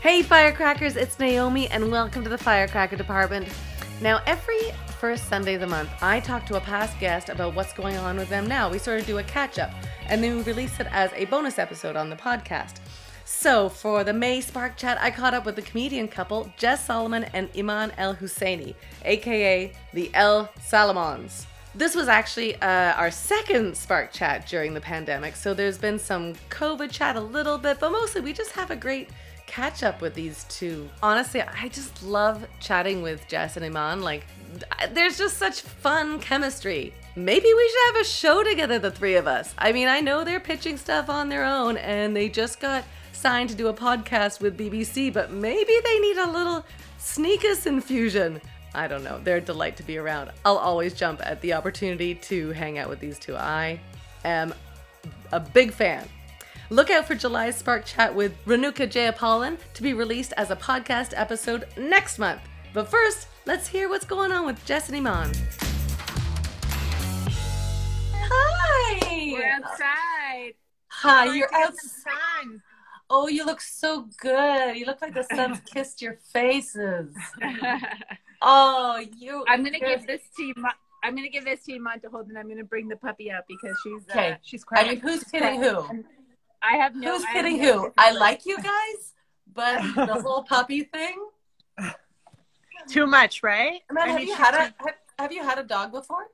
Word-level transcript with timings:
Hey, 0.00 0.22
firecrackers, 0.22 0.96
it's 0.96 1.18
Naomi, 1.18 1.68
and 1.68 1.92
welcome 1.92 2.24
to 2.24 2.30
the 2.30 2.38
Firecracker 2.38 2.96
Department. 2.96 3.46
Now, 4.00 4.22
every 4.24 4.58
first 4.98 5.28
Sunday 5.28 5.56
of 5.56 5.60
the 5.60 5.66
month, 5.66 5.90
I 6.00 6.20
talk 6.20 6.46
to 6.46 6.56
a 6.56 6.60
past 6.60 6.98
guest 6.98 7.28
about 7.28 7.54
what's 7.54 7.74
going 7.74 7.98
on 7.98 8.16
with 8.16 8.30
them 8.30 8.46
now. 8.46 8.70
We 8.70 8.78
sort 8.78 8.98
of 8.98 9.06
do 9.06 9.18
a 9.18 9.22
catch 9.22 9.58
up, 9.58 9.70
and 10.06 10.24
then 10.24 10.38
we 10.38 10.42
release 10.44 10.80
it 10.80 10.86
as 10.90 11.12
a 11.12 11.26
bonus 11.26 11.58
episode 11.58 11.96
on 11.96 12.08
the 12.08 12.16
podcast. 12.16 12.76
So, 13.26 13.68
for 13.68 14.02
the 14.02 14.14
May 14.14 14.40
Spark 14.40 14.78
Chat, 14.78 14.96
I 15.02 15.10
caught 15.10 15.34
up 15.34 15.44
with 15.44 15.56
the 15.56 15.60
comedian 15.60 16.08
couple 16.08 16.50
Jess 16.56 16.86
Salomon 16.86 17.24
and 17.34 17.50
Iman 17.54 17.92
El 17.98 18.14
Husseini, 18.14 18.74
aka 19.04 19.70
the 19.92 20.10
El 20.14 20.46
Salomons. 20.66 21.44
This 21.74 21.94
was 21.94 22.08
actually 22.08 22.56
uh, 22.62 22.94
our 22.94 23.10
second 23.10 23.76
Spark 23.76 24.14
Chat 24.14 24.46
during 24.46 24.72
the 24.72 24.80
pandemic, 24.80 25.36
so 25.36 25.52
there's 25.52 25.76
been 25.76 25.98
some 25.98 26.36
COVID 26.48 26.90
chat 26.90 27.16
a 27.16 27.20
little 27.20 27.58
bit, 27.58 27.78
but 27.78 27.92
mostly 27.92 28.22
we 28.22 28.32
just 28.32 28.52
have 28.52 28.70
a 28.70 28.76
great 28.76 29.10
catch 29.50 29.82
up 29.82 30.00
with 30.00 30.14
these 30.14 30.44
two. 30.44 30.88
Honestly, 31.02 31.42
I 31.42 31.68
just 31.68 32.04
love 32.04 32.46
chatting 32.60 33.02
with 33.02 33.26
Jess 33.26 33.56
and 33.56 33.64
Iman. 33.66 34.00
Like, 34.00 34.24
there's 34.92 35.18
just 35.18 35.38
such 35.38 35.60
fun 35.60 36.20
chemistry. 36.20 36.94
Maybe 37.16 37.52
we 37.52 37.68
should 37.68 37.94
have 37.94 38.02
a 38.02 38.08
show 38.08 38.44
together, 38.44 38.78
the 38.78 38.92
three 38.92 39.16
of 39.16 39.26
us. 39.26 39.52
I 39.58 39.72
mean, 39.72 39.88
I 39.88 40.00
know 40.00 40.22
they're 40.22 40.38
pitching 40.38 40.76
stuff 40.76 41.10
on 41.10 41.28
their 41.28 41.44
own 41.44 41.76
and 41.78 42.14
they 42.14 42.28
just 42.28 42.60
got 42.60 42.84
signed 43.12 43.50
to 43.50 43.56
do 43.56 43.66
a 43.66 43.74
podcast 43.74 44.40
with 44.40 44.56
BBC, 44.56 45.12
but 45.12 45.32
maybe 45.32 45.72
they 45.82 45.98
need 45.98 46.18
a 46.18 46.30
little 46.30 46.64
Snieckus 47.00 47.66
infusion. 47.66 48.40
I 48.72 48.86
don't 48.86 49.02
know. 49.02 49.20
They're 49.22 49.38
a 49.38 49.40
delight 49.40 49.76
to 49.78 49.82
be 49.82 49.98
around. 49.98 50.30
I'll 50.44 50.58
always 50.58 50.94
jump 50.94 51.20
at 51.26 51.40
the 51.40 51.54
opportunity 51.54 52.14
to 52.14 52.50
hang 52.52 52.78
out 52.78 52.88
with 52.88 53.00
these 53.00 53.18
two. 53.18 53.34
I 53.34 53.80
am 54.24 54.54
a 55.32 55.40
big 55.40 55.72
fan. 55.72 56.08
Look 56.70 56.88
out 56.90 57.06
for 57.06 57.14
July's 57.16 57.56
Spark 57.56 57.84
Chat 57.84 58.14
with 58.14 58.32
Renuka 58.44 58.86
Jeyapalan 58.88 59.58
to 59.74 59.82
be 59.82 59.92
released 59.92 60.32
as 60.36 60.50
a 60.52 60.56
podcast 60.56 61.12
episode 61.16 61.66
next 61.76 62.18
month. 62.18 62.40
But 62.72 62.88
first, 62.88 63.26
let's 63.44 63.66
hear 63.66 63.88
what's 63.88 64.04
going 64.04 64.30
on 64.30 64.46
with 64.46 64.64
Jess 64.64 64.88
and 64.88 64.96
Iman. 64.96 65.32
Hi! 68.14 69.32
We're 69.32 69.50
outside. 69.52 70.54
Hi, 70.88 71.24
you're 71.34 71.48
getting 71.48 71.66
out. 71.66 71.76
some 71.76 71.90
sun. 72.48 72.62
Oh, 73.12 73.26
you 73.26 73.44
look 73.44 73.60
so 73.60 74.08
good. 74.20 74.76
You 74.76 74.86
look 74.86 75.02
like 75.02 75.14
the 75.14 75.24
sun's 75.34 75.58
kissed 75.72 76.00
your 76.02 76.18
faces. 76.32 77.14
Oh, 78.42 79.04
you. 79.18 79.44
I'm 79.48 79.62
gonna 79.62 79.78
give 79.78 80.06
this 80.06 80.22
to. 80.38 80.54
I'm 81.04 81.14
gonna 81.14 81.28
give 81.28 81.44
this 81.44 81.62
to 81.66 81.72
you, 81.74 81.84
to 82.02 82.08
hold, 82.08 82.28
and 82.28 82.38
I'm 82.38 82.48
gonna 82.48 82.64
bring 82.64 82.88
the 82.88 82.96
puppy 82.96 83.30
out 83.30 83.44
because 83.46 83.76
she's 83.82 84.00
uh, 84.08 84.12
Okay. 84.18 84.36
she's 84.40 84.62
I 84.62 84.64
crying. 84.66 84.88
mean, 84.88 85.00
who's 85.00 85.20
She's 85.20 85.24
kidding 85.30 85.62
who? 85.62 86.04
I 86.62 86.76
have 86.76 86.94
no. 86.94 87.16
Who's 87.16 87.24
kidding 87.26 87.58
who? 87.58 87.92
I 87.96 88.12
like 88.12 88.44
you 88.46 88.56
guys, 88.56 89.14
but 89.52 89.80
the 89.94 90.20
whole 90.22 90.42
puppy 90.44 90.82
thing. 90.84 91.16
Too 92.88 93.06
much, 93.06 93.42
right? 93.42 93.80
Man, 93.90 94.04
I 94.04 94.08
have 94.12 94.18
mean, 94.20 94.28
you 94.28 94.34
had 94.34 94.54
a 94.54 94.58
have, 94.58 94.74
have 95.18 95.32
you 95.32 95.42
had 95.42 95.58
a 95.58 95.62
dog 95.62 95.92
before? 95.92 96.26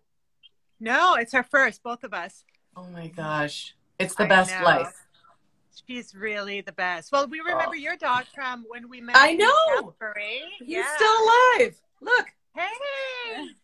No, 0.80 1.14
it's 1.14 1.32
her 1.32 1.42
first, 1.42 1.82
both 1.82 2.04
of 2.04 2.12
us. 2.14 2.44
Oh 2.76 2.86
my 2.92 3.08
gosh, 3.08 3.74
it's 3.98 4.14
the 4.14 4.24
I 4.24 4.28
best 4.28 4.50
know. 4.58 4.64
life. 4.64 4.94
She's 5.86 6.14
really 6.14 6.62
the 6.62 6.72
best. 6.72 7.12
Well, 7.12 7.26
we 7.28 7.40
remember 7.40 7.64
Oh. 7.70 7.72
your 7.74 7.96
dog 7.96 8.24
from 8.34 8.64
when 8.68 8.88
we 8.88 9.00
met. 9.00 9.16
I 9.18 9.34
know. 9.34 9.52
Calgary. 10.00 10.42
He's 10.58 10.68
Yeah. 10.78 10.96
still 10.96 11.14
alive. 11.24 11.76
Look. 12.00 12.26
Hey! 12.54 13.48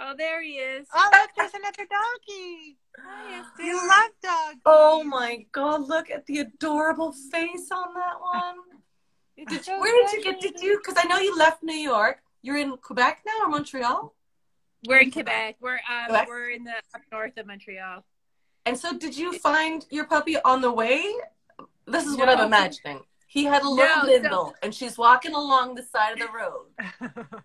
Oh, 0.00 0.14
there 0.16 0.40
he 0.40 0.50
is. 0.52 0.86
Oh, 0.94 1.08
look, 1.12 1.30
there's 1.36 1.54
another 1.54 1.84
doggy. 1.90 2.76
Hi, 3.06 3.42
You 3.58 3.76
love 3.76 4.10
dogs. 4.22 4.60
Oh 4.66 5.02
my 5.04 5.46
god, 5.52 5.88
look 5.88 6.10
at 6.10 6.26
the 6.26 6.40
adorable 6.40 7.12
face 7.12 7.70
on 7.70 7.94
that 7.94 8.20
one. 8.20 8.56
Did 9.48 9.66
you, 9.66 9.80
where 9.80 10.06
did 10.06 10.12
you 10.12 10.24
get 10.24 10.40
to 10.40 10.50
do? 10.50 10.78
because 10.78 11.00
I 11.02 11.06
know 11.06 11.18
you 11.18 11.36
left 11.38 11.62
New 11.62 11.76
York. 11.76 12.18
You're 12.42 12.58
in 12.58 12.76
Quebec 12.76 13.22
now 13.26 13.46
or 13.46 13.48
Montreal? 13.48 14.14
We're 14.86 14.98
in 14.98 15.10
Quebec. 15.10 15.56
We're 15.60 15.74
um, 15.74 16.06
Quebec? 16.06 16.28
we're 16.28 16.50
in 16.50 16.64
the 16.64 16.72
up 16.94 17.02
north 17.12 17.36
of 17.36 17.46
Montreal. 17.46 18.04
And 18.66 18.76
so 18.76 18.96
did 18.96 19.16
you 19.16 19.38
find 19.38 19.86
your 19.90 20.04
puppy 20.06 20.36
on 20.42 20.60
the 20.60 20.70
way? 20.72 21.02
This 21.86 22.04
is 22.06 22.16
what 22.16 22.28
I'm 22.28 22.46
imagining. 22.46 23.00
He 23.26 23.44
had 23.44 23.62
a 23.62 23.68
little 23.68 24.20
No, 24.22 24.30
so- 24.30 24.54
and 24.62 24.74
she's 24.74 24.96
walking 24.98 25.34
along 25.34 25.74
the 25.74 25.82
side 25.82 26.12
of 26.14 26.18
the 26.18 26.28
road. 26.32 27.42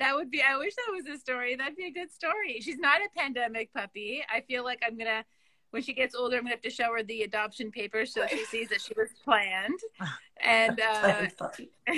That 0.00 0.14
would 0.14 0.30
be. 0.30 0.42
I 0.42 0.56
wish 0.56 0.74
that 0.74 0.92
was 0.92 1.06
a 1.06 1.18
story. 1.18 1.56
That'd 1.56 1.76
be 1.76 1.86
a 1.86 1.90
good 1.90 2.10
story. 2.12 2.60
She's 2.60 2.78
not 2.78 3.00
a 3.00 3.08
pandemic 3.18 3.72
puppy. 3.72 4.22
I 4.32 4.40
feel 4.42 4.64
like 4.64 4.82
I'm 4.86 4.96
gonna. 4.98 5.24
When 5.70 5.82
she 5.82 5.92
gets 5.92 6.14
older, 6.14 6.36
I'm 6.36 6.42
gonna 6.44 6.54
have 6.54 6.62
to 6.62 6.70
show 6.70 6.92
her 6.92 7.02
the 7.02 7.22
adoption 7.22 7.70
papers 7.72 8.14
so 8.14 8.26
she 8.28 8.44
sees 8.50 8.68
that 8.68 8.80
she 8.80 8.94
was 8.96 9.10
planned, 9.24 9.78
and 10.40 10.80
uh, 10.88 11.26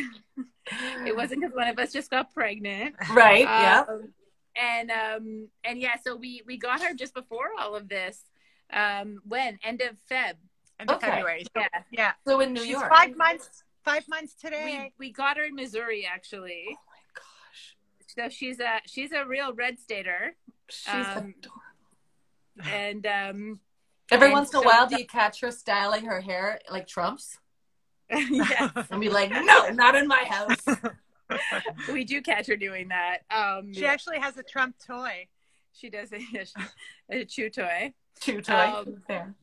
it 1.06 1.14
wasn't 1.14 1.40
because 1.42 1.54
one 1.54 1.68
of 1.68 1.78
us 1.78 1.92
just 1.92 2.10
got 2.10 2.32
pregnant. 2.32 2.94
Right, 3.12 3.42
yeah. 3.42 3.84
Um, 3.88 4.08
and 4.56 4.90
um 4.90 5.48
and 5.64 5.78
yeah, 5.80 5.96
so 6.02 6.16
we 6.16 6.42
we 6.46 6.56
got 6.56 6.80
her 6.82 6.94
just 6.94 7.14
before 7.14 7.50
all 7.58 7.74
of 7.76 7.88
this. 7.88 8.22
Um, 8.72 9.20
when 9.28 9.58
end 9.62 9.80
of 9.82 9.96
Feb. 10.10 10.34
End 10.80 10.90
of 10.90 10.96
Okay. 10.96 11.06
February. 11.08 11.44
So, 11.44 11.60
Yeah, 11.62 11.82
yeah. 11.90 12.12
So 12.26 12.40
in 12.40 12.52
New 12.52 12.60
She's 12.62 12.70
York. 12.72 12.90
five 12.90 13.16
months. 13.16 13.62
Five 13.84 14.08
months 14.08 14.34
we 14.42 14.50
today. 14.50 14.92
we 14.98 15.12
got 15.12 15.36
her 15.36 15.44
in 15.44 15.54
Missouri 15.54 16.06
actually. 16.12 16.76
My 18.16 18.22
gosh. 18.24 18.32
So 18.32 18.36
she's 18.36 18.60
a 18.60 18.80
she's 18.86 19.12
a 19.12 19.24
real 19.24 19.52
red 19.54 19.78
stater, 19.78 20.34
She's 20.68 20.88
Um, 20.94 21.34
adorable. 21.38 21.62
and 22.64 23.06
um 23.06 23.60
Every 24.10 24.26
and 24.28 24.32
once 24.34 24.52
in 24.52 24.60
a 24.60 24.62
so- 24.62 24.66
while 24.66 24.86
do 24.86 24.98
you 24.98 25.06
catch 25.06 25.40
her 25.40 25.50
styling 25.50 26.04
her 26.06 26.20
hair 26.20 26.60
like 26.70 26.86
Trump's? 26.86 27.38
yeah, 28.10 28.70
And 28.90 29.00
be 29.00 29.08
like, 29.08 29.30
no, 29.30 29.68
not 29.70 29.96
in 29.96 30.06
my 30.06 30.24
house. 30.24 30.64
we 31.92 32.04
do 32.04 32.22
catch 32.22 32.46
her 32.46 32.56
doing 32.56 32.88
that. 32.88 33.18
Um, 33.30 33.72
she 33.74 33.84
actually 33.84 34.20
has 34.20 34.36
a 34.36 34.44
Trump 34.44 34.76
toy. 34.86 35.26
she 35.72 35.90
does 35.90 36.12
a, 36.12 36.20
a 37.10 37.24
chew 37.24 37.50
toy, 37.50 37.92
Chew 38.20 38.40
toy. 38.42 38.52
Um, 38.54 39.02
There. 39.08 39.34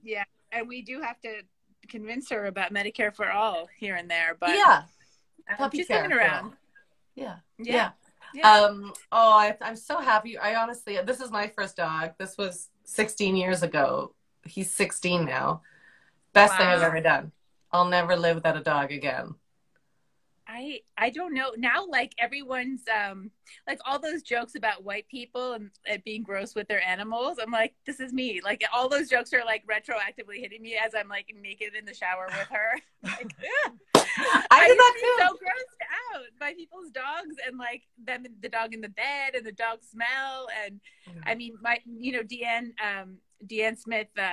and 0.54 0.68
we 0.70 0.82
do 0.82 1.02
have 1.02 1.20
to 1.22 1.42
convince 1.90 2.30
her 2.30 2.46
about 2.46 2.74
Medicare 2.74 3.14
for 3.14 3.30
all 3.30 3.68
here 3.78 3.96
and 3.96 4.10
there. 4.10 4.38
But 4.40 4.52
yeah. 4.52 4.84
um, 5.50 5.58
puppy 5.58 5.80
she's 5.80 5.88
coming 5.90 6.14
around. 6.14 6.54
Yeah. 7.16 7.36
Yeah, 7.60 7.74
Yeah. 7.74 7.90
Yeah. 8.34 8.62
Um, 8.62 8.94
oh, 9.12 9.32
I, 9.32 9.56
I'm 9.62 9.76
so 9.76 10.00
happy. 10.00 10.38
I 10.38 10.56
honestly, 10.56 10.98
this 11.06 11.20
is 11.20 11.32
my 11.32 11.48
first 11.48 11.78
dog. 11.78 12.12
This 12.18 12.38
was 12.38 12.70
16 12.84 13.36
years 13.36 13.64
ago. 13.64 14.14
He's 14.46 14.72
16 14.72 15.26
now. 15.26 15.62
Best 16.34 16.58
thing 16.58 16.68
I've 16.68 16.82
ever 16.82 17.02
done. 17.02 17.32
I'll 17.72 17.88
never 17.90 18.16
live 18.16 18.36
without 18.36 18.58
a 18.58 18.62
dog 18.62 18.92
again. 18.92 19.36
I 20.54 20.82
I 20.98 21.10
don't 21.10 21.34
know 21.34 21.52
now. 21.58 21.86
Like 21.88 22.14
everyone's 22.20 22.82
um 22.94 23.32
like 23.68 23.80
all 23.86 23.98
those 24.00 24.22
jokes 24.22 24.56
about 24.56 24.84
white 24.84 25.08
people 25.08 25.54
and, 25.54 25.72
and 25.88 26.04
being 26.04 26.22
gross 26.22 26.54
with 26.54 26.68
their 26.68 26.84
animals. 26.86 27.40
I'm 27.42 27.52
like, 27.52 27.74
this 27.86 28.00
is 28.00 28.14
me. 28.14 28.40
Like 28.44 28.62
all 28.72 28.88
those 28.88 29.10
jokes 29.10 29.34
are 29.34 29.44
like 29.44 29.64
retroactively 29.66 30.40
hitting 30.40 30.62
me 30.62 30.76
as 30.76 30.94
I'm 30.96 31.10
like 31.10 31.34
naked 31.42 31.74
in 31.78 31.86
the 31.86 31.94
shower 31.94 32.28
with 32.28 32.48
her. 32.52 32.80
like, 33.04 33.34
ugh. 33.66 33.72
I 34.52 34.68
did 34.68 34.78
that 34.78 34.94
to 34.96 35.02
too. 35.02 35.16
so 35.20 35.34
grossed 35.34 36.16
out 36.16 36.26
by 36.40 36.54
people's 36.54 36.92
dogs 36.92 37.36
and 37.48 37.58
like 37.58 37.82
them 38.06 38.26
the 38.42 38.50
dog 38.50 38.74
in 38.76 38.82
the 38.82 38.90
bed 38.90 39.34
and 39.36 39.46
the 39.46 39.52
dog 39.52 39.80
smell 39.82 40.48
and 40.66 40.80
I 41.26 41.34
mean 41.36 41.56
my 41.62 41.80
you 41.86 42.12
know 42.12 42.22
DeAnne 42.24 42.74
um 42.80 43.18
DeAnne 43.48 43.78
Smith 43.80 44.08
uh 44.20 44.30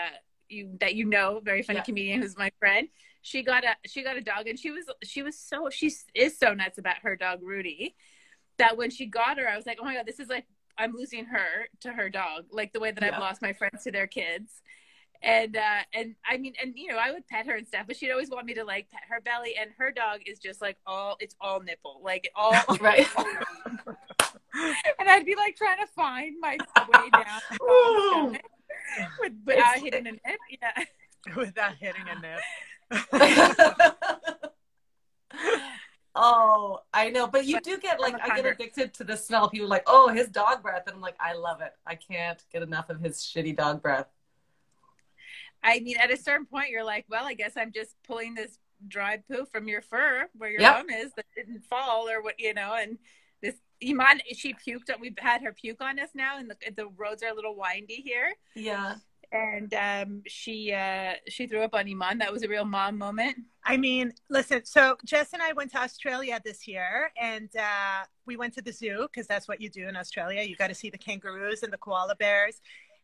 you 0.51 0.77
that 0.81 0.95
you 0.97 1.07
know 1.07 1.41
very 1.43 1.63
funny 1.63 1.79
Yeah. 1.79 1.85
comedian 1.85 2.21
who's 2.23 2.37
my 2.37 2.51
friend 2.59 2.89
she 3.23 3.43
got 3.43 3.65
a 3.65 3.77
she 3.87 4.03
got 4.03 4.17
a 4.17 4.21
dog 4.21 4.47
and 4.47 4.59
she 4.59 4.71
was 4.71 4.87
she 5.03 5.23
was 5.23 5.39
so 5.39 5.69
she 5.71 5.93
is 6.15 6.39
so 6.39 6.55
nuts 6.55 6.79
about 6.79 6.97
her 7.03 7.17
dog 7.17 7.41
Rudy 7.43 7.95
that 8.59 8.77
when 8.77 8.91
she 8.91 9.07
got 9.07 9.39
her 9.39 9.49
I 9.49 9.57
was 9.57 9.67
like 9.67 9.79
oh 9.81 9.85
my 9.85 9.95
god 9.95 10.07
this 10.07 10.21
is 10.21 10.29
like 10.29 10.47
I'm 10.79 10.95
losing 10.95 11.27
her 11.27 11.69
to 11.81 11.93
her 11.93 12.09
dog 12.09 12.47
like 12.51 12.73
the 12.73 12.81
way 12.81 12.91
that 12.91 13.03
Yeah. 13.03 13.15
I've 13.15 13.21
lost 13.21 13.43
my 13.43 13.53
friends 13.53 13.85
to 13.85 13.93
their 13.93 14.07
kids 14.07 14.63
and 15.23 15.57
uh 15.57 15.81
and 15.93 16.15
I 16.29 16.39
mean 16.39 16.55
and 16.63 16.73
you 16.77 16.89
know 16.89 16.97
I 16.97 17.11
would 17.13 17.27
pet 17.29 17.47
her 17.47 17.55
and 17.57 17.67
stuff 17.67 17.85
but 17.87 17.97
she'd 17.97 18.11
always 18.11 18.31
want 18.31 18.47
me 18.47 18.55
to 18.55 18.65
like 18.65 18.91
pet 18.91 19.03
her 19.11 19.21
belly 19.21 19.55
and 19.61 19.71
her 19.79 19.91
dog 19.93 20.21
is 20.27 20.39
just 20.39 20.63
like 20.63 20.79
all 20.87 21.17
it's 21.21 21.37
all 21.41 21.61
nipple 21.61 22.01
like 22.03 22.31
all 22.35 22.55
Right. 22.81 23.07
and 24.99 25.09
I'd 25.09 25.27
be 25.27 25.37
like 25.37 25.57
trying 25.57 25.79
to 25.79 25.87
find 25.95 26.37
my 26.41 26.53
way 26.53 27.11
down 27.13 27.41
the 27.51 27.65
Ooh. 27.65 28.33
dog's 28.33 28.39
stomach 28.95 29.11
with 29.21 29.33
without 29.45 29.79
hitting 29.79 30.07
an 30.07 30.19
yeah 30.51 30.85
Without 31.37 31.75
hitting 31.75 32.03
a 32.09 32.19
nip. 32.21 32.41
oh, 36.15 36.81
I 36.93 37.11
know. 37.11 37.27
But 37.27 37.47
you 37.47 37.61
do 37.61 37.79
get 37.79 38.01
like, 38.01 38.15
I 38.23 38.37
get 38.37 38.47
addicted 38.47 38.95
to 38.95 39.05
the 39.05 39.17
smell. 39.17 39.49
People 39.49 39.69
like, 39.69 39.85
oh, 39.87 40.09
his 40.09 40.29
dog 40.29 40.63
breath. 40.63 40.85
And 40.87 40.97
I'm 40.97 41.01
like, 41.01 41.17
I 41.21 41.35
love 41.35 41.61
it. 41.61 41.73
I 41.87 41.95
can't 41.95 42.43
get 42.53 42.63
enough 42.63 42.91
of 42.91 43.01
his 43.01 43.19
shitty 43.19 43.57
dog 43.57 43.83
breath. 43.83 44.07
I 45.63 45.81
mean, 45.81 45.97
at 45.99 46.11
a 46.11 46.17
certain 46.17 46.47
point, 46.47 46.71
you're 46.71 46.85
like, 46.85 47.05
well, 47.09 47.27
I 47.27 47.35
guess 47.35 47.53
I'm 47.57 47.73
just 47.73 47.95
pulling 48.07 48.35
this 48.35 48.59
dry 48.89 49.19
poo 49.31 49.45
from 49.53 49.69
your 49.69 49.83
fur 49.83 50.27
where 50.37 50.51
your 50.51 50.61
Yep. 50.61 50.75
bum 50.77 50.91
is 50.91 51.13
that 51.17 51.27
didn't 51.37 51.65
fall 51.67 52.09
or 52.09 52.23
what, 52.23 52.41
you 52.41 52.55
know, 52.55 52.75
and 52.75 52.99
this 53.43 53.57
Iman, 53.87 54.21
she 54.35 54.55
puked. 54.55 54.91
We've 55.01 55.19
had 55.19 55.43
her 55.43 55.53
puke 55.53 55.81
on 55.81 55.99
us 55.99 56.11
now, 56.15 56.39
and 56.39 56.51
the, 56.51 56.57
the 56.77 56.87
roads 56.89 57.23
are 57.23 57.31
a 57.31 57.35
little 57.35 57.57
windy 57.57 58.03
here. 58.05 58.35
Yeah. 58.55 58.97
And 59.33 59.73
um, 59.75 60.23
she 60.27 60.73
uh, 60.73 61.15
she 61.29 61.47
threw 61.47 61.63
up 61.63 61.75
on 61.75 61.89
Iman. 61.89 62.19
That 62.19 62.33
was 62.33 62.43
a 62.43 62.49
real 62.49 62.65
mom 62.65 62.99
moment. 62.99 63.37
I 63.65 63.77
mean, 63.77 64.13
listen. 64.29 64.65
So 64.65 64.97
Jess 65.05 65.33
and 65.33 65.43
I 65.43 65.53
went 65.53 65.71
to 65.73 65.79
Australia 65.79 66.41
this 66.45 66.67
year, 66.67 67.13
and 67.21 67.49
uh, 67.57 68.05
we 68.27 68.37
went 68.37 68.55
to 68.55 68.63
the 68.63 68.73
zoo 68.73 69.07
because 69.13 69.27
that's 69.27 69.47
what 69.49 69.61
you 69.61 69.71
do 69.71 69.87
in 69.89 69.97
Australia. 69.97 70.43
You 70.43 70.57
got 70.57 70.69
to 70.69 70.75
see 70.75 70.91
the 70.91 70.99
kangaroos 70.99 71.63
and 71.63 71.73
the 71.73 71.79
koala 71.79 72.17
bears. 72.17 72.61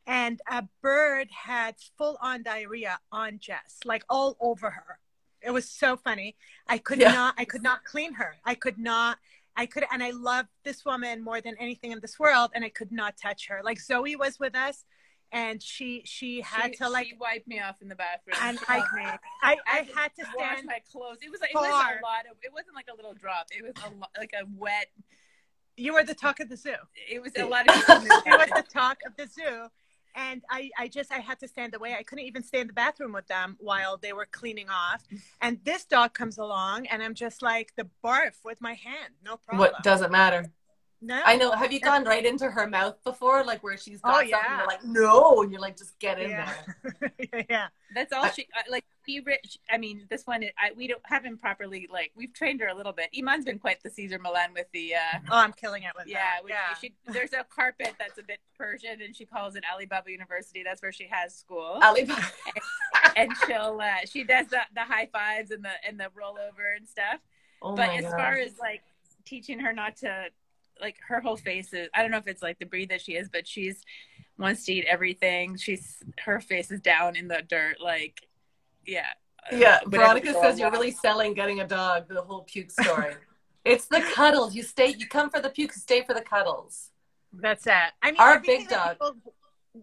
And 0.09 0.41
a 0.49 0.63
bird 0.83 1.29
had 1.33 1.75
full 1.99 2.17
on 2.23 2.45
diarrhea 2.45 3.01
on 3.11 3.39
Jess, 3.41 3.79
like 3.85 4.05
all 4.09 4.37
over 4.41 4.71
her. 4.71 5.01
It 5.43 5.51
was 5.51 5.69
so 5.69 5.97
funny. 5.97 6.37
I 6.69 6.79
could 6.79 7.01
Yeah. 7.01 7.13
not. 7.13 7.35
I 7.39 7.45
could 7.45 7.63
not 7.63 7.85
clean 7.85 8.15
her. 8.15 8.37
I 8.45 8.55
could 8.55 8.79
not. 8.79 9.19
I 9.59 9.65
could, 9.67 9.85
and 9.91 10.03
I 10.03 10.11
love 10.11 10.47
this 10.65 10.85
woman 10.85 11.25
more 11.25 11.41
than 11.41 11.55
anything 11.59 11.91
in 11.91 12.01
this 12.01 12.19
world, 12.19 12.51
and 12.55 12.63
I 12.65 12.69
could 12.69 12.93
not 12.93 13.17
touch 13.17 13.49
her. 13.49 13.63
Like 13.65 13.81
Zoe 13.81 14.15
was 14.15 14.39
with 14.39 14.55
us, 14.55 14.85
and 15.33 15.63
she 15.63 16.03
she 16.05 16.41
had 16.41 16.71
she, 16.73 16.77
to 16.77 16.89
like. 16.89 17.07
she 17.09 17.15
wiped 17.15 17.47
me 17.49 17.61
off 17.61 17.83
in 17.83 17.89
the 17.89 17.95
bathroom. 17.95 18.37
And 18.43 18.59
I- 18.69 18.79
me 18.95 19.05
I, 19.05 19.19
I 19.43 19.57
I 19.67 19.77
had 19.95 20.15
to 20.17 20.25
wash 20.37 20.53
stand 20.53 20.67
my 20.67 20.81
clothes. 20.91 21.19
It 21.23 21.31
was 21.31 21.41
like, 21.41 21.51
it 21.51 21.55
was 21.57 21.67
a 21.67 22.03
lot 22.03 22.27
of. 22.31 22.37
It 22.43 22.53
wasn't 22.53 22.75
like 22.75 22.87
a 22.93 22.97
little 22.97 23.15
drop. 23.15 23.47
It 23.51 23.63
was 23.63 23.75
a 23.85 23.91
lo- 23.95 24.07
like 24.19 24.33
a 24.35 24.45
wet. 24.57 24.89
you 25.77 25.95
were 25.95 26.05
the 26.05 26.15
talk 26.15 26.41
of 26.41 26.49
the 26.49 26.57
zoo. 26.57 26.75
It 27.11 27.21
was 27.23 27.33
a 27.37 27.45
lot 27.45 27.69
of. 27.69 27.77
You 28.27 28.33
were 28.33 28.47
the 28.57 28.65
talk 28.73 28.99
of 29.07 29.17
the 29.17 29.27
zoo. 29.27 29.69
And 30.19 30.43
I, 30.49 30.71
I 30.79 30.89
just, 30.89 31.13
I 31.13 31.19
had 31.19 31.39
to 31.41 31.49
stand 31.49 31.75
away. 31.75 31.95
I 31.95 32.03
couldn't 32.03 32.25
even 32.25 32.43
stay 32.43 32.61
in 32.61 32.69
the 32.69 32.73
bathroom 32.73 33.13
with 33.13 33.27
them 33.27 33.59
while 33.61 33.99
they 33.99 34.15
were 34.15 34.25
cleaning 34.25 34.71
off. 34.71 35.05
And 35.43 35.59
this 35.65 35.85
dog 35.85 36.15
comes 36.15 36.39
along, 36.39 36.87
and 36.87 37.03
I'm 37.03 37.13
just 37.13 37.43
like 37.43 37.75
the 37.77 37.87
barf 38.03 38.43
with 38.43 38.59
my 38.63 38.73
hand, 38.73 39.13
no 39.23 39.37
problem. 39.37 39.59
What 39.59 39.83
doesn't 39.83 40.11
matter. 40.11 40.51
No, 41.03 41.21
I 41.25 41.37
know. 41.37 41.53
Have 41.53 41.73
you 41.73 41.81
gone 41.81 42.05
right 42.05 42.25
into 42.25 42.51
her 42.51 42.67
mouth 42.67 42.97
before, 43.05 43.45
like 43.45 43.63
where 43.63 43.77
she's 43.77 44.01
got 44.01 44.11
Oh, 44.11 44.15
something? 44.19 44.31
yeah. 44.31 44.59
You're 44.59 44.67
like, 44.67 44.85
no, 44.85 45.43
and 45.43 45.53
you're 45.53 45.61
like, 45.61 45.77
just 45.77 45.99
get 45.99 46.19
in 46.19 46.31
yeah. 46.31 46.53
there. 46.83 47.45
yeah. 47.51 47.67
That's 47.95 48.13
all 48.13 48.29
she 48.31 48.47
uh, 48.57 48.63
like. 48.71 48.85
He 49.05 49.21
rich. 49.21 49.59
I 49.71 49.79
mean, 49.79 50.07
this 50.11 50.27
one. 50.27 50.43
I, 50.59 50.73
we 50.75 50.89
don't 50.89 51.01
haven't 51.05 51.41
properly 51.41 51.87
like. 51.93 52.13
We've 52.17 52.33
trained 52.33 52.61
her 52.61 52.69
a 52.69 52.75
little 52.75 52.93
bit. 52.93 53.11
Iman's 53.17 53.45
been 53.45 53.59
quite 53.59 53.83
the 53.83 53.91
Cesar 53.91 54.19
Millan 54.19 54.53
with 54.55 54.67
the. 54.73 54.95
uh 54.95 55.19
Oh, 55.31 55.37
I'm 55.39 55.53
killing 55.53 55.83
it 55.85 55.93
with 55.97 56.07
Yeah, 56.09 56.15
that. 56.19 56.41
we, 56.45 56.51
yeah. 56.51 56.75
she, 56.81 56.95
there's 57.07 57.33
a 57.35 57.45
carpet 57.45 57.95
that's 57.99 58.19
a 58.19 58.23
bit 58.23 58.39
Persian, 58.59 59.01
and 59.03 59.15
she 59.15 59.27
calls 59.27 59.55
it 59.55 59.65
Alibaba 59.71 60.11
University. 60.11 60.63
That's 60.65 60.81
where 60.83 60.93
she 60.93 61.07
has 61.11 61.35
school, 61.35 61.79
Alibaba. 61.83 62.21
and 63.17 63.31
she'll 63.47 63.79
uh, 63.83 63.99
she 64.11 64.25
does 64.25 64.47
the, 64.49 64.61
the 64.75 64.81
high 64.81 65.09
fives 65.13 65.51
and 65.51 65.65
the 65.65 65.71
and 65.87 66.01
the 66.01 66.05
rollover 66.19 66.75
and 66.77 66.89
stuff. 66.89 67.21
Oh 67.63 67.75
but 67.77 67.89
my 67.89 67.97
as 67.97 68.05
God. 68.05 68.13
far 68.17 68.33
as 68.35 68.59
like 68.59 68.83
teaching 69.25 69.61
her 69.61 69.73
not 69.73 69.97
to 69.99 70.27
like 70.81 70.97
her 71.09 71.21
whole 71.21 71.37
face 71.37 71.73
is 71.73 71.89
i 71.95 72.03
don't 72.03 72.11
know 72.11 72.19
if 72.19 72.27
it's 72.29 72.43
like 72.43 72.59
the 72.59 72.67
breed 72.67 72.91
that 72.91 73.01
she 73.01 73.13
is 73.13 73.29
but 73.29 73.47
she's 73.47 73.83
wants 74.39 74.65
to 74.67 74.73
eat 74.73 74.85
everything 74.89 75.57
she's 75.57 76.03
her 76.25 76.41
face 76.41 76.71
is 76.71 76.81
down 76.81 77.17
in 77.17 77.29
the 77.29 77.43
dirt 77.49 77.77
like 77.81 78.21
yeah 78.87 79.07
Yeah, 79.53 79.77
uh, 79.77 79.81
Whatever 79.89 80.21
Veronica 80.21 80.33
says 80.41 80.59
you're 80.59 80.69
wants. 80.69 80.79
really 80.79 80.91
selling 80.93 81.33
getting 81.35 81.61
a 81.61 81.67
dog, 81.67 82.09
the 82.09 82.21
whole 82.23 82.43
puke 82.43 82.71
story. 82.71 83.15
it's 83.65 83.87
the 83.87 84.01
cuddles. 84.15 84.55
You 84.57 84.63
stay 84.65 84.89
you 84.99 85.07
come 85.07 85.31
for 85.31 85.41
the 85.41 85.49
puke, 85.51 85.73
stay 85.73 86.03
for 86.03 86.15
the 86.15 86.21
cuddles. 86.21 86.91
That's 87.33 87.67
it. 87.67 87.91
I 88.03 88.11
mean, 88.11 88.21
Our 88.21 88.41
big 88.41 88.69
dog- 88.69 88.99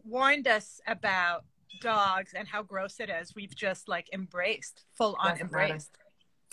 warned 0.04 0.48
us 0.48 0.82
about 0.86 1.46
dogs 1.82 2.34
and 2.36 2.46
how 2.48 2.62
gross 2.64 3.00
it 3.00 3.10
is. 3.10 3.36
We've 3.36 3.56
just 3.56 3.88
like 3.88 4.08
embraced, 4.14 4.86
full 4.98 5.16
on 5.20 5.32
Doesn't 5.32 5.52
matter. 5.52 5.74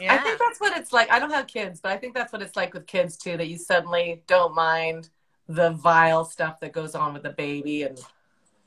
Yeah. 0.00 0.14
I 0.14 0.19
think 0.19 0.38
that's 0.38 0.61
what 0.61 0.76
it's 0.76 0.93
like. 0.93 1.11
I 1.11 1.19
don't 1.19 1.31
have 1.31 1.47
kids, 1.47 1.81
but 1.81 1.93
I 1.93 1.97
think 1.97 2.14
that's 2.14 2.32
what 2.32 2.43
it's 2.43 2.56
like 2.56 2.75
with 2.75 2.87
kids 2.87 3.17
too, 3.17 3.37
that 3.37 3.49
you 3.49 3.58
suddenly 3.58 4.23
don't 4.26 4.55
mind 4.55 5.11
the 5.49 5.70
vile 5.70 6.25
stuff 6.25 6.61
that 6.61 6.73
goes 6.73 6.94
on 6.94 7.12
with 7.12 7.23
the 7.23 7.31
baby 7.31 7.82
and 7.82 7.99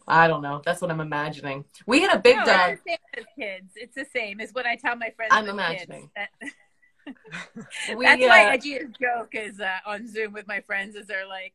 I 0.08 0.28
don't 0.28 0.42
know. 0.42 0.62
That's 0.66 0.82
what 0.82 0.92
I'm 0.92 1.00
imagining. 1.00 1.64
We 1.88 2.02
had 2.02 2.14
a 2.14 2.20
big 2.20 2.36
no, 2.36 2.46
dog. 2.46 2.72
it's 2.72 2.84
the 2.84 2.90
same 2.90 2.98
as 3.18 3.26
kids 3.40 3.74
it's 3.76 3.96
the 3.96 4.06
same 4.14 4.42
as 4.42 4.52
what 4.52 4.66
i 4.66 4.76
tell 4.76 4.96
my 4.96 5.12
friends 5.16 5.32
I'm 5.34 5.48
imagining. 5.48 6.10
That, 6.16 6.30
We, 7.98 8.06
that's 8.06 8.24
uh, 8.24 8.28
my 8.28 8.58
edgiest 8.58 8.96
joke 9.00 9.32
is 9.34 9.60
uh, 9.60 9.78
on 9.86 10.08
zoom 10.08 10.34
with 10.34 10.48
my 10.48 10.62
friends 10.62 10.96
is 10.96 11.06
they're 11.06 11.28
like 11.28 11.54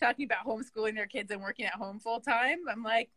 talking 0.00 0.24
about 0.24 0.46
homeschooling 0.46 0.94
their 0.94 1.06
kids 1.06 1.30
and 1.30 1.40
working 1.40 1.66
at 1.66 1.74
home 1.74 1.98
full 1.98 2.20
time 2.20 2.58
i'm 2.70 2.82
like 2.82 3.10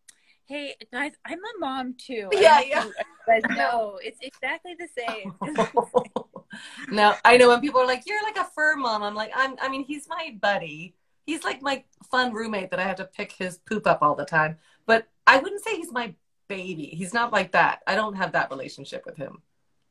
hey 0.49 0.75
guys 0.91 1.11
i'm 1.25 1.37
a 1.37 1.59
mom 1.59 1.93
too 1.97 2.27
I 2.35 2.39
Yeah, 2.39 2.61
yeah. 2.61 2.85
you 2.85 2.93
guys 3.27 3.43
know 3.55 3.99
it's 4.03 4.19
exactly 4.21 4.75
the 4.77 4.87
same 4.97 5.35
no, 6.89 7.13
I 7.23 7.37
know 7.37 7.49
when 7.49 7.61
people 7.61 7.79
are 7.79 7.85
like, 7.85 8.03
"You're 8.07 8.23
like 8.23 8.37
a 8.37 8.43
fur 8.55 8.75
mom." 8.75 9.03
I'm 9.03 9.13
like, 9.13 9.31
"I'm." 9.35 9.55
I 9.61 9.69
mean, 9.69 9.83
he's 9.83 10.07
my 10.09 10.35
buddy. 10.41 10.95
He's 11.25 11.43
like 11.43 11.61
my 11.61 11.83
fun 12.09 12.33
roommate 12.33 12.71
that 12.71 12.79
I 12.79 12.83
have 12.83 12.95
to 12.97 13.05
pick 13.05 13.31
his 13.31 13.57
poop 13.59 13.85
up 13.85 13.99
all 14.01 14.15
the 14.15 14.25
time. 14.25 14.57
But 14.87 15.07
I 15.27 15.37
wouldn't 15.37 15.63
say 15.63 15.75
he's 15.77 15.91
my 15.91 16.15
baby. 16.47 16.87
He's 16.87 17.13
not 17.13 17.31
like 17.31 17.51
that. 17.51 17.81
I 17.85 17.95
don't 17.95 18.15
have 18.15 18.31
that 18.31 18.49
relationship 18.49 19.05
with 19.05 19.15
him. 19.15 19.43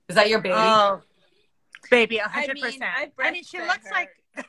Is 0.08 0.16
that 0.16 0.28
your 0.28 0.40
baby? 0.40 0.56
Oh, 0.56 1.00
baby, 1.90 2.18
a 2.18 2.24
I 2.24 2.28
hundred 2.28 2.58
percent. 2.60 2.82
I 2.82 3.12
I 3.20 3.30
mean, 3.30 3.44
she 3.44 3.60
looks 3.60 3.86
her. 3.86 3.94
like 3.94 4.10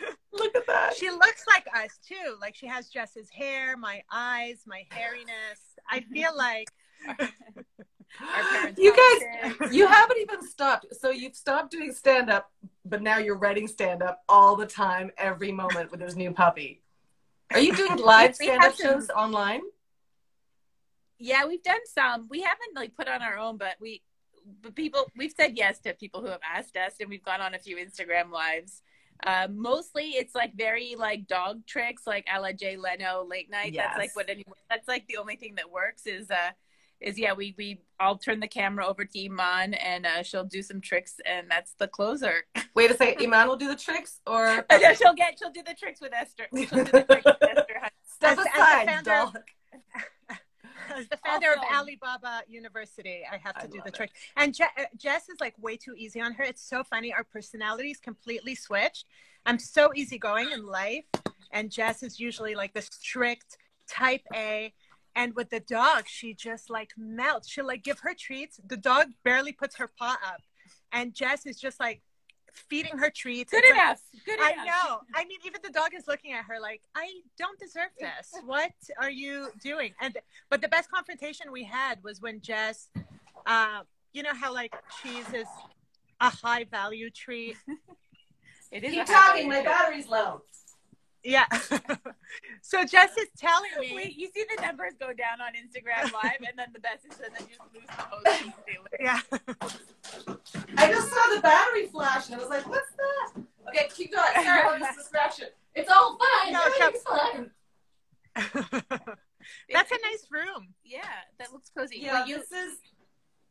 Look 0.32 0.54
at 0.54 0.66
that. 0.66 0.94
she 0.96 1.10
looks 1.10 1.44
like 1.48 1.66
us 1.74 1.98
too. 2.06 2.36
Like 2.40 2.54
she 2.54 2.66
has 2.66 2.88
Jess's 2.88 3.28
hair, 3.30 3.76
my 3.76 4.02
eyes, 4.12 4.62
my 4.66 4.84
hairiness. 4.90 5.60
I 5.90 6.00
feel 6.12 6.36
like 6.36 6.68
Our 7.08 8.70
You 8.76 8.94
guys, 8.96 9.52
kids. 9.58 9.74
you 9.74 9.86
haven't 9.86 10.18
even 10.18 10.42
stopped. 10.46 10.86
So 11.00 11.10
you've 11.10 11.34
stopped 11.36 11.70
doing 11.72 11.92
stand 11.92 12.30
up, 12.30 12.50
but 12.84 13.02
now 13.02 13.18
you're 13.18 13.38
writing 13.38 13.66
stand 13.68 14.02
up 14.02 14.22
all 14.28 14.56
the 14.56 14.66
time, 14.66 15.10
every 15.18 15.52
moment 15.52 15.90
with 15.90 16.00
this 16.00 16.14
new 16.16 16.32
puppy. 16.32 16.82
Are 17.52 17.60
you 17.60 17.74
doing 17.74 17.96
live 18.04 18.36
We 18.40 18.46
stand 18.46 18.58
up 18.58 18.70
have 18.70 18.76
some- 18.76 18.92
shows 19.00 19.10
online? 19.10 19.60
Yeah, 21.18 21.46
we've 21.46 21.62
done 21.64 21.80
some. 21.92 22.28
We 22.30 22.42
haven't 22.42 22.76
like 22.76 22.94
put 22.94 23.08
on 23.08 23.22
our 23.22 23.38
own, 23.38 23.56
but 23.56 23.74
we, 23.80 24.02
but 24.62 24.74
people, 24.76 25.10
we've 25.16 25.32
said 25.36 25.56
yes 25.58 25.80
to 25.80 25.92
people 25.94 26.20
who 26.20 26.28
have 26.28 26.40
asked 26.48 26.76
us, 26.76 26.92
and 27.00 27.08
we've 27.10 27.24
gone 27.24 27.40
on 27.40 27.54
a 27.54 27.58
few 27.58 27.76
Instagram 27.76 28.30
lives. 28.30 28.82
Uh, 29.26 29.48
mostly, 29.50 30.10
it's 30.10 30.34
like 30.34 30.54
very 30.56 30.94
like 30.96 31.26
dog 31.26 31.66
tricks, 31.66 32.02
like 32.06 32.26
a 32.32 32.40
la 32.40 32.52
Jay 32.52 32.76
Leno 32.76 33.24
late 33.28 33.50
night. 33.50 33.72
Yes. 33.72 33.86
That's 33.88 33.98
like 33.98 34.16
what 34.16 34.28
anyone. 34.30 34.54
That's 34.70 34.86
like 34.88 35.06
the 35.08 35.16
only 35.16 35.36
thing 35.36 35.54
that 35.56 35.70
works 35.70 36.06
is 36.06 36.30
uh 36.30 36.50
is 37.00 37.16
yeah 37.18 37.32
we 37.32 37.54
we 37.56 37.80
I'll 38.00 38.16
turn 38.18 38.40
the 38.40 38.48
camera 38.48 38.86
over 38.86 39.04
to 39.04 39.24
Iman 39.24 39.74
and 39.74 40.04
uh, 40.06 40.22
she'll 40.22 40.44
do 40.44 40.62
some 40.62 40.80
tricks 40.80 41.14
and 41.26 41.48
that's 41.50 41.74
the 41.78 41.88
closer. 41.88 42.44
Wait 42.74 42.90
a 42.90 42.96
second, 42.96 43.22
Iman 43.24 43.48
will 43.48 43.56
do 43.56 43.68
the 43.68 43.76
tricks, 43.76 44.20
or 44.26 44.64
then 44.70 44.94
she'll 44.96 45.14
get 45.14 45.38
she'll 45.38 45.50
do 45.52 45.62
the 45.66 45.74
tricks 45.74 46.00
with 46.00 46.12
Esther. 46.12 46.46
She'll 46.54 46.84
do 46.84 46.84
the 46.84 47.02
tricks 47.04 47.24
with 47.24 47.36
Esther. 47.42 47.90
step 48.04 48.32
As- 48.32 48.38
as 48.38 48.46
a 48.46 48.50
aside, 48.62 49.04
dog. 49.04 49.38
As 50.98 51.08
the 51.08 51.16
founder 51.16 51.52
of 51.52 51.58
Alibaba 51.72 52.42
University, 52.48 53.22
I 53.30 53.36
have 53.38 53.56
to 53.56 53.64
I 53.64 53.66
do 53.66 53.80
the 53.82 53.88
it. 53.88 53.94
trick. 53.94 54.10
And 54.36 54.54
Je- 54.54 54.64
uh, 54.76 54.84
Jess 54.96 55.28
is 55.28 55.40
like 55.40 55.54
way 55.58 55.76
too 55.76 55.94
easy 55.96 56.20
on 56.20 56.32
her. 56.34 56.44
It's 56.44 56.62
so 56.62 56.82
funny. 56.84 57.12
Our 57.12 57.24
personalities 57.24 57.98
completely 57.98 58.54
switched. 58.54 59.06
I'm 59.46 59.58
so 59.58 59.92
easygoing 59.94 60.50
in 60.52 60.66
life, 60.66 61.04
and 61.52 61.70
Jess 61.70 62.02
is 62.02 62.20
usually 62.20 62.54
like 62.54 62.74
the 62.74 62.82
strict 62.82 63.56
type 63.88 64.22
A. 64.34 64.72
And 65.16 65.34
with 65.34 65.50
the 65.50 65.60
dog, 65.60 66.04
she 66.06 66.34
just 66.34 66.70
like 66.70 66.90
melts. 66.96 67.48
She'll 67.48 67.66
like 67.66 67.82
give 67.82 67.98
her 68.00 68.14
treats. 68.14 68.60
The 68.66 68.76
dog 68.76 69.08
barely 69.24 69.52
puts 69.52 69.76
her 69.76 69.88
paw 69.98 70.16
up, 70.24 70.42
and 70.92 71.14
Jess 71.14 71.46
is 71.46 71.58
just 71.58 71.80
like 71.80 72.02
feeding 72.68 72.98
her 72.98 73.10
treats. 73.10 73.50
Good 73.50 73.64
It's 73.64 73.76
like- 73.76 73.82
enough. 73.86 74.00
Good 74.26 74.40
I 74.40 74.52
enough. 74.52 74.66
know. 74.66 75.00
I 75.14 75.24
mean, 75.24 75.38
even 75.46 75.60
the 75.62 75.70
dog 75.70 75.90
is 75.94 76.06
looking 76.06 76.32
at 76.32 76.44
her 76.44 76.60
like, 76.60 76.82
I 76.94 77.06
don't 77.38 77.58
deserve 77.58 77.90
this. 77.98 78.32
What 78.44 78.72
are 79.00 79.10
you 79.10 79.48
doing? 79.62 79.92
And 80.00 80.16
but 80.50 80.60
the 80.60 80.68
best 80.68 80.90
confrontation 80.90 81.50
we 81.52 81.64
had 81.64 82.02
was 82.02 82.20
when 82.20 82.40
Jess, 82.40 82.88
uh, 83.46 83.80
you 84.12 84.22
know 84.22 84.34
how 84.34 84.52
like 84.52 84.74
cheese 85.02 85.26
is 85.34 85.46
a 86.20 86.30
high 86.30 86.64
value 86.64 87.10
treat. 87.10 87.56
It 88.70 88.84
is 88.84 88.92
Keep 88.92 89.06
talking. 89.06 89.48
My 89.48 89.62
battery's 89.62 90.08
low. 90.08 90.42
Yeah. 91.24 91.46
so 92.62 92.84
Jess 92.84 93.16
is 93.18 93.26
telling 93.36 93.70
me. 93.80 93.92
Wait, 93.94 94.16
you 94.16 94.28
see 94.34 94.44
the 94.56 94.62
numbers 94.62 94.92
go 94.98 95.08
down 95.12 95.40
on 95.40 95.52
Instagram 95.54 96.12
Live, 96.12 96.38
and 96.46 96.56
then 96.56 96.68
the 96.72 96.80
best 96.80 97.04
is, 97.10 97.18
and 97.20 97.34
then 97.34 97.46
you 97.48 97.56
just 97.56 97.74
lose 97.74 97.84
the 97.86 98.02
host 98.02 98.42
completely. 98.42 98.98
Yeah. 99.00 99.20
I 100.76 100.88
just 100.92 101.08
saw 101.10 101.34
the 101.34 101.40
battery 101.40 101.86
flash, 101.86 102.26
and 102.26 102.36
I 102.36 102.38
was 102.38 102.48
like, 102.48 102.66
"What's 102.68 102.90
that?" 102.92 103.42
Okay, 103.68 103.88
keep 103.94 104.12
going. 104.14 104.44
Sorry 104.44 104.60
about 104.60 104.78
this 104.78 104.96
distraction. 105.02 105.48
It's 105.74 105.90
all 105.90 106.18
fine. 106.18 106.52
No, 106.52 106.62
Everything's 106.64 107.02
fine. 107.02 107.50
That's 109.72 109.90
a 109.90 109.96
nice 110.02 110.26
room. 110.30 110.68
Yeah, 110.84 111.00
that 111.38 111.52
looks 111.52 111.70
cozy. 111.76 111.98
Yeah, 112.00 112.12
Well, 112.12 112.28
you, 112.28 112.36
this 112.38 112.52
is 112.52 112.78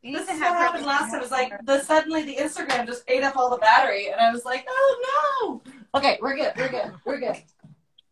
you 0.01 0.13
this 0.17 0.29
is 0.29 0.39
what 0.39 0.49
her- 0.53 0.55
happened 0.55 0.85
last 0.85 1.11
time. 1.11 1.15
It 1.19 1.21
was 1.21 1.31
like 1.31 1.53
the 1.65 1.81
suddenly 1.81 2.23
the 2.23 2.35
Instagram 2.35 2.85
just 2.85 3.03
ate 3.07 3.23
up 3.23 3.35
all 3.35 3.49
the 3.49 3.57
battery, 3.57 4.09
and 4.09 4.19
I 4.21 4.31
was 4.31 4.45
like, 4.45 4.65
"Oh 4.69 5.61
no!" 5.63 5.73
Okay, 5.99 6.17
we're 6.21 6.35
good. 6.35 6.53
We're 6.57 6.69
good. 6.69 6.91
We're 7.05 7.19
good. 7.19 7.37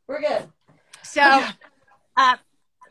We're 0.07 0.21
good. 0.21 0.50
So, 1.03 1.21
uh, 1.21 2.35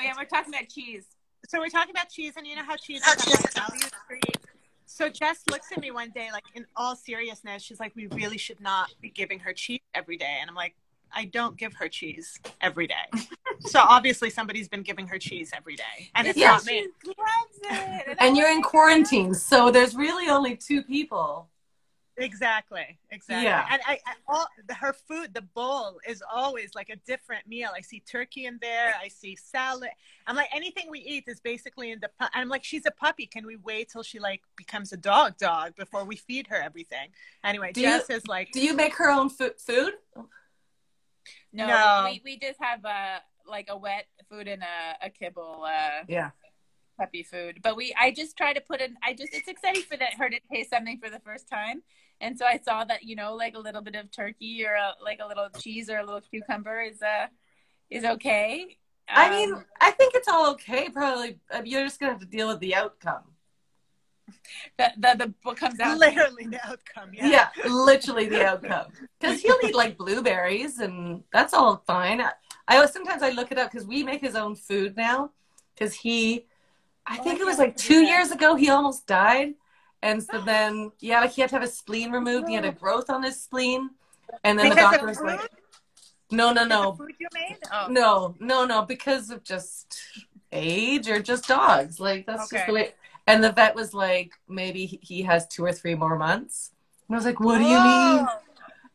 Oh, 0.00 0.02
yeah, 0.02 0.12
we're 0.18 0.24
talking 0.24 0.52
about 0.52 0.68
cheese. 0.68 1.04
so 1.48 1.60
we're 1.60 1.68
talking 1.68 1.92
about 1.92 2.08
cheese, 2.08 2.32
and 2.36 2.44
you 2.46 2.56
know 2.56 2.64
how 2.64 2.74
cheese 2.76 3.00
is 3.00 3.34
a 3.56 3.60
value 3.60 3.82
treat. 4.08 4.36
So 4.86 5.08
Jess 5.08 5.42
looks 5.50 5.70
at 5.70 5.80
me 5.80 5.92
one 5.92 6.10
day, 6.10 6.30
like 6.32 6.42
in 6.54 6.66
all 6.74 6.96
seriousness, 6.96 7.62
she's 7.62 7.78
like, 7.78 7.94
"We 7.94 8.06
really 8.08 8.36
should 8.38 8.60
not 8.60 8.90
be 9.00 9.10
giving 9.10 9.38
her 9.38 9.52
cheese 9.52 9.80
every 9.94 10.16
day." 10.16 10.38
And 10.40 10.50
I'm 10.50 10.56
like, 10.56 10.74
I 11.12 11.26
don't 11.26 11.56
give 11.56 11.72
her 11.74 11.88
cheese 11.88 12.40
every 12.60 12.88
day. 12.88 13.08
so 13.60 13.78
obviously 13.80 14.30
somebody's 14.30 14.68
been 14.68 14.82
giving 14.82 15.06
her 15.06 15.18
cheese 15.18 15.52
every 15.54 15.76
day, 15.76 16.10
and 16.16 16.26
it's 16.26 16.36
Yeah. 16.38 16.48
not 16.52 16.66
me. 16.66 16.88
She 17.04 17.08
loves 17.08 17.60
it. 17.62 18.06
And 18.08 18.18
I'm 18.20 18.34
you're 18.34 18.50
in 18.50 18.60
quarantine, 18.62 19.32
so 19.32 19.70
there's 19.70 19.94
really 19.94 20.28
only 20.28 20.56
two 20.56 20.82
people. 20.82 21.48
Exactly, 22.16 22.98
exactly. 23.10 23.44
Yeah. 23.44 23.66
And 23.70 23.82
I, 23.86 23.98
I 24.06 24.12
all 24.28 24.46
the, 24.68 24.74
her 24.74 24.92
food, 24.92 25.34
the 25.34 25.42
bowl 25.42 25.98
is 26.08 26.22
always 26.32 26.70
like 26.74 26.88
a 26.88 26.96
different 27.06 27.46
meal. 27.48 27.70
I 27.74 27.80
see 27.80 28.00
turkey 28.00 28.46
in 28.46 28.58
there. 28.62 28.94
I 29.02 29.08
see 29.08 29.34
salad. 29.34 29.88
I'm 30.28 30.36
like 30.36 30.48
anything 30.54 30.86
we 30.88 31.00
eat 31.00 31.24
is 31.26 31.40
basically 31.40 31.90
in 31.90 31.98
the. 32.00 32.08
pu- 32.20 32.28
I'm 32.32 32.48
like 32.48 32.62
she's 32.62 32.86
a 32.86 32.92
puppy. 32.92 33.26
Can 33.26 33.44
we 33.44 33.56
wait 33.56 33.88
till 33.90 34.04
she 34.04 34.20
like 34.20 34.42
becomes 34.56 34.92
a 34.92 34.96
dog 34.96 35.38
dog 35.38 35.74
before 35.76 36.04
we 36.04 36.14
feed 36.14 36.46
her 36.48 36.56
everything? 36.62 37.08
Anyway, 37.42 37.72
Do 37.72 37.80
you- 37.80 37.88
Jess 37.88 38.08
is 38.10 38.26
like 38.28 38.52
Do 38.52 38.60
you 38.60 38.74
make 38.74 38.94
her 38.94 39.10
own 39.10 39.28
fo- 39.28 39.54
food? 39.58 39.94
No, 41.52 41.66
No. 41.66 42.02
We, 42.10 42.20
we 42.24 42.38
just 42.38 42.60
have 42.62 42.84
a 42.84 43.22
like 43.46 43.66
a 43.70 43.76
wet 43.76 44.06
food 44.30 44.46
and 44.48 44.62
a, 44.62 45.06
a 45.06 45.10
kibble 45.10 45.64
uh, 45.66 46.04
Yeah. 46.08 46.30
puppy 46.98 47.22
food. 47.22 47.58
But 47.62 47.76
we 47.76 47.94
I 47.98 48.10
just 48.12 48.36
try 48.36 48.52
to 48.52 48.60
put 48.60 48.80
in. 48.80 48.96
I 49.02 49.14
just 49.14 49.34
it's 49.34 49.48
exciting 49.48 49.82
for 49.82 49.96
that 49.96 50.14
her 50.18 50.28
to 50.30 50.38
taste 50.52 50.70
something 50.70 50.98
for 50.98 51.10
the 51.10 51.20
first 51.20 51.48
time. 51.48 51.82
And 52.20 52.38
so 52.38 52.46
I 52.46 52.58
saw 52.58 52.84
that 52.84 53.02
you 53.04 53.16
know 53.16 53.34
like 53.34 53.54
a 53.54 53.58
little 53.60 53.82
bit 53.82 53.94
of 53.96 54.10
turkey 54.10 54.64
or 54.66 54.74
a, 54.74 54.94
like 55.02 55.20
a 55.22 55.26
little 55.26 55.48
cheese 55.50 55.90
or 55.90 55.98
a 55.98 56.04
little 56.04 56.20
cucumber 56.20 56.80
is 56.82 57.02
uh 57.02 57.26
is 57.90 58.04
okay. 58.04 58.78
I 59.14 59.30
mean, 59.30 59.54
Um, 59.54 59.64
I 59.80 59.90
think 59.92 60.14
it's 60.14 60.28
all 60.28 60.50
okay. 60.52 60.88
Probably, 60.90 61.38
uh, 61.50 61.62
you're 61.64 61.84
just 61.84 62.00
gonna 62.00 62.12
have 62.12 62.20
to 62.20 62.26
deal 62.26 62.48
with 62.48 62.60
the 62.60 62.74
outcome. 62.74 63.34
the, 64.78 64.92
the 64.98 65.14
the 65.26 65.34
what 65.42 65.56
comes 65.56 65.80
out. 65.80 65.98
literally 65.98 66.46
the 66.46 66.60
outcome. 66.66 67.10
Yeah. 67.14 67.30
Yeah, 67.30 67.48
literally 67.64 68.28
the 68.28 68.42
outcome. 68.44 68.92
Because 69.20 69.40
he'll 69.40 69.56
eat 69.64 69.74
like 69.74 69.96
blueberries, 69.96 70.78
and 70.80 71.22
that's 71.32 71.54
all 71.54 71.82
fine. 71.86 72.20
I, 72.20 72.32
I 72.68 72.84
sometimes 72.86 73.22
I 73.22 73.30
look 73.30 73.52
it 73.52 73.58
up 73.58 73.70
because 73.70 73.86
we 73.86 74.02
make 74.02 74.20
his 74.20 74.34
own 74.34 74.56
food 74.56 74.96
now. 74.96 75.30
Because 75.74 75.94
he, 75.94 76.46
I 77.06 77.16
Oh, 77.16 77.22
think 77.22 77.40
I 77.40 77.40
it 77.40 77.46
was 77.46 77.58
like 77.58 77.76
two 77.76 78.02
years 78.02 78.30
ago, 78.32 78.56
he 78.56 78.70
almost 78.70 79.06
died, 79.06 79.54
and 80.04 80.22
so 80.22 80.40
then 80.40 80.92
yeah, 81.00 81.20
like 81.20 81.32
he 81.32 81.40
had 81.40 81.50
to 81.50 81.56
have 81.56 81.62
his 81.62 81.76
spleen 81.76 82.12
removed. 82.12 82.48
He 82.48 82.54
had 82.54 82.64
a 82.64 82.72
growth 82.72 83.08
on 83.10 83.22
his 83.22 83.36
spleen, 83.42 83.90
and 84.44 84.58
then 84.58 84.68
the 84.70 84.76
doctor 84.76 85.06
was 85.06 85.20
like, 85.20 85.40
"No, 86.30 86.52
no, 86.52 86.64
no, 86.64 86.92
food 86.92 87.14
you 87.18 87.28
made. 87.34 87.58
Oh. 87.72 87.86
no, 87.90 88.34
no, 88.38 88.64
no, 88.66 88.82
because 88.82 89.30
of 89.30 89.42
just 89.42 90.00
age 90.52 91.08
or 91.08 91.20
just 91.20 91.48
dogs. 91.48 91.98
Like 91.98 92.26
that's 92.26 92.48
just 92.48 92.66
the 92.66 92.72
way. 92.72 92.94
And 93.26 93.42
the 93.42 93.52
vet 93.52 93.74
was 93.74 93.94
like, 93.94 94.32
maybe 94.48 94.84
he- 94.86 95.00
he 95.02 95.22
has 95.22 95.46
two 95.48 95.64
or 95.64 95.72
three 95.72 95.94
more 95.94 96.16
months. 96.18 96.72
And 97.08 97.14
I 97.14 97.18
was 97.18 97.24
like, 97.24 97.40
what 97.40 97.56
do 97.58 97.64
you 97.64 97.78
mean? 97.78 98.26
Oh. 98.28 98.28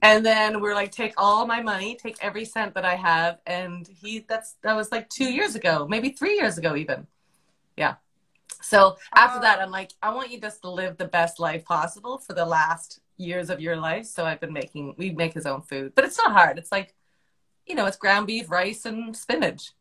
And 0.01 0.25
then 0.25 0.61
we're 0.61 0.75
like, 0.75 0.91
take 0.91 1.13
all 1.17 1.45
my 1.47 1.61
money, 1.61 1.95
take 1.95 2.15
every 2.21 2.45
cent 2.45 2.73
that 2.75 2.85
I 2.85 2.95
have, 2.95 3.39
and 3.45 3.87
he 4.01 4.19
that's 4.19 4.55
that 4.61 4.75
was 4.75 4.91
like 4.91 5.09
two 5.09 5.29
years 5.37 5.55
ago, 5.55 5.87
maybe 5.89 6.09
three 6.11 6.35
years 6.35 6.57
ago 6.57 6.75
even. 6.75 7.07
Yeah. 7.75 7.95
So 8.61 8.97
after 9.15 9.39
that, 9.41 9.59
I'm 9.59 9.71
like, 9.71 9.91
I 10.01 10.13
want 10.13 10.31
you 10.31 10.39
just 10.39 10.61
to 10.63 10.69
live 10.69 10.97
the 10.97 11.07
best 11.07 11.39
life 11.39 11.63
possible 11.65 12.17
for 12.17 12.33
the 12.33 12.45
last 12.45 12.99
years 13.17 13.49
of 13.49 13.61
your 13.61 13.75
life. 13.75 14.05
So 14.05 14.25
I've 14.25 14.39
been 14.39 14.53
making 14.53 14.95
we 14.97 15.11
make 15.11 15.33
his 15.33 15.45
own 15.45 15.61
food, 15.61 15.93
but 15.95 16.05
it's 16.05 16.17
not 16.17 16.31
hard. 16.31 16.57
It's 16.57 16.71
like, 16.71 16.93
you 17.65 17.75
know, 17.75 17.85
it's 17.85 17.97
ground 17.97 18.27
beef, 18.27 18.49
rice, 18.49 18.85
and 18.85 19.15
spinach. 19.15 19.71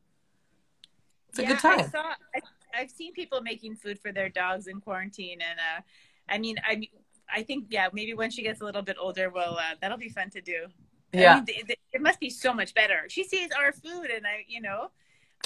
It's 1.30 1.38
a 1.38 1.42
yeah, 1.42 1.48
good 1.48 1.58
time. 1.58 1.80
I 1.80 1.82
saw. 1.82 2.12
I, 2.34 2.40
I've 2.74 2.90
seen 2.90 3.12
people 3.12 3.40
making 3.40 3.76
food 3.76 3.98
for 3.98 4.12
their 4.12 4.28
dogs 4.28 4.66
in 4.66 4.80
quarantine, 4.80 5.38
and 5.40 5.58
uh, 5.58 5.80
I 6.28 6.38
mean, 6.38 6.56
I 6.64 6.88
I 7.32 7.42
think 7.42 7.66
yeah, 7.70 7.88
maybe 7.92 8.14
when 8.14 8.30
she 8.30 8.42
gets 8.42 8.60
a 8.60 8.64
little 8.64 8.82
bit 8.82 8.96
older, 9.00 9.30
well, 9.30 9.58
uh, 9.58 9.74
that'll 9.80 9.98
be 9.98 10.08
fun 10.08 10.30
to 10.30 10.40
do. 10.40 10.66
I 11.14 11.18
yeah. 11.18 11.34
mean, 11.36 11.46
th- 11.46 11.66
th- 11.66 11.78
it 11.92 12.02
must 12.02 12.20
be 12.20 12.30
so 12.30 12.52
much 12.52 12.74
better. 12.74 13.06
She 13.08 13.24
sees 13.24 13.48
our 13.58 13.72
food, 13.72 14.10
and 14.14 14.26
I, 14.26 14.44
you 14.46 14.60
know, 14.60 14.90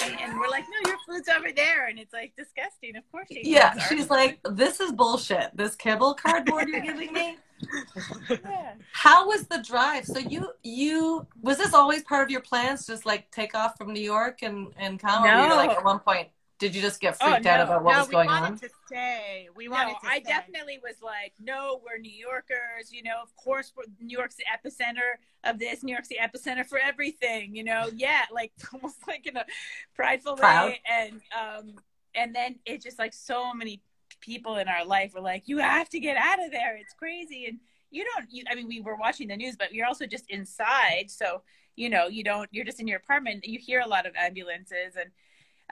and, 0.00 0.38
we're 0.38 0.48
like, 0.48 0.64
no, 0.70 0.90
your 0.90 0.98
food's 1.06 1.28
over 1.28 1.52
there, 1.54 1.86
and 1.88 1.98
it's 1.98 2.12
like 2.12 2.32
disgusting. 2.36 2.96
Of 2.96 3.10
course, 3.10 3.28
she 3.30 3.42
Yeah, 3.44 3.78
she's 3.88 4.10
like, 4.10 4.40
this 4.50 4.80
is 4.80 4.92
bullshit. 4.92 5.56
This 5.56 5.74
kibble 5.74 6.14
cardboard 6.14 6.68
you're 6.68 6.80
giving 6.80 7.12
me. 7.12 7.36
yeah. 8.30 8.72
How 8.92 9.28
was 9.28 9.46
the 9.46 9.58
drive? 9.58 10.04
So 10.04 10.18
you 10.18 10.50
you 10.62 11.26
was 11.42 11.58
this 11.58 11.74
always 11.74 12.02
part 12.02 12.24
of 12.24 12.30
your 12.30 12.40
plans? 12.40 12.86
Just 12.86 13.06
like 13.06 13.30
take 13.30 13.54
off 13.54 13.76
from 13.76 13.92
New 13.92 14.02
York 14.02 14.42
and 14.42 14.68
and 14.78 14.98
come? 14.98 15.24
Or 15.24 15.28
were 15.28 15.42
you 15.42 15.48
No. 15.48 15.56
like 15.56 15.70
at 15.70 15.84
one 15.84 16.00
point, 16.00 16.28
did 16.62 16.74
you 16.76 16.80
just 16.82 17.00
get 17.00 17.16
Oh, 17.20 17.38
freaked 17.38 17.46
out 17.46 17.60
about 17.60 17.82
what 17.84 17.96
no, 17.96 17.96
was 17.96 18.08
we 18.08 18.16
going 18.16 18.28
wanted 18.28 18.56
on? 18.56 18.58
to 18.58 18.68
stay. 18.86 19.48
We 19.54 19.68
No, 19.70 19.76
wanted 19.76 20.00
to 20.00 20.10
I 20.10 20.18
stay. 20.20 20.20
definitely 20.20 20.80
was 20.82 20.96
like, 21.02 21.34
no, 21.38 21.80
we're 21.84 21.98
New 21.98 22.10
Yorkers. 22.10 22.90
You 22.92 23.02
know, 23.04 23.22
of 23.22 23.34
course, 23.36 23.72
we're, 23.76 23.84
New 24.00 24.16
York's 24.18 24.34
the 24.36 24.44
epicenter 24.44 25.18
of 25.44 25.58
this. 25.60 25.84
New 25.84 25.92
York's 25.92 26.08
the 26.08 26.18
epicenter 26.20 26.66
for 26.66 26.78
everything. 26.78 27.54
You 27.54 27.64
know, 27.64 27.88
yeah, 27.94 28.22
like 28.32 28.52
almost 28.74 28.96
like 29.06 29.26
in 29.26 29.36
a 29.36 29.46
prideful 29.94 30.36
Proud. 30.36 30.74
way. 30.74 30.80
And 30.90 31.20
um, 31.32 31.76
and 32.14 32.34
then 32.34 32.56
it's 32.66 32.84
just 32.84 32.98
like 32.98 33.14
so 33.14 33.54
many 33.54 33.82
people 34.20 34.56
in 34.56 34.68
our 34.68 34.84
life 34.84 35.14
were 35.14 35.20
like, 35.20 35.44
you 35.46 35.58
have 35.58 35.88
to 35.90 36.00
get 36.00 36.16
out 36.16 36.44
of 36.44 36.50
there. 36.50 36.76
It's 36.76 36.94
crazy. 36.94 37.46
And 37.46 37.60
you 37.90 38.04
don't. 38.14 38.26
You, 38.30 38.44
I 38.50 38.56
mean, 38.56 38.68
we 38.68 38.80
were 38.80 38.96
watching 38.96 39.28
the 39.28 39.36
news, 39.36 39.56
but 39.56 39.72
you're 39.72 39.86
also 39.86 40.06
just 40.06 40.28
inside. 40.28 41.04
So 41.10 41.42
you 41.76 41.88
know, 41.88 42.08
you 42.08 42.24
don't. 42.24 42.48
You're 42.52 42.64
just 42.64 42.80
in 42.80 42.88
your 42.88 42.98
apartment. 42.98 43.46
You 43.46 43.58
hear 43.60 43.80
a 43.80 43.88
lot 43.88 44.06
of 44.06 44.14
ambulances, 44.16 44.96
and 45.00 45.10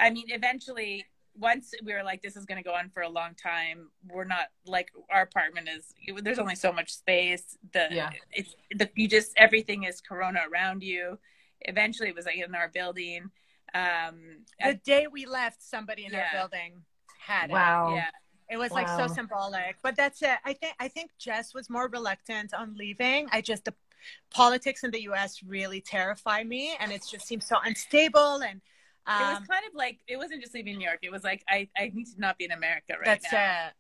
I 0.01 0.11
mean, 0.11 0.27
eventually 0.29 1.07
once 1.39 1.73
we 1.85 1.93
were 1.93 2.03
like, 2.03 2.23
this 2.23 2.37
is 2.37 2.45
going 2.45 2.63
to 2.63 2.69
go 2.69 2.75
on 2.75 2.91
for 2.91 3.03
a 3.03 3.09
long 3.09 3.35
time. 3.35 3.89
We're 4.09 4.25
not 4.25 4.47
like 4.67 4.91
our 5.11 5.23
apartment 5.23 5.69
is. 5.69 5.95
There's 6.23 6.39
only 6.39 6.57
so 6.57 6.73
much 6.73 6.93
space. 6.93 7.57
The 7.73 7.87
Yeah. 7.91 8.11
it's 8.33 8.55
the 8.75 8.91
you 8.95 9.07
just 9.09 9.33
everything 9.37 9.85
is 9.85 10.01
Corona 10.01 10.41
around 10.53 10.83
you. 10.83 11.19
Eventually, 11.63 12.09
it 12.09 12.15
was 12.17 12.27
like 12.27 12.37
in 12.37 12.55
our 12.55 12.69
building. 12.69 13.31
Um, 13.75 14.45
The 14.63 14.75
day 14.85 15.07
we 15.07 15.27
left, 15.27 15.63
somebody 15.63 16.05
in 16.05 16.13
Yeah. 16.13 16.21
our 16.33 16.41
building 16.41 16.83
had 17.19 17.51
it. 17.51 17.53
Wow. 17.53 17.95
yeah, 17.95 18.11
It 18.51 18.57
was 18.57 18.73
like 18.73 18.89
so 18.89 19.07
symbolic. 19.07 19.77
But 19.83 19.95
that's 19.97 20.23
it. 20.23 20.39
I 20.45 20.53
think 20.55 20.75
I 20.81 20.89
think 20.89 21.13
Jess 21.19 21.55
was 21.55 21.71
more 21.71 21.87
reluctant 21.89 22.53
on 22.55 22.75
leaving. 22.77 23.29
I 23.31 23.41
just 23.41 23.65
the 23.65 23.75
politics 24.31 24.83
in 24.83 24.91
the 24.91 25.03
US 25.03 25.43
really 25.43 25.81
terrify 25.81 26.43
me 26.43 26.75
and 26.81 26.91
it 26.91 27.03
just 27.09 27.27
seems 27.27 27.47
so 27.47 27.59
unstable 27.65 28.37
and 28.43 28.61
it 29.09 29.11
was 29.13 29.39
um, 29.39 29.47
kind 29.47 29.65
of 29.69 29.75
like 29.75 29.99
it 30.07 30.17
wasn't 30.17 30.41
just 30.43 30.55
leaving 30.55 30.77
New 30.79 30.85
York. 30.85 30.99
It 31.03 31.11
was 31.11 31.25
like 31.25 31.43
I 31.49 31.69
I 31.77 31.91
need 31.95 32.07
to 32.07 32.21
not 32.21 32.39
be 32.39 32.45
in 32.45 32.53
America 32.53 32.95
right 32.95 33.05
that's 33.05 33.33
now. 33.33 33.69
it. 33.69 33.73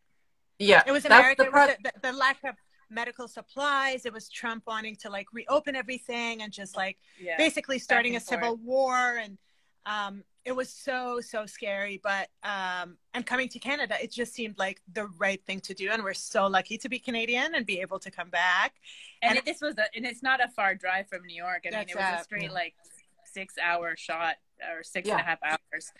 Yeah, 0.65 0.83
It 0.87 0.93
was 0.93 1.05
that's 1.05 1.15
America. 1.15 1.43
the 1.43 1.49
It 1.49 1.53
was 1.53 1.77
the, 1.83 1.91
the, 2.03 2.11
the 2.11 2.13
lack 2.19 2.43
of 2.45 2.55
medical 2.91 3.29
supplies. 3.29 4.05
It 4.05 4.13
was 4.13 4.29
Trump 4.29 4.65
wanting 4.67 4.97
to 4.97 5.11
like 5.11 5.27
reopen 5.33 5.75
everything 5.77 6.43
and 6.43 6.53
just 6.53 6.77
like 6.77 6.99
yeah. 7.21 7.37
basically 7.39 7.79
starting 7.79 8.13
a 8.13 8.17
and 8.17 8.25
forth. 8.25 8.41
civil 8.41 8.57
war 8.57 9.17
and 9.19 9.39
um 9.87 10.23
it 10.45 10.53
was 10.53 10.69
so 10.69 11.21
so 11.23 11.47
scary 11.47 11.99
but 12.03 12.29
um 12.45 12.99
and 13.15 13.25
coming 13.25 13.49
to 13.49 13.59
canada 13.59 13.95
it 14.03 14.13
just 14.13 14.35
seemed 14.35 14.59
like 14.59 14.83
the 14.93 15.07
right 15.19 15.43
thing 15.47 15.59
to 15.59 15.73
do 15.73 15.89
and 15.91 16.03
we're 16.05 16.13
so 16.13 16.47
lucky 16.47 16.77
to 16.77 16.87
be 16.91 16.99
canadian 16.99 17.55
and 17.55 17.65
be 17.65 17.81
able 17.81 17.99
to 17.99 18.11
come 18.11 18.29
back 18.29 18.75
and, 19.23 19.31
and- 19.31 19.39
it, 19.39 19.45
this 19.47 19.63
was 19.63 19.79
a, 19.79 19.85
and 19.97 20.05
it's 20.05 20.23
not 20.23 20.39
a 20.45 20.49
far 20.49 20.75
drive 20.75 21.09
from 21.09 21.25
New 21.27 21.35
York. 21.35 21.65
I 21.67 21.71
mean, 21.71 21.89
it 21.89 21.97
was 21.97 22.21
a 22.21 22.25
straight 22.25 22.43
Yeah. 22.45 22.53
like 22.53 22.75
six 23.25 23.55
hour 23.63 23.97
shot 23.97 24.37
or 24.73 24.83
six 24.83 25.09
and 25.09 25.21
a 25.21 25.23
half 25.23 25.39
hours. 25.43 25.93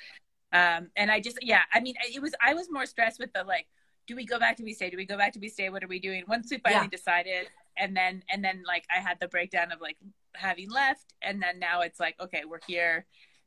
Um, 0.53 0.91
and 0.97 1.11
I 1.11 1.21
just, 1.21 1.39
yeah, 1.43 1.63
I 1.73 1.81
mean, 1.81 1.95
it 2.13 2.21
was, 2.21 2.35
I 2.45 2.55
was 2.55 2.69
more 2.71 2.87
stressed 2.87 3.19
with 3.21 3.33
the 3.33 3.45
like, 3.45 3.67
do 4.07 4.17
we 4.17 4.25
go 4.27 4.39
back 4.39 4.57
to 4.57 4.65
be 4.65 4.73
stay? 4.73 4.91
Do 4.91 4.97
we 4.97 5.05
go 5.05 5.17
back 5.17 5.33
to 5.35 5.39
be 5.39 5.49
stay? 5.49 5.69
What 5.71 5.85
are 5.85 5.89
we 5.89 6.01
doing? 6.01 6.25
Once 6.27 6.51
we 6.51 6.59
finally 6.59 6.87
Yeah. 6.87 6.89
decided, 6.89 7.49
and 7.77 7.97
then, 7.97 8.25
and 8.29 8.45
then 8.45 8.65
like 8.67 8.85
I 8.95 8.99
had 9.01 9.21
the 9.21 9.29
breakdown 9.29 9.71
of 9.71 9.81
like 9.81 9.97
having 10.35 10.69
left, 10.71 11.15
and 11.23 11.41
then 11.41 11.61
now 11.61 11.83
it's 11.83 12.01
like, 12.01 12.17
okay, 12.21 12.43
we're 12.45 12.59
here. 12.67 13.07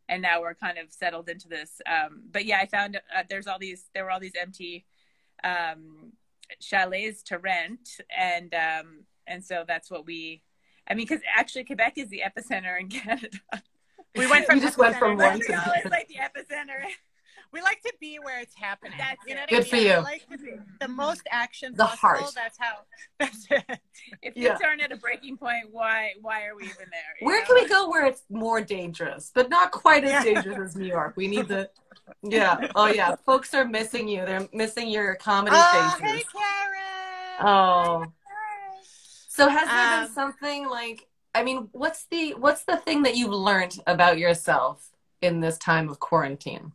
And 0.09 0.21
now 0.21 0.41
we're 0.41 0.53
kind 0.53 0.77
of 0.77 0.91
settled 0.91 1.29
into 1.29 1.47
this. 1.47 1.81
Um, 1.85 2.23
but 2.31 2.45
yeah, 2.45 2.59
I 2.59 2.65
found 2.65 2.97
uh, 2.97 3.23
there's 3.29 3.47
all 3.47 3.57
these, 3.59 3.85
there 3.93 4.03
were 4.03 4.11
all 4.11 4.19
these 4.19 4.35
empty 4.39 4.85
um, 5.43 6.11
chalets 6.59 7.23
to 7.23 7.37
rent. 7.37 7.99
And, 8.15 8.53
um, 8.53 9.05
and 9.27 9.43
so 9.43 9.63
that's 9.65 9.89
what 9.89 10.05
we, 10.05 10.43
I 10.87 10.93
mean, 10.93 11.05
because 11.07 11.21
actually 11.37 11.63
Quebec 11.63 11.97
is 11.97 12.09
the 12.09 12.21
epicenter 12.25 12.79
in 12.79 12.89
Canada. 12.89 13.39
We 14.15 14.27
went 14.27 14.45
from 14.47 14.55
You 14.57 14.61
just 14.61 14.77
went 14.77 14.95
from 14.97 15.17
one 15.17 15.39
to 15.39 15.51
Montreal 15.51 15.73
is 15.85 15.91
like 15.91 16.07
the 16.07 16.15
epicenter. 16.15 16.83
we 17.51 17.61
like 17.61 17.81
to 17.81 17.93
be 17.99 18.17
where 18.21 18.39
it's 18.39 18.55
happening 18.55 18.93
That's 18.97 19.19
you 19.27 19.35
know 19.35 19.41
it. 19.41 19.51
what 19.51 19.53
I 19.53 19.59
Good 19.61 19.67
for 19.67 19.75
you. 19.77 19.89
We 19.89 19.95
like 19.97 20.27
to 20.31 20.37
be 20.37 20.51
the 20.79 20.87
most 20.87 21.21
action 21.31 21.73
The 21.75 21.85
possible 21.85 21.99
heart. 22.09 22.31
that's 22.35 22.57
how 22.59 22.73
that's 23.19 23.47
it 23.49 23.79
If 24.21 24.35
Yeah. 24.35 24.49
things 24.49 24.61
aren't 24.65 24.81
at 24.81 24.91
a 24.91 24.97
breaking 24.97 25.37
point, 25.37 25.65
why 25.71 26.13
why 26.21 26.45
are 26.45 26.55
we 26.55 26.63
even 26.63 26.75
there? 26.91 27.01
Where 27.27 27.39
know? 27.41 27.45
can 27.45 27.55
we 27.55 27.67
go 27.67 27.89
where 27.89 28.05
it's 28.05 28.23
more 28.29 28.61
dangerous, 28.61 29.31
but 29.33 29.49
not 29.49 29.71
quite 29.71 30.03
as 30.03 30.11
Yeah. 30.11 30.23
dangerous 30.23 30.57
as 30.57 30.75
New 30.75 30.87
York? 30.87 31.13
We 31.15 31.27
need 31.27 31.47
to. 31.49 31.69
Yeah. 32.21 32.67
Oh 32.75 32.87
yeah. 32.87 33.15
Folks 33.25 33.53
are 33.53 33.65
missing 33.65 34.07
you. 34.07 34.25
They're 34.25 34.47
missing 34.53 34.89
your 34.89 35.15
comedy 35.15 35.55
oh 35.59 35.95
faces. 35.99 36.11
hey 36.17 36.23
karen 36.31 37.47
Oh. 37.47 38.13
So 39.27 39.49
has 39.49 39.67
there 39.67 39.93
Um, 39.97 40.03
been 40.05 40.13
something 40.13 40.69
like 40.69 41.07
I 41.35 41.43
mean, 41.43 41.69
what's 41.71 42.05
the 42.11 42.33
what's 42.35 42.63
the 42.65 42.77
thing 42.77 43.03
that 43.03 43.15
you've 43.15 43.31
learned 43.31 43.79
about 43.87 44.17
yourself 44.19 44.89
in 45.21 45.39
this 45.39 45.57
time 45.57 45.89
of 45.89 45.99
quarantine? 45.99 46.71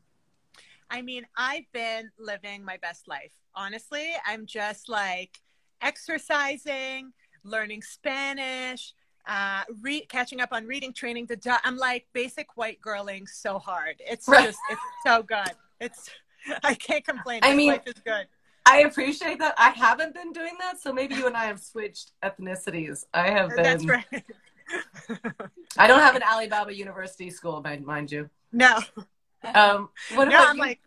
I 0.90 1.02
mean, 1.02 1.26
I've 1.36 1.70
been 1.72 2.10
living 2.18 2.64
my 2.64 2.76
best 2.78 3.06
life. 3.08 3.32
Honestly, 3.54 4.12
I'm 4.26 4.46
just 4.46 4.88
like 4.88 5.38
exercising, 5.82 7.12
learning 7.44 7.82
Spanish, 7.82 8.94
uh, 9.26 9.64
re- 9.82 10.06
catching 10.06 10.40
up 10.40 10.48
on 10.52 10.66
reading, 10.66 10.92
training 10.92 11.26
the 11.26 11.36
dog. 11.36 11.60
I'm 11.64 11.76
like 11.76 12.06
basic 12.12 12.56
white 12.56 12.78
girling 12.80 13.28
so 13.28 13.58
hard. 13.58 13.96
It's 14.00 14.26
Right. 14.26 14.46
just, 14.46 14.58
it's 14.70 14.80
so 15.04 15.22
good. 15.22 15.50
It's, 15.80 16.08
I 16.64 16.74
can't 16.74 17.04
complain. 17.04 17.40
I 17.42 17.50
This 17.50 17.56
mean- 17.56 17.68
life 17.72 17.82
is 17.86 17.94
good. 18.04 18.26
I 18.70 18.80
appreciate 18.80 19.38
that. 19.38 19.54
I 19.56 19.70
haven't 19.70 20.12
been 20.12 20.30
doing 20.30 20.52
that, 20.60 20.78
so 20.78 20.92
maybe 20.92 21.14
you 21.14 21.26
and 21.26 21.34
I 21.34 21.46
have 21.46 21.58
switched 21.58 22.12
ethnicities. 22.22 23.06
I 23.14 23.30
have 23.30 23.48
been. 23.48 23.62
That's 23.62 23.86
right. 23.86 24.04
I 25.76 25.86
don't 25.86 26.00
have 26.00 26.16
an 26.16 26.22
Alibaba 26.22 26.74
University 26.74 27.30
school, 27.30 27.60
mind, 27.62 27.84
mind 27.84 28.10
you. 28.12 28.28
no, 28.52 28.80
Um, 29.54 29.88
what 30.14 30.28
no, 30.28 30.36
about 30.36 30.50
I'm 30.50 30.56
you? 30.56 30.62
like, 30.62 30.80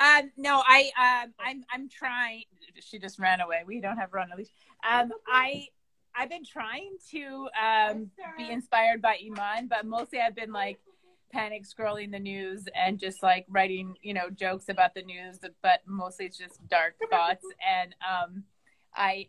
Um, 0.00 0.30
no, 0.36 0.62
I 0.66 0.90
um, 1.24 1.34
I'm 1.38 1.64
I'm 1.72 1.88
trying. 1.88 2.44
She 2.80 2.98
just 2.98 3.18
ran 3.18 3.40
away. 3.40 3.62
We 3.66 3.80
don't 3.80 3.96
have 3.96 4.10
her 4.10 4.18
on 4.18 4.32
a 4.32 4.36
leash. 4.36 4.48
Um, 4.88 5.12
I 5.26 5.68
I've 6.16 6.28
been 6.30 6.44
trying 6.44 6.96
to 7.10 7.48
um, 7.60 8.10
be 8.36 8.50
inspired 8.50 9.00
by 9.02 9.18
Iman, 9.24 9.68
but 9.68 9.84
mostly 9.86 10.20
I've 10.20 10.34
been 10.34 10.52
like 10.52 10.78
panic 11.32 11.64
scrolling 11.64 12.12
the 12.12 12.18
news 12.18 12.64
and 12.76 12.98
just 12.98 13.22
like 13.22 13.44
writing, 13.48 13.94
you 14.02 14.14
know, 14.14 14.30
jokes 14.30 14.68
about 14.68 14.94
the 14.94 15.02
news. 15.02 15.38
But 15.62 15.80
mostly 15.86 16.26
it's 16.26 16.38
just 16.38 16.66
dark 16.68 16.94
thoughts. 17.10 17.44
And 17.66 17.94
um, 18.08 18.44
I, 18.94 19.26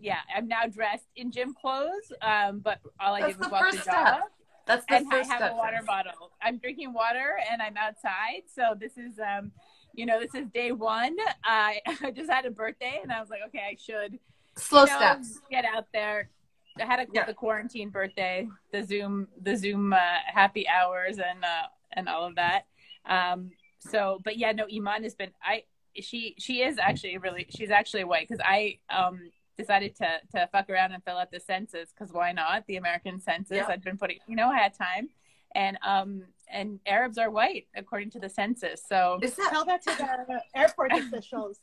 yeah, 0.00 0.18
I'm 0.34 0.48
now 0.48 0.66
dressed 0.66 1.06
in 1.16 1.30
gym 1.30 1.54
clothes. 1.54 2.12
Um, 2.22 2.60
but 2.60 2.80
all 3.00 3.14
I 3.14 3.20
That's 3.20 3.32
did 3.32 3.38
was 3.38 3.46
the 3.48 3.52
walk 3.52 3.60
first 3.62 3.76
to 3.78 3.82
step. 3.82 3.94
Java 3.94 4.20
That's 4.66 4.86
the 4.86 4.96
and 4.96 5.06
I 5.12 5.18
have 5.18 5.38
step. 5.38 5.52
a 5.52 5.56
water 5.56 5.80
bottle. 5.86 6.32
I'm 6.42 6.58
drinking 6.58 6.92
water 6.92 7.38
and 7.50 7.62
I'm 7.62 7.76
outside. 7.76 8.42
So 8.52 8.74
this 8.78 8.96
is, 8.96 9.18
um, 9.18 9.52
you 9.94 10.06
know, 10.06 10.20
this 10.20 10.34
is 10.34 10.46
day 10.52 10.72
one. 10.72 11.16
I 11.44 11.80
I 12.02 12.10
just 12.10 12.30
had 12.30 12.44
a 12.46 12.50
birthday 12.50 13.00
and 13.02 13.12
I 13.12 13.20
was 13.20 13.30
like, 13.30 13.40
okay, 13.48 13.62
I 13.70 13.76
should 13.80 14.18
Slow 14.56 14.82
you 14.84 14.86
know, 14.92 14.96
steps. 14.98 15.40
get 15.50 15.64
out 15.64 15.86
there. 15.92 16.30
I 16.78 16.84
had 16.84 17.00
a 17.00 17.06
Yeah. 17.12 17.24
the 17.26 17.34
quarantine 17.34 17.90
birthday, 17.90 18.48
the 18.72 18.82
Zoom, 18.82 19.28
the 19.40 19.56
Zoom 19.56 19.92
uh, 19.92 19.98
happy 20.26 20.66
hours 20.68 21.18
and 21.18 21.44
uh, 21.44 21.66
and 21.92 22.08
all 22.08 22.24
of 22.24 22.34
that. 22.36 22.66
Um, 23.06 23.50
so, 23.78 24.20
but 24.24 24.36
yeah, 24.38 24.52
no, 24.52 24.66
Iman 24.72 25.04
has 25.04 25.14
been. 25.14 25.30
I 25.42 25.64
she 26.00 26.34
she 26.38 26.62
is 26.62 26.78
actually 26.78 27.18
really 27.18 27.46
she's 27.50 27.70
actually 27.70 28.02
white 28.04 28.26
because 28.28 28.42
I 28.44 28.78
um 28.90 29.20
decided 29.56 29.94
to 29.96 30.06
to 30.32 30.48
fuck 30.52 30.68
around 30.70 30.92
and 30.92 31.02
fill 31.04 31.16
out 31.16 31.30
the 31.30 31.40
census 31.40 31.90
because 31.92 32.12
why 32.12 32.32
not 32.32 32.66
the 32.66 32.76
American 32.76 33.20
census? 33.20 33.56
Yeah. 33.56 33.66
I'd 33.68 33.82
been 33.82 33.98
putting 33.98 34.18
you 34.26 34.36
know 34.36 34.48
I 34.48 34.56
had 34.58 34.74
time, 34.74 35.08
and 35.54 35.78
um 35.86 36.22
and 36.52 36.78
Arabs 36.86 37.18
are 37.18 37.30
white 37.30 37.66
according 37.76 38.10
to 38.10 38.20
the 38.20 38.28
census. 38.28 38.82
So 38.88 39.18
Is 39.22 39.34
that 39.36 39.48
tell 39.50 39.64
that 39.64 39.82
to 39.82 39.90
the 39.96 40.42
airport 40.58 40.92
officials. 40.94 41.60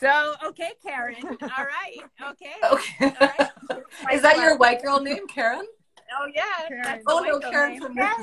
so 0.00 0.34
okay, 0.46 0.70
Karen. 0.84 1.16
All 1.24 1.66
right, 1.66 1.98
okay. 2.30 2.52
okay? 2.72 3.14
All 3.20 3.28
right. 3.38 3.82
Is 4.12 4.22
that 4.22 4.36
your 4.38 4.56
white 4.56 4.82
girl 4.82 5.00
name, 5.00 5.26
Karen? 5.28 5.66
Oh 6.18 6.26
yeah. 6.34 6.68
Karen. 6.68 7.02
Oh 7.06 7.20
no, 7.20 7.38
girl 7.38 7.50
Karen 7.50 7.72
name. 7.72 7.82
from 7.82 7.94
Karen, 7.94 8.14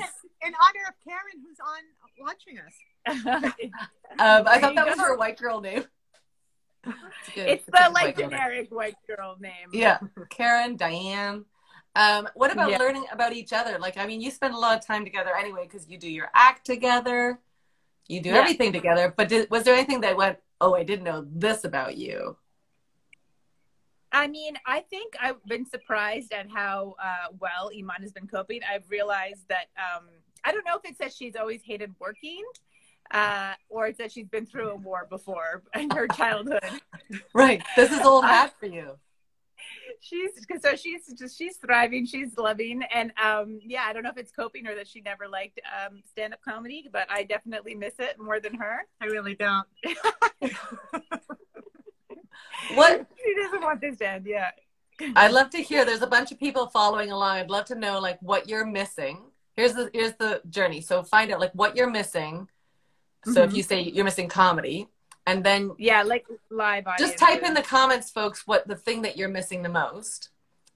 in 0.46 0.52
honor 0.60 0.84
of 0.88 0.94
Karen, 1.06 1.36
who's 1.42 1.58
on 1.60 1.82
watching 2.18 2.58
us. 2.58 2.74
Um, 4.18 4.44
I 4.46 4.58
thought 4.58 4.70
you 4.70 4.76
that 4.76 4.86
was 4.86 4.94
go. 4.96 5.02
your 5.06 5.16
white 5.18 5.38
girl 5.38 5.60
name. 5.60 5.84
It's, 6.86 7.34
good. 7.34 7.48
it's 7.48 7.68
a 7.68 7.70
the 7.70 7.90
like 7.92 8.16
generic 8.16 8.70
white 8.70 8.96
girl 9.06 9.36
name. 9.40 9.70
Yeah, 9.72 9.98
Karen, 10.30 10.76
Diane. 10.76 11.44
Um, 11.96 12.28
what 12.34 12.52
about 12.52 12.70
Yeah. 12.70 12.78
learning 12.78 13.06
about 13.12 13.32
each 13.32 13.52
other? 13.52 13.78
Like, 13.78 13.96
I 13.96 14.06
mean, 14.06 14.20
you 14.20 14.30
spend 14.30 14.54
a 14.54 14.58
lot 14.58 14.76
of 14.78 14.84
time 14.84 15.04
together 15.04 15.30
anyway 15.36 15.64
because 15.64 15.88
you 15.88 15.96
do 15.96 16.10
your 16.10 16.30
act 16.34 16.66
together, 16.66 17.40
you 18.08 18.20
do 18.20 18.30
Yeah. 18.30 18.40
everything 18.40 18.72
together. 18.72 19.14
But 19.16 19.28
did, 19.28 19.50
was 19.50 19.62
there 19.64 19.74
anything 19.74 20.00
that 20.02 20.16
went, 20.16 20.38
"Oh, 20.60 20.74
I 20.74 20.82
didn't 20.82 21.04
know 21.04 21.24
this 21.30 21.64
about 21.64 21.96
you"? 21.96 22.36
I 24.12 24.28
mean, 24.28 24.56
I 24.64 24.80
think 24.80 25.14
I've 25.20 25.44
been 25.44 25.66
surprised 25.66 26.32
at 26.32 26.48
how 26.48 26.94
uh, 27.02 27.32
well 27.40 27.70
Iman 27.76 28.00
has 28.02 28.12
been 28.12 28.28
coping. 28.28 28.60
I've 28.62 28.88
realized 28.88 29.48
that 29.48 29.66
um, 29.76 30.08
I 30.44 30.52
don't 30.52 30.64
know 30.64 30.76
if 30.76 30.82
it's 30.84 30.98
that 30.98 31.12
she's 31.12 31.34
always 31.36 31.62
hated 31.64 31.92
working, 31.98 32.42
uh, 33.10 33.54
or 33.68 33.86
it's 33.86 33.98
that 33.98 34.12
she's 34.12 34.28
been 34.28 34.46
through 34.46 34.70
a 34.70 34.76
war 34.76 35.06
before 35.08 35.62
in 35.74 35.90
her 35.90 36.08
childhood. 36.08 36.60
Right, 37.34 37.62
this 37.76 37.92
is 37.92 38.00
old 38.00 38.24
hat 38.24 38.54
for 38.58 38.66
you. 38.66 38.92
she's 40.00 40.30
so 40.60 40.74
she's 40.74 41.12
just 41.18 41.36
she's 41.36 41.56
thriving, 41.58 42.06
she's 42.06 42.36
loving, 42.38 42.82
and 42.92 43.12
um, 43.22 43.60
yeah, 43.62 43.84
I 43.86 43.92
don't 43.92 44.02
know 44.02 44.10
if 44.10 44.16
it's 44.16 44.32
coping 44.32 44.66
or 44.66 44.74
that 44.74 44.88
she 44.88 45.00
never 45.00 45.28
liked 45.28 45.60
um, 45.64 46.02
stand 46.10 46.32
up 46.32 46.40
comedy, 46.42 46.88
but 46.90 47.06
I 47.10 47.24
definitely 47.24 47.74
miss 47.74 47.94
it 47.98 48.18
more 48.18 48.40
than 48.40 48.54
her. 48.54 48.86
I 49.00 49.06
really 49.06 49.34
don't. 49.34 49.66
What 52.74 53.06
She 53.22 53.34
doesn't 53.34 53.62
want 53.62 53.80
this 53.80 53.98
to 53.98 54.08
end. 54.08 54.26
Yeah. 54.26 54.50
I'd 55.16 55.32
love 55.32 55.50
to 55.50 55.58
hear. 55.58 55.84
There's 55.84 56.02
a 56.02 56.06
bunch 56.06 56.32
of 56.32 56.38
people 56.38 56.68
following 56.68 57.10
along. 57.10 57.38
I'd 57.38 57.50
love 57.50 57.66
to 57.66 57.74
know 57.74 57.98
like 57.98 58.18
what 58.20 58.48
you're 58.48 58.64
missing. 58.64 59.22
Here's 59.56 59.74
the 59.74 59.90
here's 59.92 60.14
the 60.14 60.40
journey. 60.48 60.80
So 60.80 61.02
find 61.02 61.30
out 61.32 61.40
like 61.40 61.52
what 61.52 61.76
you're 61.76 61.90
missing. 61.90 62.48
So 63.24 63.42
if 63.42 63.50
Mhm. 63.50 63.56
you 63.56 63.62
say 63.62 63.80
you're 63.80 64.04
missing 64.04 64.28
comedy, 64.28 64.88
and 65.26 65.44
then 65.44 65.72
Yeah, 65.78 66.02
like 66.02 66.26
live 66.50 66.86
audience. 66.86 67.12
just 67.12 67.18
type 67.18 67.42
in 67.42 67.54
the 67.54 67.62
comments, 67.62 68.10
folks, 68.10 68.46
what 68.46 68.68
the 68.68 68.76
thing 68.76 69.02
that 69.02 69.16
you're 69.16 69.28
missing 69.28 69.62
the 69.62 69.68
most. 69.68 70.30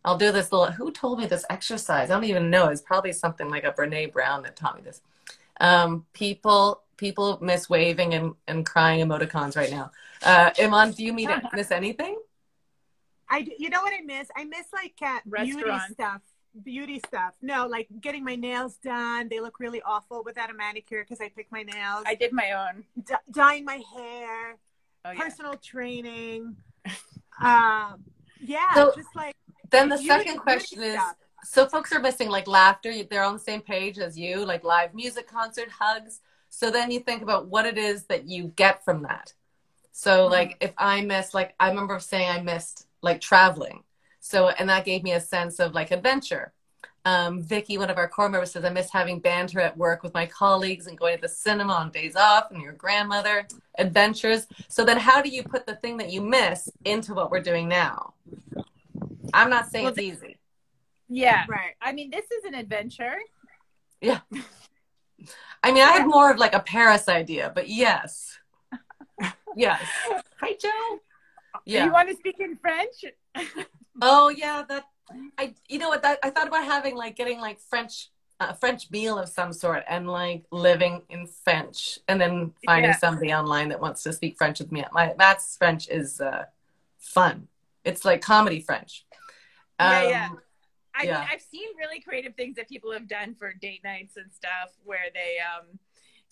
I'll 0.05 0.17
do 0.17 0.33
this 0.33 0.53
little. 0.53 0.73
Who 0.73 0.91
told 0.91 1.19
me 1.19 1.27
this 1.27 1.45
exercise? 1.51 2.11
I 2.11 2.15
don't 2.15 2.25
even 2.25 2.51
know. 2.51 2.69
It's 2.69 2.81
probably 2.81 3.13
something 3.13 3.51
like 3.51 3.65
a 3.65 3.73
Brene 3.73 4.13
Brown 4.13 4.43
that 4.45 4.57
taught 4.57 4.77
me 4.77 4.83
this. 4.83 5.03
Um, 5.61 6.07
people 6.13 6.83
people 6.97 7.39
miss 7.41 7.69
waving 7.69 8.15
and, 8.15 8.35
and 8.47 8.65
crying 8.67 9.07
emoticons 9.07 9.57
right 9.57 9.71
now. 9.71 9.91
Uh, 10.23 10.51
Iman, 10.59 10.93
do 10.93 11.05
you 11.05 11.13
mean 11.13 11.31
miss 11.53 11.71
anything? 11.71 12.19
I 13.29 13.43
do, 13.43 13.53
you 13.59 13.69
know 13.71 13.83
what 13.83 13.93
I 13.93 14.01
miss? 14.01 14.29
I 14.37 14.45
miss 14.45 14.67
like 14.73 14.95
uh, 15.03 15.21
beauty 15.31 15.79
stuff. 15.93 16.23
Beauty 16.65 17.01
stuff. 17.07 17.35
No, 17.43 17.67
like 17.67 17.89
getting 18.01 18.25
my 18.25 18.35
nails 18.37 18.77
done. 18.77 19.29
They 19.29 19.41
look 19.41 19.61
really 19.61 19.83
awful 19.83 20.23
without 20.25 20.51
a 20.51 20.55
manicure 20.55 21.03
because 21.05 21.21
I 21.21 21.29
pick 21.29 21.51
my 21.53 21.63
nails. 21.63 22.05
I 22.07 22.15
did 22.15 22.33
my 22.33 22.53
own. 22.53 22.85
D- 23.05 23.15
dyeing 23.31 23.65
my 23.65 23.83
hair. 23.95 24.57
Oh 25.05 25.11
yeah. 25.13 25.21
Personal 25.23 25.55
training. 25.57 26.57
um, 27.41 28.05
yeah, 28.41 28.75
So- 28.75 28.93
just 28.97 29.15
like 29.15 29.37
Then 29.71 29.89
the 29.89 29.97
beauty- 29.97 30.09
second 30.09 30.39
question 30.39 30.83
is 30.83 30.95
stuff. 30.95 31.17
so 31.45 31.67
folks 31.67 31.93
are 31.93 32.01
missing 32.01 32.29
like 32.31 32.47
laughter 32.49 32.93
they're 33.05 33.23
on 33.23 33.35
the 33.35 33.39
same 33.39 33.61
page 33.61 33.99
as 33.99 34.19
you 34.19 34.45
like 34.45 34.65
live 34.65 34.93
music 34.95 35.29
concert 35.29 35.69
hugs 35.71 36.21
so 36.49 36.71
then 36.71 36.91
you 36.91 36.99
think 37.01 37.23
about 37.23 37.47
what 37.47 37.65
it 37.67 37.79
is 37.79 38.05
that 38.07 38.27
you 38.29 38.45
get 38.57 38.85
from 38.85 39.03
that 39.03 39.33
so 39.93 40.27
like 40.27 40.57
if 40.61 40.73
i 40.79 41.01
miss 41.03 41.35
like 41.35 41.55
i 41.61 41.69
remember 41.69 42.01
saying 42.01 42.29
i 42.29 42.41
missed 42.41 42.87
like 43.03 43.21
traveling 43.21 43.85
so 44.29 44.49
and 44.49 44.69
that 44.69 44.85
gave 44.85 45.03
me 45.03 45.13
a 45.13 45.21
sense 45.21 45.59
of 45.59 45.75
like 45.75 45.91
adventure 45.91 46.53
um, 47.09 47.43
Vicky, 47.43 47.79
one 47.79 47.89
of 47.89 47.97
our 47.97 48.07
core 48.07 48.29
members, 48.29 48.53
says, 48.53 48.67
I 48.67 48.71
miss 48.71 48.91
having 48.91 49.19
banter 49.19 49.61
at 49.61 49.77
work 49.79 50.03
with 50.03 50.13
my 50.13 50.27
colleagues 50.27 50.87
and 50.87 50.99
going 50.99 51.17
to 51.17 51.23
the 51.23 51.29
cinema 51.29 51.73
on 51.73 51.91
days 51.91 52.17
off 52.17 52.51
and 52.51 52.61
your 52.61 52.75
grandmother, 52.75 53.47
adventures. 53.79 54.47
So 54.69 54.85
then, 54.85 54.99
how 54.99 55.23
do 55.23 55.31
you 55.31 55.43
put 55.43 55.65
the 55.65 55.77
thing 55.77 55.97
that 55.99 56.11
you 56.13 56.21
miss 56.21 56.69
into 56.85 57.15
what 57.15 57.31
we're 57.31 57.41
doing 57.41 57.67
now? 57.67 58.13
I'm 59.33 59.49
not 59.49 59.71
saying 59.71 59.85
Well, 59.85 59.95
it's 59.95 60.03
easy. 60.03 60.39
Yeah. 61.09 61.45
right. 61.49 61.75
I 61.81 61.93
mean, 61.93 62.11
this 62.11 62.27
is 62.27 62.45
an 62.45 62.55
adventure. 62.55 63.17
Yeah. 64.03 64.21
I 65.63 65.73
mean, 65.73 65.83
I 65.83 65.93
had 65.93 66.07
more 66.07 66.31
of 66.31 66.39
like 66.39 66.53
a 66.53 66.61
Paris 66.61 67.09
idea, 67.09 67.51
but 67.55 67.69
yes. 67.69 68.39
Yes. 69.57 69.83
Hi, 70.41 70.55
Joe. 70.61 71.01
Yeah. 71.65 71.87
You 71.87 71.93
want 71.93 72.11
to 72.11 72.17
speak 72.17 72.39
in 72.39 72.57
French? 72.59 73.05
Oh, 74.01 74.29
yeah. 74.29 74.63
That 74.69 74.85
I. 75.39 75.55
You 75.69 75.79
know 75.79 75.89
what? 75.89 76.03
That 76.03 76.19
I 76.23 76.31
thought 76.31 76.49
about 76.49 76.65
having 76.65 76.95
like 76.97 77.17
getting 77.17 77.41
like 77.41 77.61
French, 77.61 78.09
a 78.41 78.55
French 78.55 78.91
meal 78.91 79.19
of 79.19 79.29
some 79.29 79.53
sort, 79.53 79.85
and 79.89 80.09
like 80.09 80.45
living 80.51 81.03
in 81.09 81.27
French, 81.27 81.99
and 82.09 82.21
then 82.21 82.53
finding 82.65 82.91
Yeah. 82.91 82.97
somebody 82.99 83.33
online 83.33 83.69
that 83.71 83.81
wants 83.81 84.03
to 84.05 84.13
speak 84.13 84.37
French 84.37 84.59
with 84.61 84.71
me. 84.73 84.85
My 84.93 85.15
Matt's 85.19 85.57
French 85.57 85.89
is 85.89 86.21
uh, 86.21 86.45
fun. 86.99 87.49
It's 87.85 88.05
like 88.05 88.21
comedy 88.23 88.61
French. 88.61 89.07
Yeah, 89.81 89.99
Um, 90.03 90.11
yeah. 90.11 90.29
I 90.95 91.03
Yeah. 91.05 91.21
mean, 91.21 91.29
I've 91.33 91.41
seen 91.43 91.69
really 91.79 92.01
creative 92.01 92.35
things 92.35 92.57
that 92.57 92.69
people 92.69 92.93
have 92.93 93.07
done 93.09 93.35
for 93.35 93.53
date 93.53 93.83
nights 93.85 94.17
and 94.17 94.33
stuff 94.33 94.73
where 94.85 95.07
they, 95.15 95.39
um, 95.39 95.79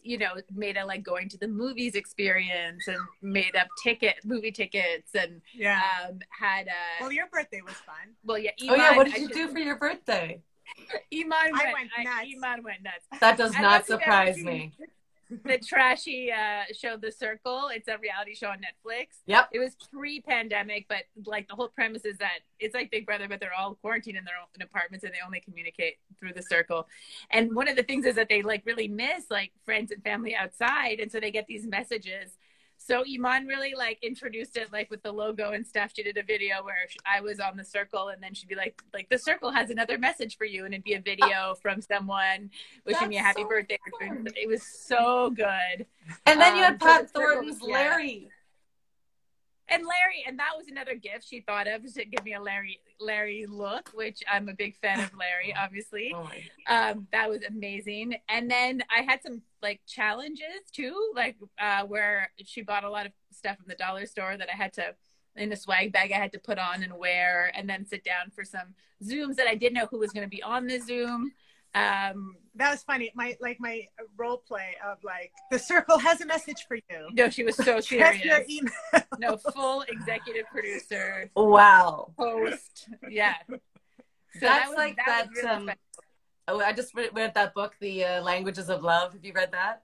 you 0.06 0.18
know, 0.18 0.34
made 0.54 0.76
a 0.76 0.86
like 0.86 1.02
going 1.02 1.28
to 1.30 1.38
the 1.38 1.48
movies 1.48 1.94
experience 1.94 2.86
and 2.86 2.98
made 3.22 3.56
up 3.56 3.66
ticket 3.82 4.16
movie 4.24 4.52
tickets 4.52 5.14
and 5.14 5.40
Yeah. 5.54 5.80
um, 6.08 6.18
had 6.30 6.68
a 6.68 7.00
well, 7.02 7.12
your 7.12 7.26
birthday 7.28 7.60
was 7.64 7.74
fun. 7.74 8.14
well, 8.24 8.38
yeah. 8.38 8.50
Oh 8.68 8.74
yeah. 8.74 8.96
What 8.96 9.06
did 9.06 9.14
I 9.16 9.18
you 9.18 9.26
should- 9.28 9.34
do 9.34 9.48
for 9.48 9.58
your 9.58 9.76
birthday? 9.76 10.40
Iman 11.14 11.32
I 11.32 11.50
went, 11.50 11.72
went 11.74 11.90
I- 11.98 12.02
nuts. 12.04 12.26
Iman 12.36 12.62
went 12.64 12.82
nuts. 12.82 13.20
That 13.20 13.36
does 13.36 13.52
not 13.54 13.86
don't 13.86 13.98
think 14.00 14.08
I've 14.08 14.34
surprise 14.34 14.36
me. 14.38 14.72
The 15.28 15.58
trashy 15.58 16.30
uh, 16.30 16.72
show, 16.72 16.96
The 16.96 17.10
Circle. 17.10 17.70
It's 17.74 17.88
a 17.88 17.98
reality 17.98 18.34
show 18.34 18.48
on 18.48 18.58
Netflix. 18.58 19.06
Yep. 19.26 19.48
It 19.52 19.58
was 19.58 19.74
pre-pandemic, 19.92 20.86
but 20.88 21.04
like 21.24 21.48
the 21.48 21.54
whole 21.54 21.68
premise 21.68 22.04
is 22.04 22.18
that 22.18 22.40
it's 22.60 22.74
like 22.74 22.90
Big 22.90 23.06
Brother, 23.06 23.26
but 23.28 23.40
they're 23.40 23.54
all 23.58 23.74
quarantined 23.74 24.16
in 24.16 24.24
their 24.24 24.36
own 24.40 24.62
apartments 24.62 25.04
and 25.04 25.12
they 25.12 25.18
only 25.24 25.40
communicate 25.40 25.96
through 26.20 26.32
the 26.32 26.42
circle. 26.42 26.86
And 27.30 27.54
one 27.54 27.68
of 27.68 27.76
the 27.76 27.82
things 27.82 28.06
is 28.06 28.14
that 28.14 28.28
they 28.28 28.42
like 28.42 28.62
really 28.64 28.88
miss 28.88 29.24
like 29.30 29.52
friends 29.64 29.90
and 29.90 30.02
family 30.02 30.34
outside, 30.34 31.00
and 31.00 31.10
so 31.10 31.18
they 31.18 31.30
get 31.30 31.46
these 31.46 31.66
messages. 31.66 32.36
So 32.86 33.02
Iman 33.12 33.46
really 33.46 33.74
like 33.76 33.98
introduced 34.02 34.56
it 34.56 34.72
like 34.72 34.88
with 34.90 35.02
the 35.02 35.10
logo 35.10 35.52
and 35.52 35.66
stuff. 35.66 35.90
She 35.96 36.04
did 36.04 36.16
a 36.18 36.22
video 36.22 36.62
where 36.62 36.86
I 37.04 37.20
was 37.20 37.40
on 37.40 37.56
the 37.56 37.64
circle, 37.64 38.08
and 38.10 38.22
then 38.22 38.32
she'd 38.32 38.48
be 38.48 38.54
like, 38.54 38.80
"Like 38.94 39.08
the 39.08 39.18
circle 39.18 39.50
has 39.50 39.70
another 39.70 39.98
message 39.98 40.36
for 40.38 40.44
you," 40.44 40.64
and 40.66 40.72
it'd 40.72 40.84
be 40.84 40.94
a 40.94 41.00
video 41.00 41.56
from 41.60 41.80
someone 41.80 42.48
wishing 42.84 43.08
me 43.08 43.16
a 43.16 43.22
happy 43.22 43.42
so 43.42 43.48
birthday. 43.48 43.78
fun. 43.98 44.28
It 44.36 44.46
was 44.46 44.62
so 44.62 45.30
good. 45.30 45.84
And 46.26 46.40
then 46.40 46.54
you 46.56 46.62
Um, 46.62 46.72
had 46.72 46.80
Pat 46.80 47.02
the 47.02 47.08
circle- 47.18 47.32
Thornton's 47.34 47.60
yeah. 47.66 47.74
Larry. 47.74 48.30
And 49.68 49.82
Larry, 49.82 50.24
and 50.26 50.38
that 50.38 50.52
was 50.56 50.68
another 50.68 50.94
gift 50.94 51.26
she 51.28 51.40
thought 51.40 51.66
of 51.66 51.82
to 51.94 52.04
give 52.04 52.24
me 52.24 52.34
a 52.34 52.40
Larry 52.40 52.80
Larry 53.00 53.46
look, 53.48 53.90
which 53.94 54.22
I'm 54.30 54.48
a 54.48 54.54
big 54.54 54.76
fan 54.76 55.00
of 55.00 55.10
Larry, 55.18 55.54
obviously. 55.58 56.14
Oh 56.14 56.30
um 56.68 57.06
that 57.12 57.28
was 57.28 57.42
amazing. 57.48 58.16
And 58.28 58.50
then 58.50 58.82
i 58.96 59.02
had 59.02 59.22
some 59.22 59.42
like 59.62 59.80
challenges 59.86 60.62
too 60.72 61.12
like 61.14 61.36
uh 61.60 61.82
where 61.84 62.30
she 62.44 62.62
bought 62.62 62.84
a 62.84 62.90
lot 62.90 63.06
of 63.06 63.12
stuff 63.32 63.56
from 63.56 63.66
the 63.68 63.74
dollar 63.74 64.06
store 64.06 64.36
that 64.36 64.48
i 64.52 64.56
had 64.56 64.72
to 64.74 64.94
in 65.36 65.52
a 65.52 65.56
swag 65.56 65.92
bag 65.92 66.12
i 66.12 66.16
had 66.16 66.32
to 66.32 66.38
put 66.38 66.58
on 66.58 66.82
and 66.82 66.96
wear 66.96 67.50
and 67.54 67.68
then 67.68 67.84
sit 67.84 68.04
down 68.04 68.30
for 68.34 68.44
some 68.44 68.74
zooms 69.02 69.36
that 69.36 69.46
i 69.46 69.54
didn't 69.54 69.74
know 69.74 69.86
who 69.90 69.98
was 69.98 70.12
going 70.12 70.24
to 70.24 70.30
be 70.30 70.42
on 70.42 70.66
the 70.66 70.78
zoom 70.78 71.32
um 71.74 72.36
That 72.54 72.70
was 72.70 72.82
funny. 72.82 73.12
My 73.14 73.36
like 73.40 73.58
my 73.60 73.86
role 74.16 74.38
play 74.48 74.76
of 74.86 74.98
like 75.04 75.32
the 75.50 75.58
circle 75.58 75.98
has 75.98 76.20
a 76.20 76.26
message 76.26 76.64
for 76.68 76.76
you. 76.76 77.08
no 77.12 77.28
she 77.30 77.44
was 77.44 77.56
so 77.56 77.80
Check 77.80 78.24
your 78.24 78.44
serious 78.44 78.50
email. 78.50 79.02
no 79.18 79.36
full 79.36 79.82
executive 79.88 80.46
producer 80.50 81.30
Wow. 81.36 82.12
host 82.18 82.88
yeah 83.10 83.34
so 83.48 83.58
That's 84.40 84.68
was- 84.68 84.76
like 84.76 84.96
was 84.96 85.06
that, 85.06 85.28
really 85.34 85.48
um, 85.48 85.66
fun. 85.66 85.76
Oh, 86.48 86.60
I 86.60 86.72
just 86.72 86.94
read, 86.94 87.10
read 87.12 87.34
that 87.34 87.54
book, 87.54 87.74
The 87.80 88.04
uh, 88.04 88.22
Languages 88.22 88.68
of 88.70 88.84
Love. 88.84 89.14
Have 89.14 89.24
you 89.24 89.32
read 89.32 89.50
that? 89.50 89.82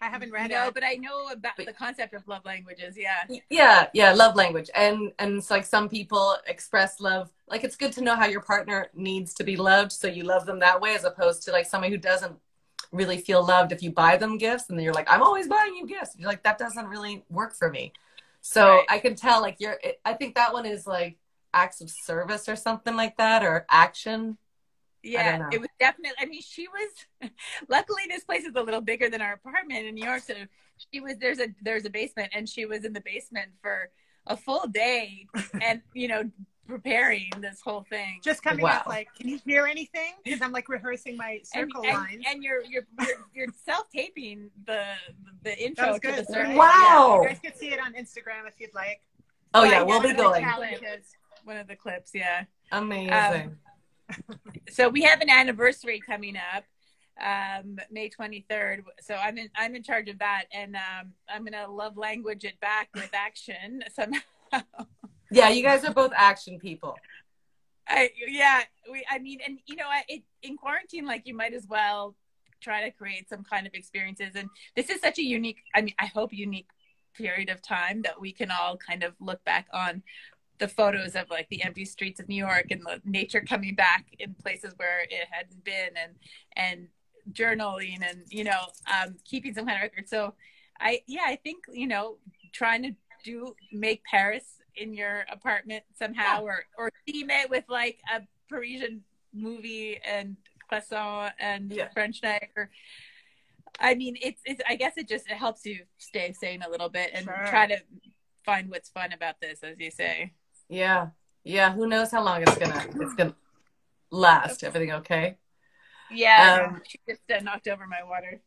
I 0.00 0.06
haven't 0.08 0.30
read 0.32 0.50
no 0.50 0.68
it. 0.68 0.74
but 0.74 0.84
i 0.84 0.94
know 0.94 1.28
about 1.28 1.52
But- 1.56 1.66
the 1.66 1.72
concept 1.72 2.14
of 2.14 2.26
love 2.28 2.44
languages 2.44 2.96
yeah 2.96 3.24
Yeah, 3.50 3.88
yeah, 3.92 4.12
love 4.12 4.36
language. 4.36 4.70
And 4.74 5.12
and 5.18 5.38
it's 5.38 5.50
like 5.50 5.64
some 5.66 5.88
people 5.88 6.36
express 6.46 7.00
love. 7.00 7.30
Like 7.48 7.64
it's 7.64 7.76
good 7.76 7.92
to 7.92 8.02
know 8.02 8.14
how 8.14 8.26
your 8.26 8.40
partner 8.42 8.88
needs 8.94 9.34
to 9.34 9.44
be 9.44 9.56
loved, 9.56 9.92
so 9.92 10.06
you 10.06 10.22
love 10.24 10.44
them 10.46 10.58
that 10.60 10.80
way, 10.80 10.94
as 10.94 11.04
opposed 11.04 11.42
to 11.44 11.52
like 11.52 11.66
somebody 11.66 11.92
who 11.92 11.98
doesn't 11.98 12.36
really 12.92 13.18
feel 13.18 13.44
loved 13.44 13.72
if 13.72 13.82
you 13.82 13.90
buy 13.90 14.16
them 14.16 14.38
gifts, 14.38 14.68
and 14.68 14.78
then 14.78 14.84
you're 14.84 14.94
like, 14.94 15.10
I'm 15.10 15.22
always 15.22 15.46
buying 15.48 15.74
you 15.74 15.86
gifts. 15.86 16.14
You're 16.16 16.28
like, 16.28 16.42
that 16.44 16.58
doesn't 16.58 16.86
really 16.86 17.24
work 17.28 17.54
for 17.54 17.70
me. 17.70 17.92
So 18.40 18.62
Right. 18.76 18.86
I 18.88 18.98
can 18.98 19.14
tell, 19.14 19.40
like 19.42 19.56
you're. 19.58 19.78
I 20.04 20.12
think 20.14 20.34
that 20.36 20.52
one 20.52 20.66
is 20.66 20.86
like 20.86 21.18
acts 21.52 21.80
of 21.80 21.90
service 21.90 22.48
or 22.48 22.56
something 22.56 22.96
like 22.96 23.16
that, 23.16 23.42
or 23.42 23.66
action. 23.70 24.38
Yeah, 25.02 25.48
it 25.52 25.60
was 25.60 25.68
definitely. 25.78 26.16
I 26.20 26.26
mean, 26.26 26.42
she 26.42 26.66
was. 26.68 27.30
Luckily, 27.68 28.02
this 28.08 28.24
place 28.24 28.44
is 28.44 28.54
a 28.56 28.62
little 28.62 28.80
bigger 28.80 29.08
than 29.08 29.20
our 29.20 29.34
apartment 29.34 29.86
in 29.86 29.94
New 29.94 30.04
York, 30.04 30.22
so 30.22 30.34
she 30.92 31.00
was. 31.00 31.16
There's 31.18 31.38
a 31.40 31.48
there's 31.62 31.84
a 31.84 31.90
basement, 31.90 32.30
and 32.34 32.48
she 32.48 32.64
was 32.66 32.84
in 32.84 32.92
the 32.92 33.00
basement 33.02 33.50
for 33.62 33.90
a 34.26 34.36
full 34.36 34.66
day, 34.66 35.26
and 35.62 35.80
you 35.94 36.08
know, 36.08 36.24
preparing 36.66 37.30
this 37.40 37.60
whole 37.62 37.86
thing. 37.88 38.20
Just 38.22 38.42
coming 38.42 38.64
Wow. 38.64 38.78
up 38.80 38.86
like, 38.86 39.08
can 39.14 39.28
you 39.28 39.38
hear 39.46 39.66
anything? 39.66 40.12
Because 40.24 40.42
I'm 40.42 40.52
like 40.52 40.68
rehearsing 40.68 41.16
my 41.16 41.40
circle 41.44 41.82
and, 41.84 41.94
lines. 41.94 42.24
and 42.28 42.42
you're 42.42 42.62
you're 42.64 42.86
you're, 43.00 43.26
you're 43.34 43.46
self 43.64 43.88
taping 43.90 44.50
the 44.66 44.82
the 45.42 45.50
That 45.50 45.58
intro 45.64 45.88
was 45.92 46.00
to 46.00 46.08
the 46.08 46.16
good. 46.16 46.26
circle. 46.28 46.56
Wow. 46.56 47.20
You 47.22 47.28
guys 47.28 47.38
can 47.42 47.54
see 47.54 47.68
it 47.68 47.80
on 47.80 47.94
Instagram 47.94 48.46
if 48.48 48.54
you'd 48.58 48.74
like. 48.74 49.00
Oh 49.54 49.64
Yeah, 49.64 49.70
yeah, 49.70 49.82
we'll 49.84 50.02
be 50.02 50.12
going. 50.12 50.44
One 51.44 51.56
of 51.56 51.68
the 51.68 51.76
clips, 51.76 52.10
yeah. 52.14 52.44
Amazing. 52.72 53.12
Um, 53.12 53.58
so 54.70 54.88
we 54.88 55.02
have 55.02 55.20
an 55.20 55.30
anniversary 55.30 56.00
coming 56.00 56.36
up 56.36 56.64
um 57.24 57.78
may 57.90 58.08
23rd 58.08 58.82
so 59.00 59.14
i'm 59.16 59.38
in 59.38 59.48
i'm 59.56 59.74
in 59.74 59.82
charge 59.82 60.08
of 60.08 60.18
that. 60.20 60.44
And 60.52 60.76
um 60.76 61.12
i'm 61.28 61.44
gonna 61.44 61.70
love 61.70 61.96
language 61.96 62.44
it 62.44 62.60
back 62.60 62.88
with 62.94 63.10
action 63.12 63.82
somehow. 63.92 64.20
Yeah, 65.30 65.50
you 65.50 65.62
guys 65.62 65.84
are 65.84 65.92
both 65.92 66.12
action 66.14 66.58
people. 66.58 66.96
i 67.88 68.10
yeah 68.28 68.62
we 68.90 69.04
i 69.10 69.18
mean 69.18 69.40
and 69.46 69.58
you 69.66 69.76
know 69.76 69.86
I, 69.88 70.02
it, 70.08 70.22
in 70.42 70.56
quarantine 70.56 71.06
like 71.06 71.22
you 71.26 71.34
might 71.34 71.54
as 71.54 71.66
well 71.68 72.14
try 72.60 72.84
to 72.84 72.90
create 72.90 73.28
some 73.28 73.44
kind 73.44 73.66
of 73.66 73.74
experiences. 73.74 74.32
And 74.34 74.48
this 74.74 74.90
is 74.90 75.00
such 75.00 75.18
a 75.18 75.22
unique 75.22 75.58
i 75.74 75.82
mean 75.82 75.94
i 75.98 76.06
hope 76.06 76.32
unique 76.32 76.68
period 77.14 77.50
of 77.50 77.60
time 77.60 78.02
that 78.02 78.20
we 78.20 78.32
can 78.32 78.50
all 78.50 78.76
kind 78.76 79.02
of 79.02 79.14
look 79.20 79.42
back 79.44 79.66
on 79.72 80.02
the 80.58 80.68
photos 80.68 81.14
of 81.14 81.30
like 81.30 81.48
the 81.50 81.62
empty 81.62 81.84
streets 81.84 82.20
of 82.20 82.28
New 82.28 82.36
York 82.36 82.66
and 82.70 82.82
the 82.82 83.00
nature 83.04 83.40
coming 83.40 83.74
back 83.74 84.06
in 84.18 84.34
places 84.34 84.74
where 84.76 85.00
it 85.02 85.26
hadn't 85.30 85.62
been 85.64 85.90
and 86.02 86.14
and 86.56 86.88
journaling 87.32 87.98
and 88.08 88.22
you 88.30 88.44
know 88.44 88.60
um, 88.92 89.16
keeping 89.24 89.54
some 89.54 89.66
kind 89.66 89.76
of 89.76 89.82
record. 89.82 90.08
So 90.08 90.34
I 90.80 91.00
yeah 91.06 91.24
I 91.26 91.36
think 91.36 91.64
you 91.72 91.86
know 91.86 92.16
trying 92.52 92.82
to 92.82 92.92
do 93.24 93.54
make 93.72 94.02
Paris 94.04 94.44
in 94.76 94.94
your 94.94 95.24
apartment 95.30 95.84
somehow 95.98 96.42
or 96.42 96.64
or 96.76 96.90
theme 97.06 97.30
it 97.30 97.50
with 97.50 97.64
like 97.68 97.98
a 98.14 98.22
Parisian 98.48 99.02
movie 99.34 100.00
and 100.04 100.36
croissant 100.68 101.32
and 101.38 101.70
Yeah. 101.72 101.88
French 101.92 102.22
night 102.22 102.48
or 102.56 102.70
I 103.80 103.94
mean 103.94 104.16
it's 104.22 104.40
it's 104.44 104.62
I 104.68 104.76
guess 104.76 104.94
it 104.96 105.08
just 105.08 105.28
it 105.30 105.36
helps 105.36 105.64
you 105.66 105.80
stay 105.98 106.32
sane 106.32 106.62
a 106.62 106.70
little 106.70 106.88
bit 106.88 107.10
and 107.12 107.24
Sure. 107.24 107.46
try 107.48 107.66
to 107.66 107.78
find 108.44 108.70
what's 108.70 108.88
fun 108.88 109.12
about 109.12 109.40
this 109.40 109.62
as 109.62 109.78
you 109.78 109.90
say. 109.90 110.32
Yeah, 110.68 111.08
yeah. 111.44 111.72
Who 111.72 111.86
knows 111.86 112.10
how 112.10 112.22
long 112.24 112.42
it's 112.42 112.56
gonna 112.58 112.84
it's 113.00 113.14
gonna 113.14 113.34
last? 114.10 114.64
Everything 114.64 114.92
okay? 114.92 115.36
Yeah, 116.10 116.68
Um, 116.70 116.82
she 116.86 116.98
just 117.08 117.22
uh, 117.30 117.40
knocked 117.40 117.68
over 117.68 117.86
my 117.86 118.02
water. 118.02 118.40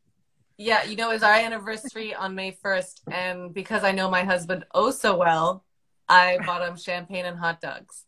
Yeah, 0.57 0.83
you 0.83 0.95
know, 0.95 1.11
it's 1.11 1.23
our 1.23 1.33
anniversary 1.33 2.13
on 2.23 2.35
May 2.35 2.51
1st, 2.63 3.01
and 3.11 3.53
because 3.53 3.83
I 3.83 3.91
know 3.91 4.09
my 4.09 4.23
husband 4.23 4.65
oh 4.73 4.91
so 4.91 5.15
well, 5.15 5.63
I 6.09 6.37
bought 6.45 6.67
him 6.67 6.75
champagne 6.77 7.25
and 7.25 7.37
hot 7.37 7.61
dogs. 7.61 8.05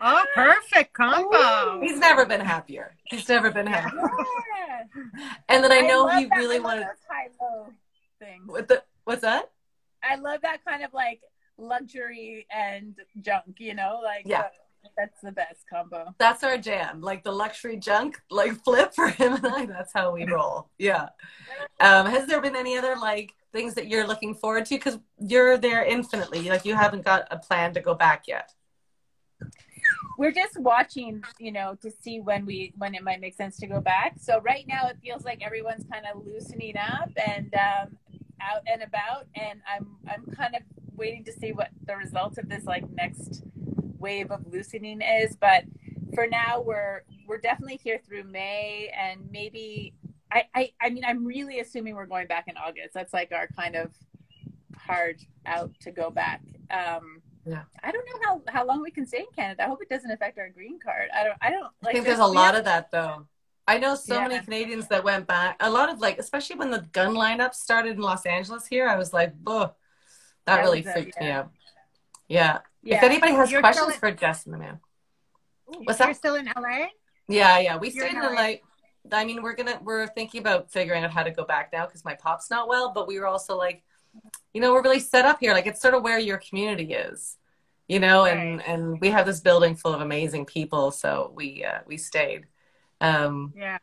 Oh, 0.00 0.24
perfect 0.34 0.92
combo. 0.92 1.80
He's 1.80 1.98
never 1.98 2.24
been 2.24 2.40
happier. 2.40 2.94
He's 3.04 3.28
never 3.28 3.50
been 3.50 3.66
happier. 3.66 4.00
Yeah. 4.02 4.82
And 5.48 5.64
then 5.64 5.72
I 5.72 5.80
know 5.80 6.04
love 6.04 6.18
he 6.18 6.26
really 6.36 6.56
I 6.56 6.58
love 6.58 6.64
wanted. 6.64 6.82
those 6.84 7.04
high-low 7.10 7.66
things. 8.20 8.42
What 8.46 8.68
the? 8.68 8.82
What's 9.04 9.22
that? 9.22 9.50
I 10.02 10.14
love 10.16 10.40
that 10.42 10.64
kind 10.64 10.84
of 10.84 10.92
like 10.94 11.20
luxury 11.58 12.46
and 12.50 12.94
junk. 13.20 13.56
You 13.58 13.74
know, 13.74 14.00
like 14.02 14.22
Yeah. 14.26 14.40
uh, 14.40 14.48
that's 14.96 15.20
the 15.20 15.32
best 15.32 15.64
combo. 15.68 16.14
That's 16.18 16.42
our 16.44 16.56
jam. 16.56 17.00
Like 17.00 17.22
the 17.24 17.32
luxury 17.32 17.76
junk, 17.76 18.20
like 18.30 18.52
flip 18.64 18.94
for 18.94 19.08
him 19.08 19.34
and 19.34 19.46
I. 19.46 19.66
That's 19.66 19.92
how 19.92 20.12
we 20.12 20.24
roll. 20.24 20.70
Yeah. 20.78 21.08
Um, 21.80 22.06
has 22.06 22.26
there 22.26 22.40
been 22.40 22.56
any 22.56 22.76
other 22.78 22.96
like 22.96 23.34
things 23.52 23.74
that 23.74 23.88
you're 23.88 24.06
looking 24.06 24.34
forward 24.34 24.66
to? 24.66 24.74
Because 24.76 24.98
you're 25.18 25.56
there 25.58 25.84
infinitely. 25.84 26.48
Like 26.48 26.64
you 26.64 26.74
haven't 26.74 27.04
got 27.04 27.26
a 27.30 27.38
plan 27.38 27.74
to 27.74 27.80
go 27.80 27.94
back 27.94 28.24
yet. 28.28 28.52
We're 30.16 30.32
just 30.32 30.58
watching, 30.58 31.22
you 31.38 31.52
know, 31.52 31.76
to 31.80 31.90
see 32.02 32.18
when 32.20 32.44
we 32.44 32.72
when 32.76 32.94
it 32.96 33.04
might 33.04 33.20
make 33.20 33.34
sense 33.36 33.56
to 33.58 33.66
go 33.68 33.80
back. 33.80 34.14
So 34.20 34.40
right 34.40 34.66
now 34.66 34.88
it 34.88 34.96
feels 35.02 35.24
like 35.24 35.44
everyone's 35.44 35.84
kind 35.90 36.04
of 36.12 36.24
loosening 36.26 36.76
up 36.76 37.10
and 37.24 37.54
um, 37.54 37.96
out 38.40 38.62
and 38.66 38.82
about, 38.82 39.26
and 39.36 39.60
I'm 39.72 39.86
I'm 40.08 40.24
kind 40.34 40.56
of 40.56 40.62
waiting 40.98 41.24
to 41.24 41.32
see 41.32 41.52
what 41.52 41.70
the 41.86 41.96
result 41.96 42.38
of 42.38 42.48
this 42.48 42.64
like 42.64 42.84
next 42.90 43.42
wave 43.98 44.30
of 44.30 44.40
loosening 44.52 45.00
is. 45.00 45.36
But 45.36 45.64
for 46.14 46.26
now, 46.26 46.60
we're 46.60 47.02
we're 47.26 47.38
definitely 47.38 47.80
here 47.82 48.00
through 48.06 48.24
May, 48.24 48.92
and 48.98 49.20
maybe 49.30 49.94
I 50.32 50.44
I, 50.54 50.72
I 50.80 50.90
mean 50.90 51.04
I'm 51.04 51.24
really 51.24 51.60
assuming 51.60 51.94
we're 51.94 52.06
going 52.06 52.26
back 52.26 52.44
in 52.48 52.56
August. 52.56 52.92
That's 52.94 53.12
like 53.14 53.32
our 53.32 53.46
kind 53.48 53.76
of 53.76 53.90
hard 54.76 55.20
out 55.46 55.70
to 55.80 55.90
go 55.90 56.10
back. 56.10 56.40
Um, 56.70 57.22
Yeah. 57.44 57.62
I 57.82 57.90
don't 57.92 58.06
know 58.06 58.20
how, 58.24 58.42
how 58.48 58.66
long 58.66 58.82
we 58.82 58.90
can 58.90 59.06
stay 59.06 59.20
in 59.20 59.26
Canada. 59.34 59.64
I 59.64 59.68
hope 59.68 59.80
it 59.82 59.88
doesn't 59.88 60.10
affect 60.10 60.38
our 60.38 60.50
green 60.50 60.78
card. 60.78 61.08
I 61.14 61.24
don't. 61.24 61.38
I 61.40 61.50
don't. 61.50 61.72
Like, 61.82 61.90
I 61.90 61.92
think 61.94 62.06
there's 62.06 62.18
a 62.18 62.26
lot 62.26 62.54
of 62.54 62.64
that 62.64 62.90
though. 62.90 63.26
I 63.66 63.78
know 63.78 63.94
so 63.94 64.14
Yeah. 64.14 64.28
many 64.28 64.44
Canadians 64.44 64.88
that 64.88 65.04
went 65.04 65.26
back. 65.26 65.56
A 65.60 65.70
lot 65.70 65.90
of 65.90 65.98
like, 66.00 66.18
especially 66.18 66.56
when 66.56 66.70
the 66.70 66.86
gun 66.92 67.14
lineup 67.14 67.54
started 67.54 67.96
in 67.96 68.02
Los 68.02 68.24
Angeles 68.24 68.66
here, 68.66 68.88
I 68.88 68.96
was 68.96 69.12
like, 69.12 69.32
"Ugh," 69.46 69.72
that, 70.48 70.56
That 70.56 70.62
really 70.62 70.82
freaked 70.82 71.20
me 71.20 71.30
out. 71.30 71.50
Yeah. 72.28 72.58
Yeah. 72.82 72.96
If 72.98 73.02
anybody 73.02 73.32
has 73.34 73.50
You're 73.50 73.60
questions 73.60 73.88
still 73.88 73.98
for 73.98 74.10
Justin, 74.12 74.52
the 74.52 74.58
man. 74.58 74.80
What's 75.66 75.98
You're 76.00 76.08
that? 76.08 76.16
still 76.16 76.34
in 76.36 76.46
LA? 76.56 76.86
Yeah, 77.28 77.58
yeah. 77.58 77.76
We 77.76 77.90
You're 77.90 78.06
stayed 78.08 78.16
in 78.16 78.24
in 78.24 78.34
LA. 78.34 78.42
LA. 78.42 78.54
I 79.12 79.24
mean, 79.24 79.42
we're 79.42 79.54
gonna 79.54 79.78
we're 79.82 80.06
thinking 80.08 80.40
about 80.40 80.70
figuring 80.70 81.04
out 81.04 81.10
how 81.10 81.22
to 81.22 81.30
go 81.30 81.44
back 81.44 81.70
now 81.72 81.86
because 81.86 82.04
my 82.04 82.14
pop's 82.14 82.50
not 82.50 82.68
well. 82.68 82.92
But 82.94 83.06
we 83.06 83.18
were 83.18 83.26
also 83.26 83.56
like, 83.56 83.82
you 84.52 84.60
know, 84.60 84.72
we're 84.72 84.82
really 84.82 85.00
set 85.00 85.24
up 85.24 85.38
here. 85.40 85.52
Like 85.52 85.66
it's 85.66 85.80
sort 85.80 85.94
of 85.94 86.02
where 86.02 86.18
your 86.18 86.38
community 86.38 86.92
is, 86.94 87.36
you 87.88 88.00
know, 88.00 88.24
and 88.26 88.62
and 88.62 89.00
we 89.00 89.08
have 89.10 89.26
this 89.26 89.40
building 89.40 89.74
full 89.76 89.94
of 89.94 90.00
amazing 90.00 90.46
people, 90.46 90.90
so 90.90 91.32
we 91.34 91.64
uh, 91.64 91.80
we 91.86 91.96
stayed. 91.96 92.46
Um, 93.00 93.52
Yeah. 93.56 93.78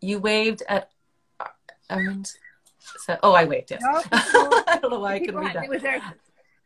you 0.00 0.18
waved 0.18 0.62
at 0.68 0.90
Aaron's. 1.90 2.36
So, 3.04 3.18
oh, 3.22 3.32
I 3.32 3.44
waved. 3.44 3.70
Yes. 3.70 3.82
No, 3.82 4.02
I 4.12 4.78
don't 4.80 4.90
know 4.90 5.00
why 5.00 5.14
I 5.14 5.18
couldn't 5.20 5.36
read 5.36 5.54
that. 5.54 5.68
Was 5.68 5.82
there, 5.82 5.98
was 5.98 6.04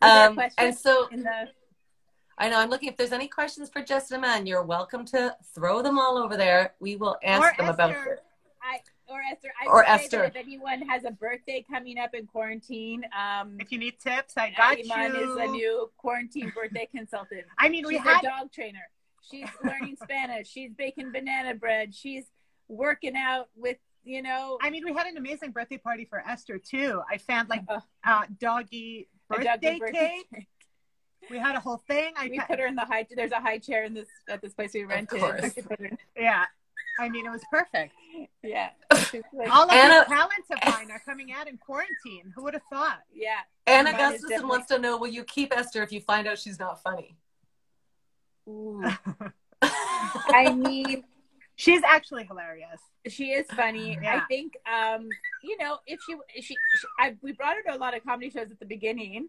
there 0.02 0.26
Um, 0.28 0.34
question 0.34 0.54
and 0.66 0.76
so 0.76 1.08
the? 1.12 1.48
I 2.38 2.48
know 2.50 2.58
I'm 2.58 2.68
looking. 2.70 2.88
If 2.88 2.96
there's 2.96 3.12
any 3.12 3.28
questions 3.28 3.70
for 3.70 3.80
Jess 3.82 4.10
and 4.10 4.24
Iman, 4.24 4.46
you're 4.46 4.62
welcome 4.62 5.04
to 5.06 5.34
throw 5.54 5.80
them 5.82 5.98
all 5.98 6.18
over 6.18 6.36
there. 6.36 6.74
We 6.80 6.96
will 6.96 7.16
ask 7.24 7.42
Or 7.42 7.56
them 7.56 7.68
about 7.74 7.90
Esther. 7.92 8.12
it. 8.14 8.22
I 8.62 8.80
or 9.08 9.20
Esther. 9.30 9.48
I 9.62 9.66
Or 9.66 9.74
would 9.76 9.84
say 9.86 9.92
that 9.92 10.00
Esther. 10.04 10.24
If 10.24 10.36
anyone 10.36 10.82
has 10.82 11.04
a 11.04 11.10
birthday 11.12 11.64
coming 11.70 11.98
up 11.98 12.12
in 12.14 12.26
quarantine, 12.26 13.04
um, 13.16 13.56
If 13.60 13.70
you 13.72 13.78
need 13.78 13.98
tips, 14.00 14.34
I 14.36 14.50
got 14.50 14.78
Iman 14.78 15.14
you. 15.14 15.32
is 15.32 15.36
a 15.38 15.46
new 15.46 15.90
quarantine 15.96 16.52
birthday 16.54 16.88
consultant. 16.90 17.44
I 17.58 17.68
mean, 17.68 17.86
we 17.86 17.94
She's 17.94 18.02
had 18.02 18.24
a 18.24 18.26
dog 18.26 18.52
trainer. 18.52 18.80
She's 19.30 19.48
learning 19.64 19.96
Spanish. 20.02 20.48
She's 20.48 20.72
baking 20.72 21.12
banana 21.12 21.54
bread. 21.54 21.94
She's 21.94 22.24
working 22.68 23.16
out 23.16 23.48
with, 23.56 23.76
you 24.06 24.22
know, 24.22 24.56
I 24.62 24.70
mean, 24.70 24.84
we 24.84 24.92
had 24.94 25.06
an 25.06 25.16
amazing 25.16 25.50
birthday 25.50 25.78
party 25.78 26.04
for 26.04 26.20
Esther 26.26 26.58
too. 26.58 27.02
I 27.10 27.18
found 27.18 27.48
like 27.48 27.62
Uh, 27.68 27.80
uh, 28.04 28.22
doggy 28.40 29.08
a 29.30 29.34
birthday, 29.34 29.44
doggy 29.60 29.78
birthday 29.80 29.98
cake. 30.08 30.30
cake. 30.34 30.48
We 31.30 31.38
had 31.38 31.56
a 31.56 31.60
whole 31.60 31.78
thing. 31.88 32.12
I 32.16 32.28
We 32.28 32.38
pa- 32.38 32.46
put 32.46 32.60
her 32.60 32.66
in 32.66 32.76
the 32.76 32.84
high. 32.84 33.04
There's 33.10 33.32
a 33.32 33.40
high 33.40 33.58
chair 33.58 33.82
in 33.84 33.94
this 33.94 34.06
at 34.28 34.40
this 34.40 34.54
place 34.54 34.72
we 34.74 34.84
rented. 34.84 35.18
course. 35.20 35.42
We 35.56 35.62
put 35.62 35.80
her- 35.80 35.98
yeah. 36.16 36.44
I 36.98 37.08
mean, 37.10 37.26
it 37.26 37.30
was 37.30 37.42
perfect. 37.50 37.92
yeah, 38.42 38.70
like- 38.90 39.50
All 39.50 39.64
of 39.64 39.70
Anna- 39.72 40.04
these 40.08 40.16
talents 40.16 40.48
of 40.50 40.58
mine 40.72 40.90
are 40.90 41.00
coming 41.00 41.30
out 41.32 41.46
in 41.48 41.58
quarantine. 41.58 42.32
Who 42.34 42.44
would 42.44 42.54
have 42.54 42.62
thought? 42.72 43.00
yeah. 43.12 43.40
Anna 43.66 43.90
Mine 43.90 44.00
Gustafson 44.00 44.28
definitely- 44.30 44.48
wants 44.50 44.66
to 44.68 44.78
know: 44.78 44.96
Will 44.96 45.08
you 45.08 45.24
keep 45.24 45.52
Esther 45.54 45.82
if 45.82 45.90
you 45.92 46.00
find 46.00 46.26
out 46.28 46.38
she's 46.38 46.58
not 46.60 46.80
funny? 46.82 47.16
Ooh. 48.48 48.82
I 49.62 50.52
mean, 50.52 51.04
She's 51.56 51.82
actually 51.82 52.24
hilarious. 52.24 52.80
she 53.08 53.30
is 53.32 53.46
funny. 53.48 53.98
Yeah. 54.02 54.20
I 54.22 54.26
think, 54.26 54.54
um, 54.70 55.08
you 55.42 55.56
know, 55.58 55.78
if 55.86 55.98
she, 56.06 56.14
if 56.34 56.44
she, 56.44 56.54
she 56.54 56.86
I, 57.00 57.16
we 57.22 57.32
brought 57.32 57.56
her 57.56 57.62
to 57.70 57.76
a 57.76 57.78
lot 57.80 57.96
of 57.96 58.04
comedy 58.04 58.30
shows 58.30 58.50
at 58.50 58.58
the 58.60 58.66
beginning, 58.66 59.28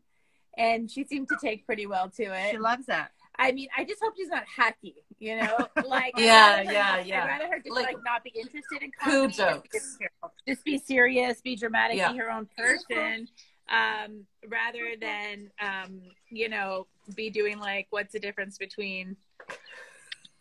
and 0.57 0.89
she 0.91 1.03
seemed 1.05 1.29
to 1.29 1.37
take 1.41 1.65
pretty 1.65 1.85
well 1.85 2.09
to 2.17 2.23
it. 2.23 2.51
She 2.51 2.57
loves 2.57 2.85
that. 2.87 3.11
I 3.39 3.51
mean, 3.51 3.67
I 3.77 3.83
just 3.85 4.01
hope 4.03 4.15
she's 4.17 4.29
not 4.29 4.43
hacky, 4.57 4.95
you 5.19 5.37
know, 5.37 5.67
like 5.87 6.13
Yeah, 6.17 6.57
rather 6.57 6.65
her 6.65 6.71
yeah, 6.73 6.95
not- 6.95 7.05
yeah. 7.07 7.23
I'd 7.23 7.27
rather 7.27 7.47
her 7.53 7.59
just 7.59 7.69
Like, 7.75 7.85
like, 7.85 7.97
not 8.03 8.23
be 8.23 8.31
interested 8.31 8.81
in 8.81 8.91
poo 9.03 9.11
comedy, 9.29 9.33
jokes. 9.35 9.69
Just, 9.71 9.99
just 10.47 10.65
be 10.65 10.77
serious, 10.79 11.39
be 11.41 11.55
dramatic, 11.55 11.97
Yeah. 11.97 12.11
be 12.13 12.17
her 12.17 12.31
own 12.31 12.47
person, 12.57 13.27
um, 13.69 14.25
rather 14.49 14.95
than 14.99 15.51
um, 15.61 16.01
you 16.31 16.49
know, 16.49 16.87
be 17.15 17.29
doing 17.29 17.59
like 17.59 17.85
what's 17.91 18.11
the 18.13 18.19
difference 18.19 18.57
between 18.57 19.15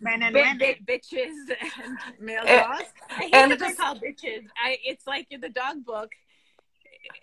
Men 0.01 0.23
and 0.23 0.35
bi- 0.35 0.41
women. 0.41 0.59
bi- 0.59 0.79
bitches 0.99 1.33
and 1.85 1.99
male 2.21 2.43
Eh, 2.47 2.63
dogs? 2.63 2.85
I 3.11 3.15
hate 3.15 3.35
and 3.35 3.51
that 3.53 3.59
they're 3.59 3.75
called 3.75 4.01
bitches. 4.03 4.45
I 4.63 4.79
it's 4.85 5.07
like 5.07 5.27
in 5.31 5.41
the 5.41 5.49
dog 5.49 5.85
book. 5.85 6.13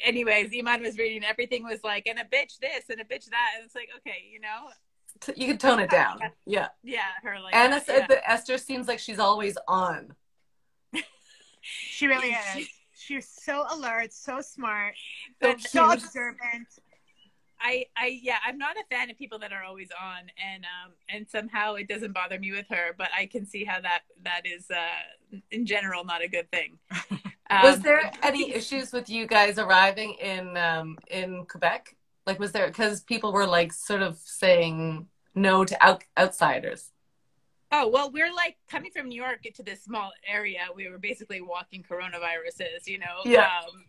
Anyways, 0.03 0.51
Iman 0.57 0.81
was 0.81 0.97
reading 0.97 1.23
everything 1.25 1.63
was 1.63 1.83
like, 1.83 2.07
and 2.07 2.17
a 2.17 2.23
bitch 2.23 2.57
this 2.59 2.85
and 2.89 2.99
a 3.01 3.03
bitch 3.03 3.25
that, 3.29 3.51
and 3.57 3.65
it's 3.65 3.75
like, 3.75 3.89
okay, 3.97 4.23
you 4.31 4.39
know, 4.39 4.69
You 5.35 5.47
can 5.47 5.57
tone 5.57 5.79
it 5.79 5.89
down. 5.89 6.19
Yeah. 6.45 6.69
yeah, 6.83 7.01
her 7.21 7.39
like 7.41 7.53
Anna 7.53 7.75
that, 7.75 7.85
said 7.85 7.97
yeah. 7.99 8.07
that 8.07 8.31
Esther 8.31 8.57
seems 8.57 8.87
like 8.87 8.99
she's 8.99 9.19
always 9.19 9.57
on. 9.67 10.13
She 11.61 12.07
really 12.07 12.29
is. 12.57 12.67
She's 12.95 13.27
so 13.27 13.65
alert, 13.71 14.13
so 14.13 14.39
smart, 14.41 14.93
But 15.41 15.59
so 15.59 15.87
cute. 15.89 16.03
observant. 16.03 16.67
I, 17.63 17.85
I, 17.97 18.19
yeah, 18.21 18.37
I'm 18.45 18.57
not 18.57 18.75
a 18.77 18.83
fan 18.93 19.09
of 19.09 19.17
people 19.17 19.39
that 19.39 19.53
are 19.53 19.63
always 19.63 19.89
on, 19.99 20.23
and 20.51 20.65
um, 20.65 20.91
and 21.09 21.25
somehow 21.29 21.75
it 21.75 21.87
doesn't 21.87 22.11
bother 22.13 22.37
me 22.37 22.51
with 22.51 22.65
her, 22.69 22.93
but 22.97 23.09
I 23.17 23.25
can 23.25 23.45
see 23.45 23.63
how 23.63 23.79
that 23.81 24.01
that 24.23 24.41
is, 24.45 24.69
uh, 24.69 25.37
in 25.49 25.65
general, 25.65 26.03
not 26.03 26.21
a 26.21 26.27
good 26.27 26.51
thing. 26.51 26.77
was 27.49 27.77
Um, 27.77 27.81
there 27.81 28.11
any 28.21 28.53
issues 28.53 28.91
with 28.91 29.09
you 29.09 29.25
guys 29.27 29.57
arriving 29.57 30.15
in 30.21 30.57
um, 30.57 30.97
in 31.09 31.45
Quebec? 31.45 31.95
Like, 32.27 32.39
was 32.39 32.51
there 32.51 32.67
because 32.67 33.01
people 33.01 33.31
were 33.31 33.47
like 33.47 33.71
sort 33.73 34.01
of 34.01 34.17
saying 34.17 35.07
no 35.35 35.63
to 35.65 35.75
out- 35.85 36.03
outsiders? 36.17 36.89
Oh 37.71 37.87
well, 37.87 38.11
we're 38.11 38.33
like 38.33 38.57
coming 38.69 38.91
from 38.91 39.07
New 39.09 39.21
York 39.21 39.41
to 39.55 39.63
this 39.63 39.83
small 39.83 40.11
area. 40.27 40.59
We 40.75 40.89
were 40.89 40.99
basically 40.99 41.41
walking 41.41 41.83
coronaviruses. 41.83 42.85
You 42.87 42.99
know, 42.99 43.21
Yeah. 43.25 43.49
Um, 43.67 43.83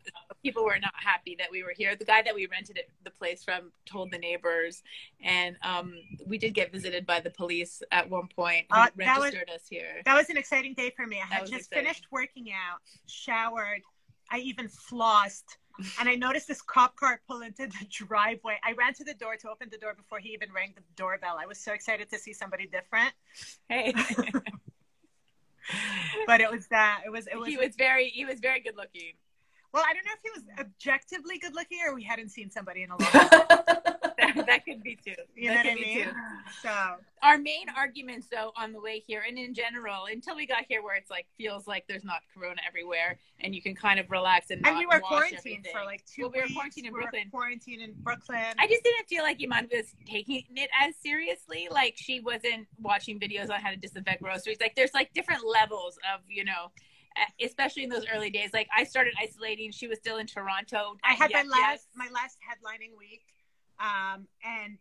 people 0.45 0.65
were 0.65 0.79
not 0.79 0.93
happy 0.95 1.35
that 1.39 1.49
we 1.51 1.65
were 1.65 1.73
here. 1.77 1.97
The 1.97 2.05
guy 2.05 2.21
that 2.23 2.35
we 2.35 2.47
rented 2.47 2.77
it, 2.77 2.91
the 3.03 3.11
place 3.11 3.43
from 3.43 3.73
told 3.87 4.13
the 4.13 4.19
neighbors, 4.19 4.83
and 5.23 5.57
um, 5.63 5.95
we 6.27 6.37
did 6.39 6.53
get 6.55 6.71
visited 6.71 7.07
by 7.07 7.19
the 7.19 7.31
police 7.31 7.83
at 7.91 8.09
one 8.09 8.29
point. 8.29 8.67
Uh, 8.71 8.87
that 8.99 9.19
was- 9.19 9.33
registered 9.33 9.51
us 9.51 9.63
here. 9.69 10.03
That 10.05 10.15
was 10.15 10.29
an 10.31 10.37
exciting 10.37 10.75
day 10.75 10.91
for 10.95 11.07
me. 11.07 11.17
I 11.21 11.29
That 11.31 11.39
had 11.41 11.47
just 11.49 11.55
exciting. 11.69 11.85
finished 11.87 12.07
working 12.13 12.49
out, 12.53 12.79
showered. 13.07 13.81
I 14.31 14.39
even 14.39 14.69
flossed. 14.69 15.57
And 15.99 16.09
I 16.09 16.15
noticed 16.15 16.47
this 16.47 16.63
cop 16.63 16.95
car 16.95 17.21
pull 17.29 17.41
into 17.43 17.67
the 17.67 17.87
driveway. 17.91 18.59
I 18.63 18.73
ran 18.73 18.95
to 18.95 19.05
the 19.05 19.15
door 19.15 19.35
to 19.37 19.51
open 19.51 19.71
the 19.73 19.79
door 19.79 19.93
before 19.95 20.21
he 20.21 20.29
even 20.29 20.53
rang 20.53 20.73
the 20.77 20.83
doorbell. 20.95 21.37
I 21.41 21.47
was 21.47 21.59
so 21.59 21.73
excited 21.73 22.09
to 22.11 22.19
see 22.19 22.33
somebody 22.33 22.67
different. 22.69 23.13
Hey, 23.69 23.93
But 26.27 26.41
it 26.41 26.51
was 26.51 26.69
that. 26.69 27.03
It 27.07 27.11
was 27.11 27.27
it 27.27 27.37
was 27.37 27.49
he 27.49 27.57
was 27.57 27.75
very 27.77 28.09
he 28.09 28.25
was 28.25 28.39
very 28.41 28.61
good 28.61 28.77
looking. 28.77 29.15
Well, 29.75 29.83
I 29.89 29.93
don't 29.93 30.05
know 30.05 30.13
if 30.15 30.23
he 30.23 30.31
was 30.31 30.45
objectively 30.61 31.39
good 31.39 31.55
looking 31.55 31.79
or 31.85 31.95
we 31.95 32.05
hadn't 32.05 32.29
seen 32.29 32.49
somebody 32.49 32.85
in 32.85 32.91
a 32.91 32.97
long 32.97 33.11
time. 33.11 33.29
that, 34.19 34.45
that 34.47 34.65
could 34.65 34.83
be 34.85 34.97
too. 35.05 35.15
You 35.35 35.49
know 35.51 35.57
what 35.57 35.67
I 35.67 35.75
mean? 35.75 36.05
too. 36.05 36.11
So 36.63 36.71
Our 37.25 37.39
main 37.39 37.67
arguments, 37.77 38.29
though, 38.31 38.53
on 38.57 38.73
the 38.73 38.81
way 38.81 39.01
here 39.01 39.25
and 39.27 39.37
in 39.37 39.53
general, 39.53 40.05
until 40.11 40.37
we 40.37 40.47
got 40.47 40.65
here, 40.69 40.81
where 40.81 40.95
it's 40.95 41.11
like 41.11 41.27
feels 41.37 41.67
like 41.67 41.87
there's 41.89 42.05
not 42.05 42.21
corona 42.33 42.61
everywhere, 42.67 43.19
and 43.41 43.53
you 43.53 43.61
can 43.61 43.75
kind 43.75 43.99
of 43.99 44.09
relax 44.13 44.51
and 44.51 44.65
and 44.65 44.79
we 44.79 44.87
were 44.87 45.01
quarantined 45.01 45.41
everything. 45.67 45.73
for 45.75 45.85
like 45.85 46.05
two 46.07 46.23
Well, 46.23 46.31
we 46.35 46.41
were 46.43 46.47
quarantined 46.55 46.87
in 46.87 46.93
We 46.93 46.99
were 47.01 47.03
Brooklyn. 47.11 47.31
quarantined 47.33 47.83
in 47.83 47.95
Brooklyn. 47.99 48.55
I 48.61 48.69
just 48.69 48.85
didn't 48.85 49.09
feel 49.09 49.25
like 49.25 49.41
Iman 49.43 49.69
was 49.73 49.87
taking 50.07 50.45
it 50.55 50.71
as 50.81 50.95
seriously. 51.03 51.67
Like 51.69 51.95
she 51.97 52.21
wasn't 52.21 52.69
watching 52.81 53.19
videos 53.19 53.51
on 53.51 53.61
how 53.61 53.71
to 53.71 53.77
disinfect 53.77 54.23
groceries. 54.23 54.59
Like 54.61 54.77
there's 54.77 54.95
like 54.95 55.13
different 55.15 55.43
levels 55.45 55.99
of 56.15 56.21
you 56.29 56.45
know, 56.45 56.71
especially 57.43 57.85
in 57.85 57.91
those 57.91 58.05
early 58.13 58.31
days. 58.31 58.51
Like 58.53 58.69
I 58.77 58.85
started 58.85 59.15
isolating. 59.21 59.71
She 59.71 59.87
was 59.87 59.99
still 59.99 60.19
in 60.19 60.27
Toronto. 60.27 60.97
I 61.05 61.15
had 61.15 61.31
Yes, 61.31 61.47
my 61.47 61.51
last 61.51 61.71
yes. 61.71 61.87
my 61.95 62.09
last 62.13 62.39
headlining 62.49 62.97
week, 62.99 63.23
um, 63.81 64.27
and 64.45 64.79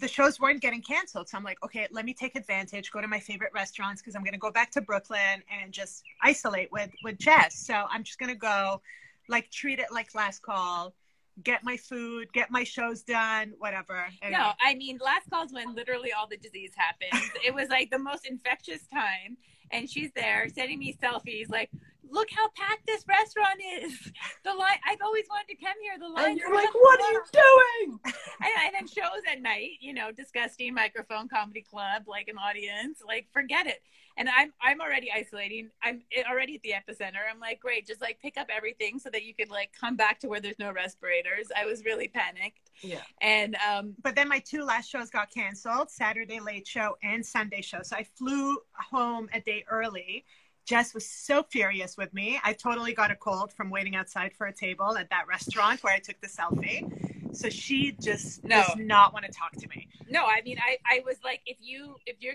the 0.00 0.08
shows 0.08 0.40
weren't 0.40 0.60
getting 0.60 0.82
canceled. 0.82 1.28
So 1.28 1.38
I'm 1.38 1.44
like, 1.44 1.62
okay, 1.62 1.86
let 1.90 2.04
me 2.04 2.14
take 2.14 2.34
advantage, 2.36 2.90
go 2.90 3.00
to 3.00 3.08
my 3.08 3.20
favorite 3.20 3.52
restaurants 3.54 4.02
because 4.02 4.16
I'm 4.16 4.22
going 4.22 4.32
to 4.32 4.38
go 4.38 4.50
back 4.50 4.70
to 4.72 4.80
Brooklyn 4.80 5.42
and 5.62 5.72
just 5.72 6.02
isolate 6.22 6.70
with 6.72 6.90
with 7.04 7.18
Jess. 7.18 7.58
So 7.58 7.74
I'm 7.88 8.02
just 8.02 8.18
going 8.18 8.30
to 8.30 8.38
go, 8.38 8.80
like, 9.28 9.50
treat 9.50 9.78
it 9.78 9.86
like 9.92 10.14
last 10.14 10.42
call, 10.42 10.94
get 11.42 11.62
my 11.62 11.76
food, 11.76 12.32
get 12.32 12.50
my 12.50 12.64
shows 12.64 13.02
done, 13.02 13.52
whatever. 13.58 14.06
No, 14.28 14.52
I 14.64 14.74
mean, 14.74 14.98
last 15.02 15.30
call's 15.30 15.52
when 15.52 15.74
literally 15.74 16.12
all 16.12 16.26
the 16.26 16.36
disease 16.36 16.72
happens. 16.76 17.30
it 17.44 17.54
was 17.54 17.68
like 17.68 17.90
the 17.90 17.98
most 17.98 18.26
infectious 18.26 18.86
time. 18.92 19.36
And 19.72 19.88
she's 19.88 20.10
there 20.14 20.48
sending 20.48 20.78
me 20.78 20.96
selfies 21.02 21.50
like, 21.50 21.70
look 22.12 22.28
how 22.30 22.48
packed 22.54 22.86
this 22.86 23.04
restaurant 23.08 23.60
is. 23.82 24.12
The 24.44 24.52
line, 24.52 24.78
I've 24.86 25.00
always 25.02 25.24
wanted 25.30 25.56
to 25.56 25.64
come 25.64 25.74
here. 25.80 25.94
The 25.98 26.08
line. 26.08 26.32
and 26.32 26.38
you're 26.38 26.54
like, 26.54 26.74
what 26.74 27.00
are 27.00 27.12
you 27.12 27.22
doing? 27.32 27.98
And, 28.42 28.50
and 28.66 28.74
then 28.74 28.86
shows 28.88 29.22
at 29.30 29.40
night, 29.40 29.78
you 29.80 29.94
know, 29.94 30.10
disgusting 30.10 30.74
microphone 30.74 31.28
comedy 31.28 31.62
club, 31.62 32.08
like 32.08 32.26
an 32.26 32.38
audience, 32.38 32.98
like 33.06 33.28
forget 33.32 33.68
it. 33.68 33.80
And 34.16 34.28
I'm 34.28 34.52
I'm 34.60 34.80
already 34.80 35.12
isolating. 35.14 35.70
I'm 35.80 36.02
already 36.28 36.56
at 36.56 36.62
the 36.62 36.72
epicenter. 36.72 37.22
I'm 37.30 37.38
like, 37.38 37.60
great, 37.60 37.86
just 37.86 38.00
like 38.00 38.18
pick 38.20 38.36
up 38.36 38.48
everything 38.54 38.98
so 38.98 39.10
that 39.10 39.22
you 39.22 39.32
could 39.32 39.48
like 39.48 39.70
come 39.78 39.94
back 39.94 40.18
to 40.20 40.28
where 40.28 40.40
there's 40.40 40.58
no 40.58 40.72
respirators. 40.72 41.52
I 41.56 41.66
was 41.66 41.84
really 41.84 42.08
panicked. 42.08 42.61
Yeah. 42.82 43.02
And 43.20 43.56
um, 43.56 43.94
but 44.02 44.14
then 44.14 44.28
my 44.28 44.38
two 44.40 44.64
last 44.64 44.88
shows 44.90 45.10
got 45.10 45.30
canceled 45.30 45.90
Saturday 45.90 46.40
Late 46.40 46.66
Show 46.66 46.96
and 47.02 47.24
Sunday 47.24 47.62
Show. 47.62 47.82
So 47.82 47.96
I 47.96 48.04
flew 48.16 48.58
home 48.72 49.28
a 49.32 49.40
day 49.40 49.64
early. 49.70 50.24
Jess 50.64 50.94
was 50.94 51.08
so 51.08 51.42
furious 51.42 51.96
with 51.96 52.14
me. 52.14 52.40
I 52.44 52.52
totally 52.52 52.92
got 52.94 53.10
a 53.10 53.16
cold 53.16 53.52
from 53.52 53.68
waiting 53.68 53.96
outside 53.96 54.32
for 54.36 54.46
a 54.46 54.52
table 54.52 54.96
at 54.96 55.10
that 55.10 55.26
restaurant 55.28 55.82
where 55.82 55.92
I 55.92 55.98
took 55.98 56.20
the 56.20 56.28
selfie. 56.28 57.36
So 57.36 57.48
she 57.48 57.92
just 58.00 58.44
No. 58.44 58.56
does 58.62 58.76
not 58.76 59.12
want 59.12 59.24
to 59.26 59.32
talk 59.32 59.52
to 59.52 59.68
me. 59.68 59.88
no, 60.08 60.24
I 60.24 60.40
mean, 60.44 60.58
I 60.58 60.78
I 60.86 61.00
was 61.04 61.16
like, 61.24 61.40
if 61.46 61.56
you 61.60 61.96
if 62.06 62.16
you're 62.20 62.34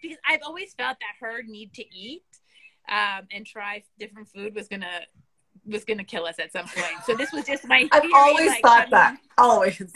because 0.00 0.18
I've 0.28 0.40
always 0.44 0.74
felt 0.74 0.96
that 1.00 1.14
her 1.26 1.42
need 1.42 1.72
to 1.74 1.84
eat 1.94 2.24
um, 2.88 3.26
and 3.32 3.44
try 3.46 3.82
different 3.98 4.28
food 4.28 4.54
was 4.54 4.68
gonna 4.68 5.00
was 5.68 5.84
gonna 5.84 6.04
kill 6.04 6.24
us 6.26 6.38
at 6.38 6.52
some 6.52 6.66
point. 6.66 7.04
So 7.06 7.14
this 7.14 7.32
was 7.32 7.44
just 7.44 7.66
my. 7.66 7.88
I've 7.92 8.02
always 8.14 8.46
like, 8.48 8.62
thought 8.62 8.76
coming- 8.84 8.90
that. 8.92 9.16
Always. 9.36 9.92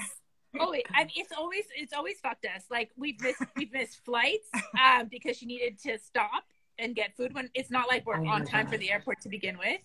Oh, 0.61 0.75
I 0.95 1.05
mean, 1.05 1.13
it's 1.17 1.33
always 1.33 1.65
it's 1.75 1.95
always 1.95 2.19
fucked 2.21 2.45
us. 2.45 2.65
Like 2.71 2.91
we've 2.97 3.19
missed 3.23 3.43
we've 3.57 3.73
missed 3.73 4.05
flights 4.05 4.49
um, 4.79 5.09
because 5.11 5.39
she 5.39 5.47
needed 5.47 5.79
to 5.85 5.99
stop 5.99 6.45
and 6.79 6.95
get 6.95 7.17
food 7.17 7.35
when 7.35 7.49
it's 7.55 7.71
not 7.71 7.89
like 7.89 8.05
we're 8.07 8.17
Oh 8.23 8.27
on 8.29 8.45
time 8.45 8.65
God. 8.67 8.73
for 8.73 8.79
the 8.79 8.91
airport 8.93 9.21
to 9.23 9.29
begin 9.31 9.57
with. 9.57 9.81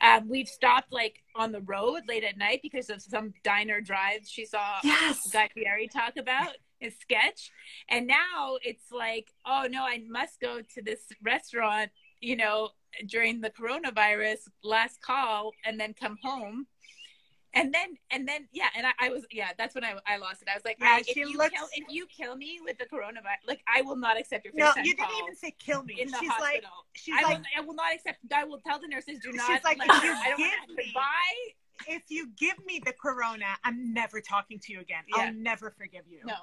Um, 0.00 0.28
we've 0.28 0.46
stopped 0.48 0.92
like 0.92 1.22
on 1.34 1.50
the 1.50 1.60
road 1.62 2.02
late 2.08 2.22
at 2.24 2.36
night 2.38 2.60
because 2.62 2.88
of 2.88 3.02
some 3.02 3.32
diner 3.42 3.80
drives 3.80 4.30
she 4.30 4.44
saw 4.44 4.76
Yes. 4.84 5.28
Guy 5.32 5.48
Fieri 5.54 5.88
talk 5.88 6.16
about 6.16 6.56
his 6.78 6.94
sketch, 7.00 7.50
and 7.88 8.06
now 8.06 8.58
it's 8.62 8.90
like, 8.92 9.32
oh 9.44 9.66
no, 9.70 9.82
I 9.84 10.02
must 10.08 10.40
go 10.40 10.60
to 10.74 10.82
this 10.82 11.00
restaurant, 11.22 11.90
you 12.20 12.36
know, 12.36 12.70
during 13.06 13.40
the 13.40 13.50
coronavirus 13.50 14.48
last 14.62 15.00
call, 15.00 15.52
and 15.64 15.78
then 15.80 15.94
come 15.94 16.18
home. 16.22 16.66
And 17.54 17.72
then, 17.74 17.98
and 18.10 18.26
then, 18.26 18.48
yeah, 18.50 18.68
and 18.74 18.86
I, 18.86 18.92
I 18.98 19.08
was, 19.10 19.26
yeah, 19.30 19.50
that's 19.58 19.74
when 19.74 19.84
I, 19.84 19.94
I 20.06 20.16
lost 20.16 20.40
it. 20.40 20.48
I 20.50 20.54
was 20.54 20.64
like, 20.64 20.78
Yeah, 20.80 21.00
if 21.06 21.14
you 21.14 21.36
looks- 21.36 21.50
kill, 21.54 21.66
if 21.74 21.84
you 21.90 22.06
kill 22.06 22.34
me 22.34 22.60
with 22.64 22.78
the 22.78 22.86
coronavirus, 22.86 23.46
like 23.46 23.60
I 23.68 23.82
will 23.82 23.96
not 23.96 24.18
accept 24.18 24.46
your 24.46 24.54
No, 24.56 24.72
you 24.82 24.94
didn't 24.96 25.10
even 25.22 25.36
say 25.36 25.54
kill 25.58 25.82
me. 25.82 26.00
in 26.00 26.10
the 26.10 26.16
She's 26.18 26.30
hospital. 26.30 26.50
like, 26.50 26.64
she's 26.94 27.14
I 27.18 27.22
like, 27.24 27.38
will, 27.38 27.44
I 27.58 27.60
will 27.60 27.74
not 27.74 27.92
accept. 27.94 28.20
I 28.34 28.44
will 28.44 28.58
tell 28.66 28.78
the 28.80 28.88
nurses 28.88 29.18
do 29.18 29.32
She's 29.32 29.36
not. 29.36 29.62
like, 29.64 29.76
like, 29.78 29.88
if 29.90 30.02
you 30.02 30.12
I 30.12 30.28
don't 30.30 30.38
give 30.38 30.76
me- 30.76 30.94
if 31.88 32.02
you 32.08 32.28
give 32.38 32.64
me 32.64 32.80
the 32.82 32.92
corona, 32.94 33.44
I'm 33.64 33.92
never 33.92 34.22
talking 34.22 34.58
to 34.60 34.72
you 34.72 34.80
again. 34.80 35.02
Yeah. 35.14 35.24
I'll 35.24 35.34
never 35.34 35.70
forgive 35.76 36.04
you. 36.08 36.20
No, 36.24 36.34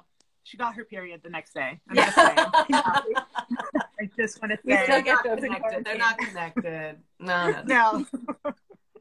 She 0.44 0.56
got 0.58 0.74
her 0.76 0.84
period 0.84 1.22
the 1.24 1.30
next 1.30 1.54
day. 1.54 1.80
I'm 1.88 1.96
just 1.96 2.14
saying. 2.14 2.36
I 4.00 4.08
just 4.16 4.40
want 4.40 4.52
to 4.52 4.58
We 4.64 4.72
still 4.74 4.86
They're 4.86 5.02
get 5.02 5.12
not 5.12 5.24
those 5.24 5.40
connected. 5.40 5.84
They're 5.84 5.98
not 5.98 6.18
connected. 6.18 6.96
No, 7.18 7.50
no, 7.50 7.62
no. 7.66 8.06
no. 8.44 8.54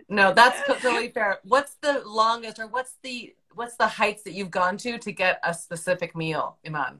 No, 0.09 0.33
that's 0.33 0.61
totally 0.67 1.09
fair. 1.09 1.39
What's 1.43 1.75
the 1.75 2.01
longest 2.05 2.59
or 2.59 2.67
what's 2.67 2.95
the 3.03 3.33
what's 3.53 3.75
the 3.75 3.87
heights 3.87 4.23
that 4.23 4.33
you've 4.33 4.49
gone 4.51 4.77
to 4.77 4.97
to 4.97 5.11
get 5.11 5.39
a 5.43 5.53
specific 5.53 6.15
meal, 6.15 6.57
Iman? 6.65 6.99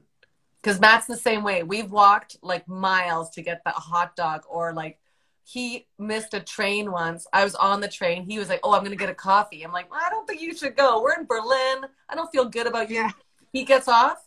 Because 0.62 0.80
Matt's 0.80 1.06
the 1.06 1.16
same 1.16 1.42
way. 1.42 1.64
We've 1.64 1.90
walked 1.90 2.36
like 2.42 2.68
miles 2.68 3.30
to 3.30 3.42
get 3.42 3.62
that 3.64 3.74
hot 3.74 4.14
dog, 4.14 4.42
or 4.48 4.72
like 4.72 5.00
he 5.42 5.88
missed 5.98 6.34
a 6.34 6.40
train 6.40 6.92
once. 6.92 7.26
I 7.32 7.42
was 7.42 7.56
on 7.56 7.80
the 7.80 7.88
train. 7.88 8.22
He 8.24 8.38
was 8.38 8.48
like, 8.48 8.60
"Oh, 8.62 8.72
I'm 8.74 8.84
gonna 8.84 8.94
get 8.94 9.10
a 9.10 9.14
coffee." 9.14 9.64
I'm 9.64 9.72
like, 9.72 9.90
well, 9.90 10.00
"I 10.04 10.10
don't 10.10 10.26
think 10.28 10.40
you 10.40 10.54
should 10.54 10.76
go. 10.76 11.02
We're 11.02 11.18
in 11.18 11.26
Berlin. 11.26 11.86
I 12.08 12.14
don't 12.14 12.30
feel 12.30 12.44
good 12.44 12.68
about 12.68 12.90
you." 12.90 12.96
Yeah. 12.96 13.10
He 13.52 13.64
gets 13.64 13.88
off. 13.88 14.24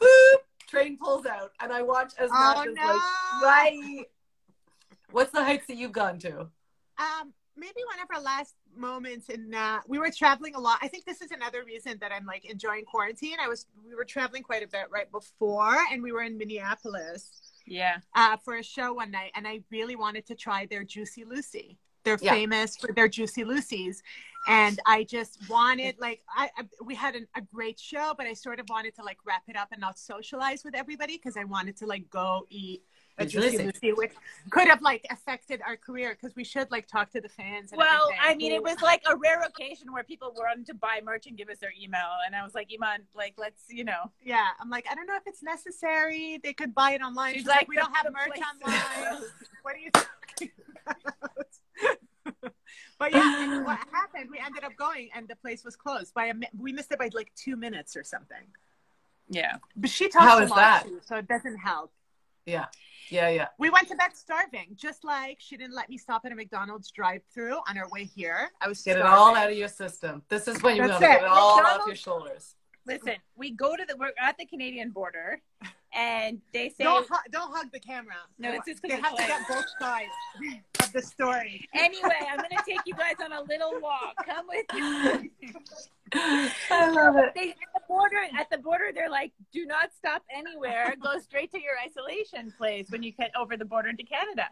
Boop. 0.00 0.36
Train 0.72 0.96
pulls 0.96 1.26
out, 1.26 1.52
and 1.60 1.70
I 1.70 1.82
watch 1.82 2.14
as 2.18 2.30
Matt 2.30 2.56
Oh 2.56 2.62
is 2.62 2.74
no. 2.74 2.86
like, 2.86 3.42
"Right." 3.42 4.04
What's 5.10 5.30
the 5.30 5.44
heights 5.44 5.66
that 5.66 5.76
you've 5.76 5.92
gone 5.92 6.18
to? 6.20 6.48
Um, 6.96 7.34
maybe 7.58 7.82
one 7.86 8.00
of 8.02 8.08
our 8.14 8.22
last 8.22 8.54
moments 8.74 9.28
in 9.28 9.54
uh, 9.54 9.80
we 9.86 9.98
were 9.98 10.10
traveling 10.10 10.54
a 10.54 10.58
lot. 10.58 10.78
I 10.80 10.88
think 10.88 11.04
this 11.04 11.20
is 11.20 11.30
another 11.30 11.62
reason 11.62 11.98
that 12.00 12.10
I'm 12.10 12.24
like 12.24 12.46
enjoying 12.46 12.86
quarantine. 12.86 13.36
I 13.38 13.48
was 13.48 13.66
we 13.86 13.94
were 13.94 14.06
traveling 14.06 14.42
quite 14.42 14.62
a 14.62 14.66
bit 14.66 14.86
right 14.90 15.12
before, 15.12 15.76
and 15.92 16.02
we 16.02 16.10
were 16.10 16.22
in 16.22 16.38
Minneapolis 16.38 17.42
yeah. 17.66 17.98
uh, 18.14 18.38
for 18.38 18.56
a 18.56 18.62
show 18.62 18.94
one 18.94 19.10
night, 19.10 19.32
and 19.34 19.46
I 19.46 19.60
really 19.70 19.94
wanted 19.94 20.24
to 20.28 20.34
try 20.34 20.64
their 20.64 20.84
Juicy 20.84 21.24
Lucy. 21.24 21.76
They're 22.04 22.18
Yeah. 22.18 22.32
famous 22.32 22.78
for 22.78 22.94
their 22.94 23.08
Juicy 23.08 23.44
Lucy's, 23.44 24.02
and 24.46 24.80
I 24.86 25.04
just 25.04 25.38
wanted 25.48 25.96
like 26.00 26.22
I, 26.34 26.50
I 26.56 26.62
we 26.84 26.94
had 26.94 27.14
an, 27.14 27.26
a 27.36 27.40
great 27.40 27.78
show, 27.78 28.14
but 28.16 28.26
I 28.26 28.34
sort 28.34 28.60
of 28.60 28.66
wanted 28.68 28.94
to 28.96 29.02
like 29.02 29.18
wrap 29.26 29.42
it 29.48 29.56
up 29.56 29.68
and 29.72 29.80
not 29.80 29.98
socialize 29.98 30.64
with 30.64 30.74
everybody 30.74 31.16
because 31.16 31.36
I 31.36 31.44
wanted 31.44 31.76
to 31.78 31.86
like 31.86 32.08
go 32.10 32.46
eat 32.50 32.82
a 33.18 33.26
Juicy 33.26 33.50
Juicy 33.50 33.56
Lucy. 33.58 33.66
Lucy, 33.66 33.92
which 33.92 34.12
could 34.50 34.68
have 34.68 34.80
like 34.80 35.04
affected 35.10 35.60
our 35.66 35.76
career 35.76 36.16
because 36.18 36.34
we 36.34 36.44
should 36.44 36.70
like 36.70 36.86
talk 36.86 37.10
to 37.12 37.20
the 37.20 37.28
fans. 37.28 37.70
And 37.72 37.78
Well, 37.78 38.04
everything. 38.10 38.18
I 38.22 38.34
mean, 38.36 38.52
it 38.52 38.62
was 38.62 38.80
like 38.80 39.02
a 39.06 39.16
rare 39.16 39.42
occasion 39.42 39.92
where 39.92 40.02
people 40.02 40.32
wanted 40.34 40.66
to 40.66 40.74
buy 40.74 41.00
merch 41.04 41.26
and 41.26 41.36
give 41.36 41.48
us 41.50 41.58
their 41.58 41.72
email, 41.80 42.08
and 42.24 42.34
I 42.34 42.42
was 42.42 42.54
like, 42.54 42.70
Iman, 42.72 43.02
like, 43.14 43.34
let's, 43.36 43.64
you 43.68 43.84
know, 43.84 44.10
Yeah, 44.24 44.46
I'm 44.60 44.70
like, 44.70 44.86
I 44.90 44.94
don't 44.94 45.06
know 45.06 45.16
if 45.16 45.24
it's 45.26 45.42
necessary. 45.42 46.40
They 46.42 46.54
could 46.54 46.74
buy 46.74 46.92
it 46.92 47.02
online. 47.02 47.34
She's 47.34 47.42
She's 47.42 47.48
like, 47.48 47.56
like, 47.58 47.68
we 47.68 47.76
don't 47.76 47.94
have 47.94 48.06
merch 48.12 48.28
place- 48.28 48.42
online. 48.64 49.22
what 49.62 49.74
are 49.74 49.78
you 49.78 49.90
talking 49.90 50.50
about? 50.86 50.96
but 53.02 53.12
yeah, 53.12 53.56
and 53.56 53.64
what 53.64 53.80
happened? 53.90 54.28
We 54.30 54.38
ended 54.38 54.62
up 54.62 54.76
going, 54.76 55.08
and 55.12 55.26
the 55.26 55.34
place 55.34 55.64
was 55.64 55.74
closed 55.74 56.14
by 56.14 56.26
a. 56.26 56.34
We 56.56 56.72
missed 56.72 56.92
it 56.92 57.00
by 57.00 57.10
like 57.12 57.32
two 57.34 57.56
minutes 57.56 57.96
or 57.96 58.04
something. 58.04 58.46
yeah. 59.28 59.56
But 59.74 59.90
she 59.90 60.08
talks 60.08 60.24
How 60.24 60.38
a 60.38 60.46
lot 60.46 60.54
that? 60.54 60.84
too, 60.86 61.00
so 61.04 61.16
it 61.16 61.26
doesn't 61.26 61.56
help. 61.56 61.90
Yeah, 62.46 62.66
yeah, 63.10 63.28
yeah. 63.28 63.48
We 63.58 63.70
went 63.70 63.88
to 63.88 63.96
bed 63.96 64.14
starving, 64.14 64.76
just 64.76 65.02
like 65.02 65.38
she 65.40 65.56
didn't 65.56 65.74
let 65.74 65.90
me 65.90 65.98
stop 65.98 66.22
at 66.24 66.30
a 66.30 66.36
McDonald's 66.36 66.92
drive-through 66.92 67.58
on 67.68 67.76
our 67.76 67.88
way 67.90 68.04
here. 68.04 68.50
I 68.60 68.68
was 68.68 68.80
Get 68.82 68.98
it 68.98 69.02
all 69.02 69.34
out 69.34 69.50
of 69.50 69.58
your 69.58 69.66
system. 69.66 70.22
This 70.28 70.46
is 70.46 70.62
when 70.62 70.76
you 70.76 70.82
That's 70.82 71.00
want 71.00 71.02
to 71.02 71.08
get 71.08 71.22
it. 71.22 71.24
it 71.24 71.28
all 71.28 71.60
off 71.60 71.82
your 71.88 71.96
shoulders. 71.96 72.54
Listen, 72.86 73.14
we 73.34 73.50
go 73.50 73.74
to 73.74 73.84
the, 73.84 73.96
we're 73.96 74.12
at 74.20 74.38
the 74.38 74.46
Canadian 74.46 74.90
border, 74.90 75.42
and 75.94 76.40
they 76.52 76.68
say, 76.70 76.84
Don't 76.84 77.06
hu- 77.08 77.30
don't 77.30 77.54
hug 77.54 77.70
the 77.72 77.80
camera. 77.80 78.14
No, 78.38 78.52
it's 78.52 78.66
just 78.66 78.82
'cause 78.82 78.88
they 78.90 78.96
it's 78.96 79.06
have 79.06 79.16
to 79.16 79.26
get 79.26 79.46
both 79.48 79.66
sides 79.78 80.10
of 80.82 80.92
the 80.92 81.02
story. 81.02 81.68
anyway, 81.74 82.18
I'm 82.30 82.38
going 82.38 82.50
to 82.50 82.62
take 82.66 82.80
you 82.86 82.94
guys 82.94 83.14
on 83.22 83.32
a 83.32 83.42
little 83.42 83.80
walk. 83.80 84.14
Come 84.26 84.46
with 84.48 84.66
me. 84.74 85.30
I 86.70 86.90
love 86.90 87.16
it. 87.16 87.32
they 87.34 87.50
at 87.50 87.56
the 87.74 87.80
border 87.88 88.16
at 88.38 88.50
the 88.50 88.58
border 88.58 88.90
they're 88.94 89.08
like 89.08 89.32
do 89.50 89.64
not 89.64 89.90
stop 89.96 90.22
anywhere 90.30 90.94
go 91.02 91.18
straight 91.18 91.50
to 91.52 91.58
your 91.58 91.72
isolation 91.82 92.52
place 92.58 92.90
when 92.90 93.02
you 93.02 93.12
get 93.12 93.30
over 93.34 93.56
the 93.56 93.64
border 93.64 93.88
into 93.88 94.02
canada 94.04 94.44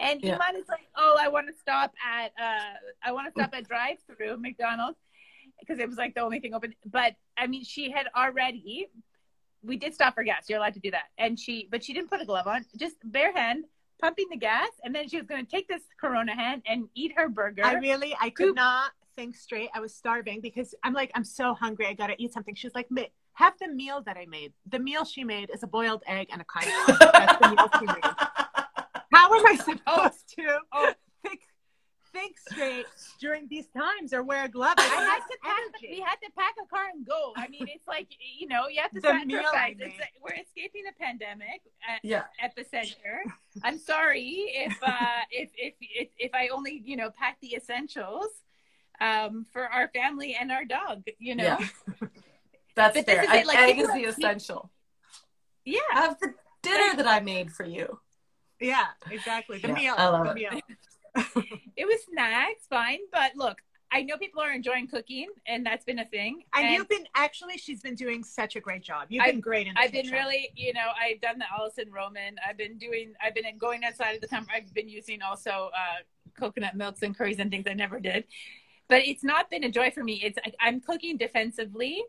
and 0.00 0.22
Yeah. 0.22 0.36
Iman 0.36 0.58
is 0.62 0.68
like 0.70 0.86
oh 0.96 1.18
i 1.20 1.28
want 1.28 1.48
to 1.48 1.52
stop 1.60 1.92
at 2.02 2.32
uh 2.42 2.76
i 3.04 3.12
want 3.12 3.26
to 3.26 3.32
stop 3.38 3.54
at 3.54 3.68
drive 3.68 3.98
through 4.06 4.38
mcdonald's 4.38 4.96
because 5.60 5.78
it 5.78 5.86
was 5.86 5.98
like 5.98 6.14
the 6.14 6.22
only 6.22 6.40
thing 6.40 6.54
open 6.54 6.72
but 6.86 7.14
i 7.36 7.46
mean 7.46 7.62
she 7.62 7.90
had 7.90 8.06
already 8.16 8.88
we 9.64 9.76
did 9.76 9.94
stop 9.94 10.14
for 10.14 10.24
gas 10.24 10.46
you're 10.48 10.58
allowed 10.58 10.74
to 10.74 10.80
do 10.80 10.90
that 10.90 11.04
and 11.18 11.38
she 11.38 11.68
but 11.70 11.82
she 11.82 11.92
didn't 11.92 12.10
put 12.10 12.20
a 12.20 12.24
glove 12.24 12.46
on 12.46 12.64
just 12.76 12.96
bare 13.04 13.32
hand 13.32 13.64
pumping 14.00 14.26
the 14.30 14.36
gas 14.36 14.68
and 14.82 14.94
then 14.94 15.08
she 15.08 15.16
was 15.16 15.26
going 15.26 15.44
to 15.44 15.50
take 15.50 15.68
this 15.68 15.82
corona 16.00 16.34
hand 16.34 16.62
and 16.66 16.88
eat 16.94 17.12
her 17.16 17.28
burger 17.28 17.64
I 17.64 17.74
really, 17.74 18.16
I 18.20 18.30
could 18.30 18.56
not 18.56 18.90
think 19.14 19.36
straight. 19.36 19.70
I 19.74 19.80
was 19.80 19.94
starving 19.94 20.40
because 20.40 20.74
I'm 20.82 20.92
like, 20.92 21.10
I'm 21.14 21.24
so 21.24 21.54
hungry. 21.54 21.86
I 21.86 21.94
gotta 21.94 22.14
eat 22.18 22.32
something. 22.32 22.54
She's 22.54 22.74
like, 22.74 22.88
have 23.34 23.54
the 23.60 23.68
meal 23.68 24.02
that 24.02 24.16
I 24.16 24.26
made. 24.26 24.52
The 24.70 24.78
meal 24.78 25.04
she 25.04 25.24
made 25.24 25.50
is 25.52 25.62
a 25.62 25.66
boiled 25.66 26.02
egg 26.06 26.28
and 26.32 26.40
a 26.40 26.44
kind 26.44 26.66
of. 26.66 26.98
That's 27.12 27.38
the 27.38 27.48
meal 27.48 27.68
she 27.78 27.86
made. 27.86 28.04
How 29.12 29.34
am 29.34 29.46
I 29.46 29.56
supposed 29.56 29.80
oh. 29.86 30.10
to 30.36 30.58
Oh. 30.72 30.92
Think 32.12 32.38
straight 32.38 32.86
during 33.20 33.48
these 33.48 33.66
times 33.68 34.12
or 34.12 34.22
wear 34.22 34.46
gloves? 34.48 34.74
I 34.78 34.84
had 34.84 35.18
to 35.18 35.38
pack. 35.42 35.80
We 35.82 36.00
had 36.00 36.16
to 36.16 36.30
pack 36.36 36.54
a 36.62 36.66
car 36.66 36.86
and 36.92 37.06
go. 37.06 37.32
I 37.36 37.48
mean, 37.48 37.66
it's 37.68 37.86
like 37.86 38.08
you 38.38 38.48
know, 38.48 38.68
you 38.68 38.80
have 38.80 38.90
to 38.92 39.00
The 39.00 39.12
meal 39.24 39.42
I 39.52 39.70
sacrifice. 39.74 39.98
like 40.00 40.12
we're 40.22 40.40
escaping 40.42 40.82
the 40.84 40.92
pandemic 41.04 41.62
at, 41.88 42.00
Yeah. 42.04 42.24
at 42.40 42.54
the 42.56 42.64
center. 42.64 43.22
I'm 43.62 43.78
sorry 43.78 44.24
if 44.54 44.76
uh, 44.82 45.22
if, 45.30 45.50
if 45.56 45.74
if 45.80 46.08
if 46.18 46.34
I 46.34 46.48
only 46.48 46.82
you 46.84 46.96
know 46.96 47.10
pack 47.10 47.38
the 47.40 47.54
essentials 47.54 48.28
um, 49.00 49.44
for 49.52 49.64
our 49.68 49.88
family 49.88 50.36
and 50.40 50.52
our 50.52 50.64
dog. 50.64 51.02
You 51.18 51.34
know, 51.36 51.44
Yeah. 51.44 51.58
That's 52.74 52.94
But 52.96 53.04
this 53.06 53.14
fair. 53.16 53.24
is 53.24 53.28
it, 53.30 53.40
An 53.42 53.46
like, 53.46 53.58
egg 53.58 53.78
is 53.80 53.88
the 53.88 54.04
essential. 54.04 54.70
yeah. 55.64 55.80
Have 55.92 56.18
the 56.20 56.32
dinner 56.62 56.96
that 56.96 57.06
I 57.06 57.20
made 57.20 57.52
for 57.52 57.64
you. 57.66 57.98
Yeah, 58.60 58.86
exactly. 59.10 59.58
The 59.58 59.68
Yeah, 59.68 59.74
meal. 59.74 59.94
I 59.98 60.08
love 60.08 60.24
the 60.24 60.30
it. 60.30 60.34
meal. 60.36 60.60
It 61.76 61.86
was 61.86 62.00
snacks, 62.10 62.66
fine, 62.68 63.00
but 63.12 63.32
look. 63.36 63.58
I 63.94 64.00
know 64.00 64.16
people 64.16 64.40
are 64.40 64.50
enjoying 64.52 64.86
cooking, 64.88 65.28
and 65.46 65.66
that's 65.66 65.84
been 65.84 65.98
a 65.98 66.06
thing. 66.06 66.44
And, 66.54 66.72
you've 66.72 66.88
been 66.88 67.06
actually, 67.14 67.58
she's 67.58 67.82
been 67.82 67.94
doing 67.94 68.24
such 68.24 68.56
a 68.56 68.60
great 68.60 68.82
job. 68.82 69.08
You've 69.10 69.22
I've- 69.22 69.32
been 69.32 69.40
great 69.42 69.66
in 69.66 69.74
the 69.74 69.80
I've 69.80 69.92
been 69.92 70.08
really, 70.10 70.48
you 70.56 70.72
know, 70.72 70.88
I've 70.98 71.20
done 71.20 71.38
the 71.38 71.44
Alison 71.54 71.92
Roman. 71.92 72.36
I've 72.48 72.56
been 72.56 72.78
doing, 72.78 73.12
I've 73.22 73.34
been 73.34 73.44
going 73.58 73.84
outside 73.84 74.14
of 74.14 74.22
the 74.22 74.28
time. 74.28 74.46
I've 74.50 74.72
been 74.72 74.88
using 74.88 75.20
also 75.20 75.68
uh, 75.76 76.00
coconut 76.40 76.74
milks 76.74 77.02
and 77.02 77.14
curries 77.16 77.38
and 77.38 77.50
things 77.50 77.66
I 77.68 77.74
never 77.74 78.00
did. 78.00 78.24
But 78.88 79.06
it's 79.06 79.22
not 79.24 79.50
been 79.50 79.64
a 79.64 79.70
joy 79.70 79.90
for 79.90 80.02
me. 80.02 80.22
It's 80.24 80.38
I- 80.42 80.66
I'm 80.66 80.80
cooking 80.80 81.18
defensively, 81.18 82.02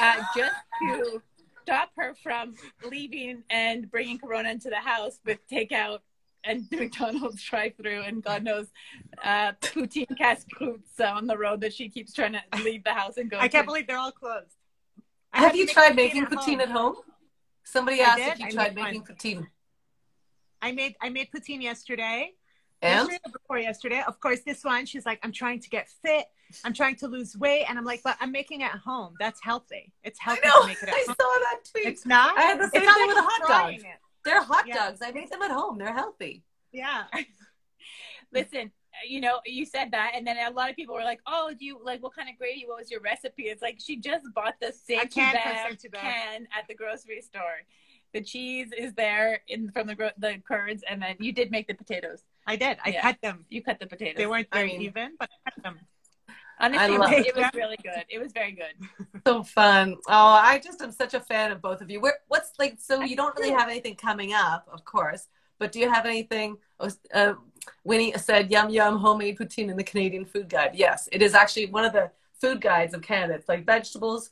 uh, 0.00 0.22
just 0.36 0.54
to 0.82 1.22
stop 1.62 1.90
her 1.96 2.14
from 2.24 2.54
leaving 2.90 3.44
and 3.50 3.88
bringing 3.88 4.18
Corona 4.18 4.50
into 4.50 4.68
the 4.68 4.76
house 4.76 5.20
with 5.24 5.38
takeout 5.48 6.00
and 6.44 6.66
McDonald's 6.72 7.42
drive-through 7.42 8.02
and 8.02 8.22
God 8.22 8.42
knows 8.44 8.68
uh, 9.24 9.52
poutine 9.60 10.16
casse-croûtes 10.16 11.00
on 11.00 11.26
the 11.26 11.36
road 11.36 11.60
that 11.60 11.72
she 11.72 11.88
keeps 11.88 12.12
trying 12.12 12.32
to 12.34 12.42
leave 12.62 12.84
the 12.84 12.92
house 12.92 13.16
and 13.16 13.30
go. 13.30 13.38
I 13.38 13.48
can't 13.48 13.64
to. 13.64 13.66
believe 13.66 13.86
they're 13.86 13.98
all 13.98 14.12
closed. 14.12 14.54
I 15.32 15.40
Have 15.40 15.52
to 15.52 15.58
you 15.58 15.66
tried 15.66 15.92
poutine 15.92 15.96
making 15.96 16.22
at 16.24 16.30
poutine 16.30 16.46
home. 16.52 16.60
at 16.60 16.68
home? 16.70 16.96
Somebody 17.64 18.00
I 18.00 18.04
asked 18.04 18.16
did. 18.18 18.32
if 18.32 18.38
you 18.40 18.46
I 18.46 18.50
tried 18.50 18.74
made 18.74 18.82
making 18.84 19.02
poutine. 19.02 19.46
I 20.62 20.72
made 20.72 20.94
I 21.00 21.08
made 21.08 21.28
poutine 21.30 21.62
yesterday. 21.62 22.32
And 22.82 23.08
Yesterday 23.08 23.18
before 23.32 23.58
yesterday. 23.58 24.02
Of 24.06 24.18
course, 24.20 24.40
this 24.40 24.64
one, 24.64 24.86
she's 24.86 25.04
like, 25.04 25.20
I'm 25.22 25.32
trying 25.32 25.60
to 25.60 25.68
get 25.68 25.88
fit. 26.02 26.24
I'm 26.64 26.72
trying 26.72 26.96
to 26.96 27.08
lose 27.08 27.36
weight. 27.36 27.66
And 27.68 27.78
I'm 27.78 27.84
like, 27.84 28.02
but 28.02 28.16
I'm 28.20 28.32
making 28.32 28.62
it 28.62 28.64
at 28.74 28.80
home. 28.80 29.14
That's 29.20 29.38
healthy. 29.42 29.92
It's 30.02 30.18
I 30.26 30.38
healthy 30.42 30.48
know. 30.48 30.62
to 30.62 30.66
make 30.68 30.82
it 30.82 30.88
at 30.88 30.94
I 30.94 31.04
home. 31.06 31.14
saw 31.20 31.38
that 31.40 31.60
tweet. 31.70 31.86
It's 31.86 32.06
not. 32.06 32.36
I 32.38 32.42
had 32.42 32.58
the 32.58 32.70
same 32.70 32.82
it's 32.82 32.92
thing 32.94 33.06
like 33.06 33.08
with 33.08 33.16
a 33.18 33.20
I'm 33.20 33.26
hot 33.28 33.48
dog. 33.48 33.74
it. 33.74 33.82
They're 34.24 34.42
hot 34.42 34.66
Yeah. 34.66 34.74
dogs. 34.76 35.00
I 35.02 35.10
make 35.12 35.30
them 35.30 35.42
at 35.42 35.50
home. 35.50 35.78
They're 35.78 35.92
healthy. 35.94 36.44
Yeah. 36.72 37.04
listen 38.32 38.70
you 39.08 39.20
know 39.20 39.40
you 39.44 39.64
said 39.64 39.90
that 39.90 40.12
and 40.14 40.24
then 40.26 40.36
a 40.36 40.50
lot 40.50 40.70
of 40.70 40.76
people 40.76 40.94
were 40.94 41.02
like 41.02 41.20
oh 41.26 41.52
do 41.58 41.64
you 41.64 41.80
like 41.82 42.00
what 42.02 42.14
kind 42.14 42.28
of 42.28 42.36
gravy 42.38 42.64
what 42.66 42.78
was 42.78 42.90
your 42.90 43.00
recipe 43.00 43.44
it's 43.44 43.62
like 43.62 43.76
she 43.80 43.96
just 43.96 44.24
bought 44.34 44.54
the 44.60 44.72
same 44.72 45.08
can 45.08 45.34
can, 45.34 46.46
at 46.56 46.66
the 46.68 46.74
grocery 46.74 47.20
store 47.20 47.58
the 48.12 48.20
cheese 48.20 48.68
is 48.76 48.92
there 48.94 49.40
in 49.48 49.70
from 49.72 49.86
the 49.88 50.12
the 50.18 50.40
curds 50.46 50.84
and 50.88 51.02
then 51.02 51.16
you 51.18 51.32
did 51.32 51.50
make 51.50 51.66
the 51.66 51.74
potatoes 51.74 52.22
I 52.46 52.56
did. 52.56 52.78
I 52.84 52.90
Yeah. 52.90 53.02
cut 53.02 53.18
them. 53.22 53.44
you 53.48 53.62
cut 53.62 53.78
the 53.80 53.86
potatoes 53.86 54.16
They 54.16 54.26
weren't 54.26 54.48
I 54.52 54.58
very 54.58 54.68
mean- 54.72 54.82
even, 54.82 55.16
but 55.18 55.28
I 55.46 55.50
cut 55.50 55.62
them. 55.62 55.78
Honestly 56.60 56.94
it, 56.94 57.34
was 57.36 57.50
really 57.54 57.78
good 57.82 58.04
it 58.08 58.18
was 58.18 58.32
very 58.32 58.52
good 58.52 58.88
So 59.26 59.42
fun. 59.42 59.96
Oh, 60.08 60.12
I 60.12 60.58
just 60.58 60.80
am 60.80 60.92
such 60.92 61.14
a 61.14 61.20
fan 61.20 61.52
of 61.52 61.60
both 61.60 61.80
of 61.80 61.90
you. 61.90 62.00
Where, 62.00 62.18
what's 62.28 62.52
like, 62.58 62.78
so 62.78 63.02
you 63.02 63.16
don't 63.16 63.36
really 63.36 63.50
have 63.50 63.68
anything 63.68 63.94
coming 63.96 64.32
up, 64.32 64.66
of 64.72 64.84
course, 64.84 65.28
but 65.58 65.72
do 65.72 65.78
you 65.78 65.90
have 65.90 66.06
anything? 66.06 66.56
Uh, 67.12 67.34
Winnie 67.84 68.12
said, 68.16 68.50
yum, 68.50 68.70
yum, 68.70 68.98
homemade 68.98 69.38
poutine 69.38 69.70
in 69.70 69.76
the 69.76 69.84
Canadian 69.84 70.24
food 70.24 70.48
guide. 70.48 70.70
Yes, 70.74 71.08
it 71.12 71.22
is 71.22 71.34
actually 71.34 71.66
one 71.66 71.84
of 71.84 71.92
the 71.92 72.10
food 72.40 72.60
guides 72.60 72.94
of 72.94 73.02
Canada. 73.02 73.34
It's 73.34 73.48
like 73.48 73.66
vegetables, 73.66 74.30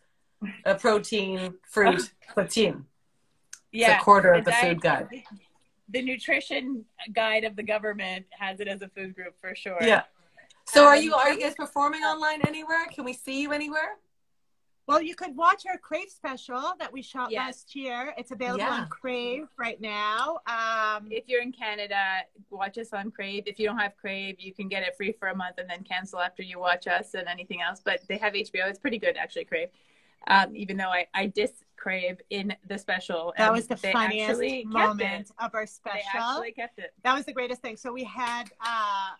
uh, 0.65 0.75
protein, 0.75 1.55
fruit, 1.69 2.11
protein. 2.29 2.87
It's 3.73 4.01
a 4.01 4.03
quarter 4.03 4.33
of 4.33 4.45
the 4.45 4.51
diet- 4.51 4.77
food 4.77 4.81
guide. 4.81 5.09
The 5.91 6.03
nutrition 6.03 6.85
guide 7.15 7.45
of 7.45 7.57
the 7.57 7.63
government 7.63 8.27
has 8.39 8.61
it 8.61 8.69
as 8.69 8.83
a 8.83 8.89
food 8.89 9.15
group 9.15 9.35
for 9.41 9.55
sure. 9.55 9.79
Yeah. 9.81 10.03
So 10.69 10.85
are 10.87 10.97
Um, 10.97 11.03
you 11.03 11.15
are 11.15 11.33
you 11.33 11.41
guys 11.41 11.55
performing 11.55 12.03
online 12.03 12.43
anywhere? 12.43 12.85
Can 12.87 13.05
we 13.05 13.15
see 13.15 13.41
you 13.41 13.53
anywhere? 13.53 13.97
Well, 14.87 15.03
you 15.03 15.15
could 15.15 15.37
watch 15.37 15.67
our 15.67 15.77
Crave 15.77 16.09
special 16.11 16.75
that 16.79 16.91
we 16.93 17.03
shot 17.03 17.31
Yes. 17.31 17.47
last 17.47 17.77
year. 17.77 18.15
It's 18.17 18.31
available 18.31 18.65
Yeah. 18.65 18.71
on 18.73 18.89
Crave 18.89 19.47
right 19.59 19.79
now. 19.81 20.41
Um, 20.47 21.11
If 21.13 21.29
you're 21.29 21.43
in 21.43 21.53
Canada, 21.53 22.23
watch 22.51 22.79
us 22.79 22.93
on 22.95 23.11
Crave. 23.11 23.45
If 23.47 23.59
you 23.59 23.67
don't 23.67 23.79
have 23.79 23.97
Crave, 23.99 24.41
you 24.41 24.55
can 24.55 24.67
get 24.69 24.83
it 24.83 24.97
free 24.97 25.13
for 25.13 25.29
a 25.29 25.35
month 25.35 25.59
and 25.59 25.69
then 25.69 25.85
cancel 25.85 26.21
after 26.21 26.43
you 26.43 26.59
watch 26.59 26.87
us 26.87 27.13
and 27.15 27.29
anything 27.29 27.61
else. 27.61 27.81
But 27.81 28.07
they 28.09 28.17
have 28.17 28.35
HBO. 28.35 28.67
It's 28.67 28.79
pretty 28.79 28.99
good, 28.99 29.17
actually, 29.19 29.45
Crave. 29.45 29.69
Um, 30.27 30.57
even 30.57 30.77
though 30.79 30.91
I, 30.91 31.07
I 31.15 31.27
diss 31.27 31.53
Crave 31.77 32.21
in 32.31 32.57
the 32.67 32.79
special. 32.79 33.35
that 33.37 33.53
was 33.53 33.67
the 33.67 33.77
they 33.77 33.93
funniest 33.93 34.41
moment 34.67 35.31
of 35.39 35.55
our 35.55 35.67
special. 35.67 36.01
They 36.13 36.19
actually 36.19 36.53
kept 36.53 36.79
it. 36.79 36.93
that 37.03 37.15
was 37.15 37.25
the 37.27 37.33
greatest 37.33 37.61
thing. 37.63 37.77
So 37.77 37.93
we 37.93 38.05
had 38.05 38.51
uh, 38.61 39.11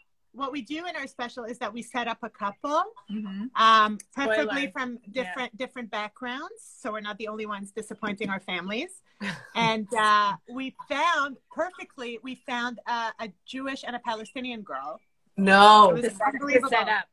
what 0.49 0.53
we 0.55 0.63
do 0.63 0.87
in 0.87 0.97
our 0.97 1.07
special 1.07 1.45
is 1.45 1.59
that 1.59 1.71
we 1.71 1.83
set 1.83 2.09
up 2.09 2.17
a 2.23 2.31
couple, 2.31 2.83
Mm-hmm. 3.13 3.63
um, 3.63 3.99
preferably 4.15 4.69
Spoiler. 4.69 4.71
from 4.73 4.99
different 5.13 5.55
different 5.59 5.91
backgrounds, 5.91 6.55
so 6.81 6.91
we're 6.93 7.01
not 7.03 7.19
the 7.19 7.29
only 7.29 7.45
ones 7.45 7.71
disappointing 7.71 8.31
our 8.31 8.41
families. 8.41 9.03
and 9.55 9.87
uh, 9.95 10.33
we 10.51 10.75
found 10.89 11.37
perfectly, 11.55 12.19
we 12.23 12.37
found 12.47 12.81
uh, 12.87 13.11
a 13.21 13.29
Jewish 13.45 13.85
and 13.87 13.95
a 13.95 13.99
Palestinian 13.99 14.63
girl 14.63 14.99
No. 15.37 15.91
It 15.91 15.95
was 15.95 16.03
To 16.05 16.11
set, 16.13 16.27
unbelievable. 16.33 16.71
set 16.71 16.89
up. 16.89 17.05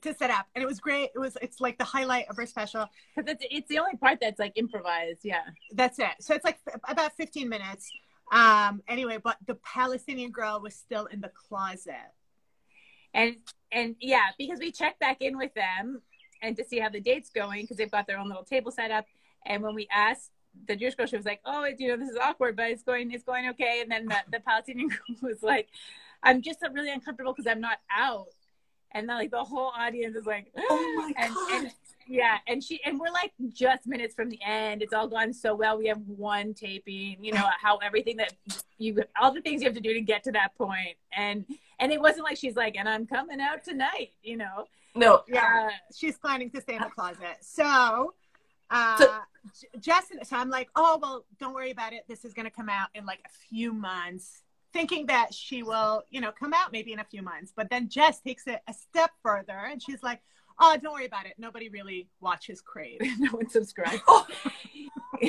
to 0.00 0.14
set 0.14 0.30
up, 0.30 0.46
and 0.54 0.62
it 0.64 0.66
was 0.66 0.80
great. 0.80 1.10
It 1.14 1.18
was 1.18 1.36
it's 1.42 1.60
like 1.60 1.76
the 1.76 1.84
highlight 1.96 2.26
of 2.30 2.38
our 2.38 2.46
special. 2.46 2.86
Because 3.14 3.32
it's, 3.32 3.44
it's 3.50 3.68
the 3.68 3.80
only 3.80 3.96
part 4.04 4.16
that's 4.22 4.38
like 4.44 4.52
improvised. 4.56 5.20
Yeah. 5.24 5.44
That's 5.74 5.98
it. 5.98 6.14
So 6.20 6.34
it's 6.34 6.44
like 6.44 6.58
f- 6.66 6.80
about 6.88 7.12
15 7.18 7.48
minutes. 7.50 7.84
Um, 8.32 8.80
anyway, 8.88 9.18
but 9.22 9.36
the 9.46 9.56
Palestinian 9.56 10.30
girl 10.30 10.58
was 10.62 10.74
still 10.74 11.04
in 11.06 11.20
the 11.20 11.32
closet. 11.44 12.08
And 13.14 13.36
and 13.70 13.96
yeah 14.00 14.26
because 14.38 14.58
we 14.58 14.70
check 14.70 14.98
back 14.98 15.20
in 15.20 15.36
with 15.36 15.52
them 15.54 16.02
and 16.42 16.56
to 16.56 16.64
see 16.64 16.78
how 16.78 16.88
the 16.88 17.00
date's 17.00 17.30
going 17.30 17.62
because 17.62 17.76
they've 17.76 17.90
got 17.90 18.06
their 18.06 18.18
own 18.18 18.28
little 18.28 18.44
table 18.44 18.70
set 18.70 18.90
up. 18.90 19.06
And 19.46 19.62
when 19.62 19.74
we 19.74 19.88
asked 19.92 20.30
the 20.68 20.76
Jewish 20.76 20.94
girl 20.94 21.06
she 21.06 21.16
was 21.16 21.24
like 21.24 21.40
oh 21.44 21.66
you 21.78 21.88
know 21.88 21.96
this 21.96 22.10
is 22.10 22.16
awkward 22.16 22.56
but 22.56 22.70
it's 22.70 22.82
going 22.82 23.10
it's 23.10 23.24
going 23.24 23.48
okay. 23.50 23.80
And 23.82 23.90
then 23.90 24.06
the, 24.06 24.16
the 24.30 24.40
Palestinian 24.40 24.88
girl 24.88 25.16
was 25.22 25.42
like 25.42 25.68
I'm 26.22 26.42
just 26.42 26.60
really 26.72 26.92
uncomfortable 26.92 27.32
because 27.32 27.50
I'm 27.50 27.60
not 27.60 27.78
out. 27.90 28.26
And 28.92 29.08
then 29.08 29.16
like 29.16 29.30
the 29.30 29.44
whole 29.44 29.72
audience 29.76 30.16
is 30.16 30.26
like 30.26 30.52
Oh 30.56 30.94
my 30.96 31.12
and, 31.24 31.34
god. 31.34 31.52
and 31.52 31.72
yeah 32.06 32.38
and 32.46 32.62
she 32.62 32.80
and 32.84 32.98
we're 32.98 33.10
like 33.10 33.32
just 33.52 33.86
minutes 33.86 34.14
from 34.14 34.28
the 34.28 34.38
end 34.44 34.82
it's 34.82 34.92
all 34.92 35.08
gone 35.08 35.32
so 35.32 35.54
well 35.54 35.76
we 35.78 35.86
have 35.86 36.00
one 36.06 36.52
taping 36.54 37.16
you 37.22 37.32
know 37.32 37.46
how 37.60 37.76
everything 37.78 38.16
that 38.16 38.32
you 38.78 39.02
all 39.20 39.32
the 39.32 39.40
things 39.40 39.62
you 39.62 39.68
have 39.68 39.74
to 39.74 39.80
do 39.80 39.92
to 39.94 40.00
get 40.00 40.22
to 40.24 40.32
that 40.32 40.54
point 40.56 40.96
and 41.16 41.44
and 41.78 41.92
it 41.92 42.00
wasn't 42.00 42.24
like 42.24 42.36
she's 42.36 42.56
like 42.56 42.76
and 42.76 42.88
i'm 42.88 43.06
coming 43.06 43.40
out 43.40 43.62
tonight 43.64 44.10
you 44.22 44.36
know 44.36 44.66
no. 44.94 45.22
Yeah. 45.26 45.68
Uh, 45.68 45.70
She's 45.96 46.18
planning 46.18 46.50
to 46.50 46.60
stay 46.60 46.74
in 46.74 46.82
the 46.82 46.90
closet. 46.90 47.38
So, 47.40 48.12
uh, 48.70 48.96
So- 48.98 49.18
J- 49.58 49.78
Jess, 49.80 50.04
so 50.24 50.36
I'm 50.36 50.50
like, 50.50 50.68
oh, 50.76 50.98
well, 51.00 51.24
don't 51.40 51.54
worry 51.54 51.70
about 51.70 51.94
it. 51.94 52.04
This 52.08 52.26
is 52.26 52.34
going 52.34 52.44
to 52.44 52.50
come 52.50 52.68
out 52.68 52.88
in 52.94 53.06
like 53.06 53.20
a 53.24 53.30
few 53.48 53.72
months, 53.72 54.42
thinking 54.74 55.06
that 55.06 55.32
she 55.32 55.62
will, 55.62 56.02
you 56.10 56.20
know, 56.20 56.30
come 56.30 56.52
out 56.52 56.72
maybe 56.72 56.92
in 56.92 56.98
a 56.98 57.04
few 57.04 57.22
months. 57.22 57.54
But 57.56 57.70
then 57.70 57.88
Jess 57.88 58.20
takes 58.20 58.46
it 58.46 58.60
a 58.68 58.74
step 58.74 59.12
further 59.22 59.66
and 59.70 59.82
she's 59.82 60.02
like, 60.02 60.20
oh, 60.60 60.76
don't 60.82 60.92
worry 60.92 61.06
about 61.06 61.26
it. 61.26 61.34
Nobody 61.38 61.68
really 61.68 62.08
watches 62.20 62.60
Crave. 62.60 63.00
no 63.18 63.30
one 63.32 63.48
subscribes. 63.48 64.00
Oh, 64.06 64.26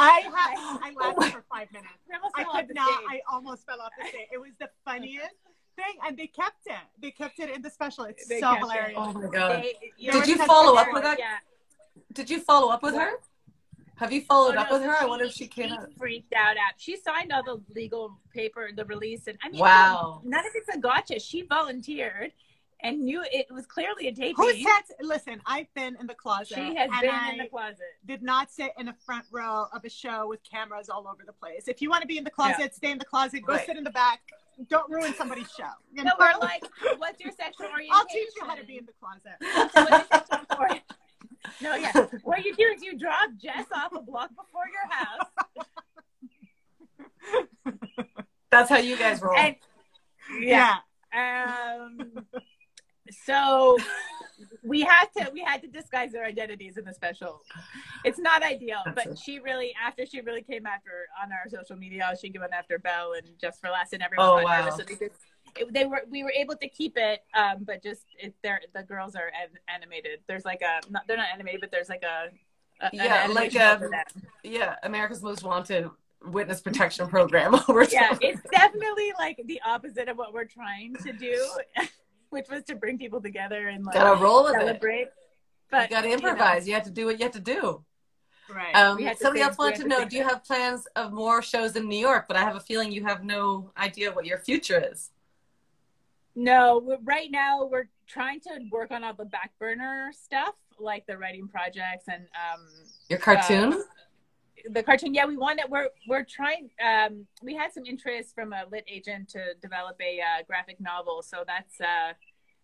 I 0.00 0.20
had, 0.20 0.54
I 0.82 0.92
laughed 0.96 1.32
for 1.34 1.44
five 1.52 1.72
minutes. 1.72 1.90
I 2.36 2.44
I 2.52 2.62
could 2.62 2.74
not. 2.74 3.02
I 3.08 3.20
almost 3.30 3.66
fell 3.66 3.80
off 3.80 3.90
the 4.00 4.08
stage. 4.08 4.28
It 4.32 4.38
was 4.38 4.50
the 4.60 4.68
funniest 4.84 5.34
thing, 5.76 5.94
and 6.06 6.16
they 6.16 6.28
kept 6.28 6.66
it. 6.66 6.74
They 7.02 7.10
kept 7.10 7.40
it 7.40 7.50
in 7.50 7.62
the 7.62 7.70
special. 7.70 8.04
It's 8.04 8.26
They 8.28 8.40
so 8.40 8.52
kept 8.54 8.64
it. 8.64 8.64
Oh 8.64 8.68
hilarious. 8.70 8.98
oh 8.98 9.12
my 9.12 9.28
god. 9.28 9.64
There 10.00 10.12
Did 10.12 10.28
you 10.28 10.36
follow 10.46 10.76
up 10.76 10.88
with 10.92 11.02
that? 11.02 11.18
Yeah. 11.18 11.36
Did 12.12 12.30
you 12.30 12.40
follow 12.40 12.68
up 12.72 12.82
with 12.82 12.94
her? 12.94 13.10
Have 13.96 14.12
you 14.12 14.20
followed 14.20 14.54
Oh, 14.54 14.60
up 14.60 14.70
no, 14.70 14.78
with 14.78 14.86
her? 14.86 14.94
I 15.00 15.04
wonder 15.06 15.24
if 15.24 15.32
she 15.32 15.48
came 15.48 15.70
she 15.70 15.74
out. 15.74 15.88
freaked 15.98 16.32
out 16.32 16.52
at. 16.56 16.74
She 16.76 16.96
signed 16.96 17.32
all 17.32 17.42
the 17.42 17.60
legal 17.74 18.16
paper, 18.32 18.70
the 18.74 18.84
release, 18.84 19.26
and 19.26 19.36
I 19.42 19.48
mean, 19.48 19.60
Wow. 19.60 20.20
none 20.24 20.46
of 20.46 20.52
it's 20.54 20.68
a 20.68 20.78
gotcha. 20.78 21.18
She 21.18 21.42
volunteered 21.42 22.32
and 22.82 23.00
knew 23.00 23.22
it 23.32 23.46
was 23.50 23.66
clearly 23.66 24.08
a 24.08 24.12
taping. 24.12 24.34
Who 24.36 24.52
said? 24.52 24.82
Listen, 25.00 25.40
I've 25.46 25.72
been 25.74 25.96
in 26.00 26.06
the 26.06 26.14
closet. 26.14 26.54
she 26.54 26.74
has 26.76 26.88
and 26.92 27.00
been 27.00 27.10
I 27.10 27.30
in 27.32 27.38
the 27.38 27.46
closet. 27.48 27.78
Did 28.06 28.22
not 28.22 28.50
sit 28.52 28.70
in 28.78 28.88
a 28.88 28.94
front 29.04 29.24
row 29.32 29.66
of 29.72 29.84
a 29.84 29.90
show 29.90 30.28
with 30.28 30.40
cameras 30.48 30.88
all 30.88 31.08
over 31.08 31.22
the 31.26 31.32
place. 31.32 31.66
If 31.68 31.82
you 31.82 31.90
want 31.90 32.02
to 32.02 32.06
be 32.08 32.18
in 32.18 32.24
the 32.24 32.30
closet, 32.30 32.74
stay 32.74 32.90
in 32.92 32.98
the 32.98 33.04
closet. 33.04 33.42
Go 33.46 33.54
Right. 33.54 33.66
sit 33.66 33.76
in 33.76 33.84
the 33.84 33.90
back. 33.90 34.20
Don't 34.68 34.90
ruin 34.90 35.14
somebody's 35.14 35.50
show. 35.56 35.70
You 35.92 36.02
No, 36.04 36.10
know? 36.10 36.14
we're 36.18 36.38
like, 36.40 36.62
what's 36.98 37.20
your 37.22 37.32
sexual 37.32 37.66
orientation? 37.66 37.90
I'll 37.94 38.06
teach 38.06 38.28
you 38.36 38.44
how 38.44 38.54
to 38.56 38.64
be 38.64 38.78
in 38.78 38.86
the 38.86 38.92
closet. 39.00 39.36
So 39.72 39.84
what's 39.90 40.10
your 40.10 40.24
sexual 40.28 40.56
orient- 40.60 40.82
No, 41.60 41.74
yeah. 41.76 42.06
What 42.24 42.44
you 42.44 42.54
do 42.56 42.64
is 42.76 42.82
you 42.82 42.98
drop 42.98 43.30
Jess 43.40 43.66
off 43.74 43.92
a 43.92 44.00
block 44.00 44.30
before 44.30 44.64
your 44.72 44.88
house. 44.90 45.26
That's 48.50 48.70
how 48.70 48.78
you 48.78 48.96
guys 48.96 49.20
roll. 49.22 49.36
And 49.36 49.56
yeah. 50.40 50.76
Um, 51.14 52.26
so 53.10 53.76
we 54.62 54.80
had 54.82 55.06
to 55.16 55.30
we 55.32 55.40
had 55.40 55.60
to 55.62 55.68
disguise 55.68 56.14
our 56.14 56.24
identities 56.24 56.76
in 56.76 56.84
the 56.84 56.94
special. 56.94 57.42
It's 58.04 58.18
not 58.18 58.42
ideal, 58.42 58.80
That's 58.84 59.04
but 59.04 59.12
it. 59.14 59.18
she 59.18 59.38
really 59.38 59.74
after 59.82 60.06
she 60.06 60.20
really 60.20 60.42
came 60.42 60.66
after 60.66 61.06
on 61.22 61.30
our 61.32 61.48
social 61.48 61.76
media, 61.76 62.12
she 62.20 62.32
went 62.38 62.52
after 62.52 62.78
Bell 62.78 63.14
and 63.16 63.26
Just 63.40 63.60
for 63.60 63.70
Laughs 63.70 63.92
and 63.92 64.02
everyone 64.02 64.28
Oh, 64.28 64.42
wow. 64.42 64.70
So 64.70 64.82
they, 64.84 64.94
just, 64.94 65.20
it, 65.56 65.72
they 65.72 65.86
were 65.86 66.02
we 66.10 66.22
were 66.22 66.32
able 66.32 66.56
to 66.56 66.68
keep 66.68 66.96
it, 66.96 67.24
um, 67.34 67.64
but 67.64 67.82
just 67.82 68.02
it, 68.18 68.34
they're 68.42 68.60
the 68.74 68.82
girls 68.82 69.14
are 69.14 69.30
an, 69.40 69.50
animated. 69.72 70.20
There's 70.26 70.44
like 70.44 70.62
a 70.62 70.80
not, 70.90 71.06
they're 71.06 71.16
not 71.16 71.28
animated, 71.32 71.60
but 71.60 71.70
there's 71.70 71.88
like 71.88 72.02
a, 72.02 72.30
a 72.84 72.90
Yeah, 72.92 73.26
like, 73.30 73.54
over 73.56 73.86
um, 73.86 74.02
yeah, 74.42 74.76
America's 74.82 75.22
Most 75.22 75.42
Wanted 75.42 75.88
witness 76.24 76.60
protection 76.60 77.08
program 77.08 77.54
over 77.68 77.84
yeah, 77.84 78.16
it's 78.20 78.40
definitely 78.50 79.12
like 79.18 79.40
the 79.46 79.60
opposite 79.64 80.08
of 80.08 80.16
what 80.16 80.32
we're 80.32 80.44
trying 80.44 80.94
to 80.96 81.12
do, 81.12 81.48
which 82.30 82.48
was 82.48 82.62
to 82.64 82.74
bring 82.74 82.98
people 82.98 83.20
together 83.20 83.68
and 83.68 83.84
like 83.84 83.94
Gotta 83.94 84.20
roll 84.22 84.44
with 84.44 84.54
it. 84.54 84.60
celebrate. 84.60 85.08
But 85.70 85.90
you 85.90 85.96
gotta 85.96 86.08
you 86.08 86.16
know, 86.16 86.28
improvise. 86.28 86.66
You, 86.66 86.74
have 86.74 86.84
to 86.84 86.90
do 86.90 87.06
what 87.06 87.18
you 87.18 87.24
have 87.24 87.32
to 87.34 87.40
do. 87.40 87.84
Right. 88.54 88.74
Um, 88.74 88.96
We 88.96 89.04
had 89.04 89.18
to 89.18 89.22
somebody 89.22 89.42
else 89.42 89.58
wanted 89.58 89.76
to 89.76 89.82
to 89.82 89.88
know: 89.88 90.04
Do 90.06 90.16
you 90.16 90.24
have 90.24 90.42
plans 90.44 90.86
of 90.96 91.12
more 91.12 91.42
shows 91.42 91.76
in 91.76 91.88
New 91.88 91.98
York? 91.98 92.26
But 92.28 92.36
I 92.36 92.40
have 92.40 92.56
a 92.56 92.60
feeling 92.60 92.90
you 92.92 93.04
have 93.04 93.22
no 93.24 93.70
idea 93.76 94.10
what 94.12 94.24
your 94.24 94.38
future 94.38 94.82
is. 94.92 95.10
no, 96.34 96.98
right 97.04 97.30
now 97.30 97.64
we're 97.64 97.88
trying 98.06 98.40
to 98.40 98.50
work 98.70 98.90
on 98.90 99.04
all 99.04 99.12
the 99.12 99.24
back 99.26 99.52
burner 99.58 100.10
stuff, 100.18 100.54
like 100.78 101.06
the 101.06 101.18
writing 101.18 101.48
projects 101.48 102.04
and 102.08 102.22
um, 102.22 102.66
Your 103.10 103.18
cartoon? 103.18 103.72
Uh, 103.74 103.82
the 104.70 104.82
cartoon. 104.82 105.14
Yeah, 105.14 105.26
we 105.26 105.36
want 105.36 105.60
it. 105.60 105.68
We're 105.68 105.88
we're 106.06 106.24
trying. 106.24 106.70
Um, 106.84 107.26
we 107.42 107.54
had 107.54 107.72
some 107.72 107.84
interest 107.86 108.34
from 108.34 108.52
a 108.52 108.64
lit 108.70 108.84
agent 108.88 109.28
to 109.30 109.54
develop 109.60 109.96
a 110.00 110.20
uh, 110.20 110.42
graphic 110.46 110.80
novel, 110.80 111.22
so 111.22 111.44
that's 111.46 111.80
uh, 111.80 112.12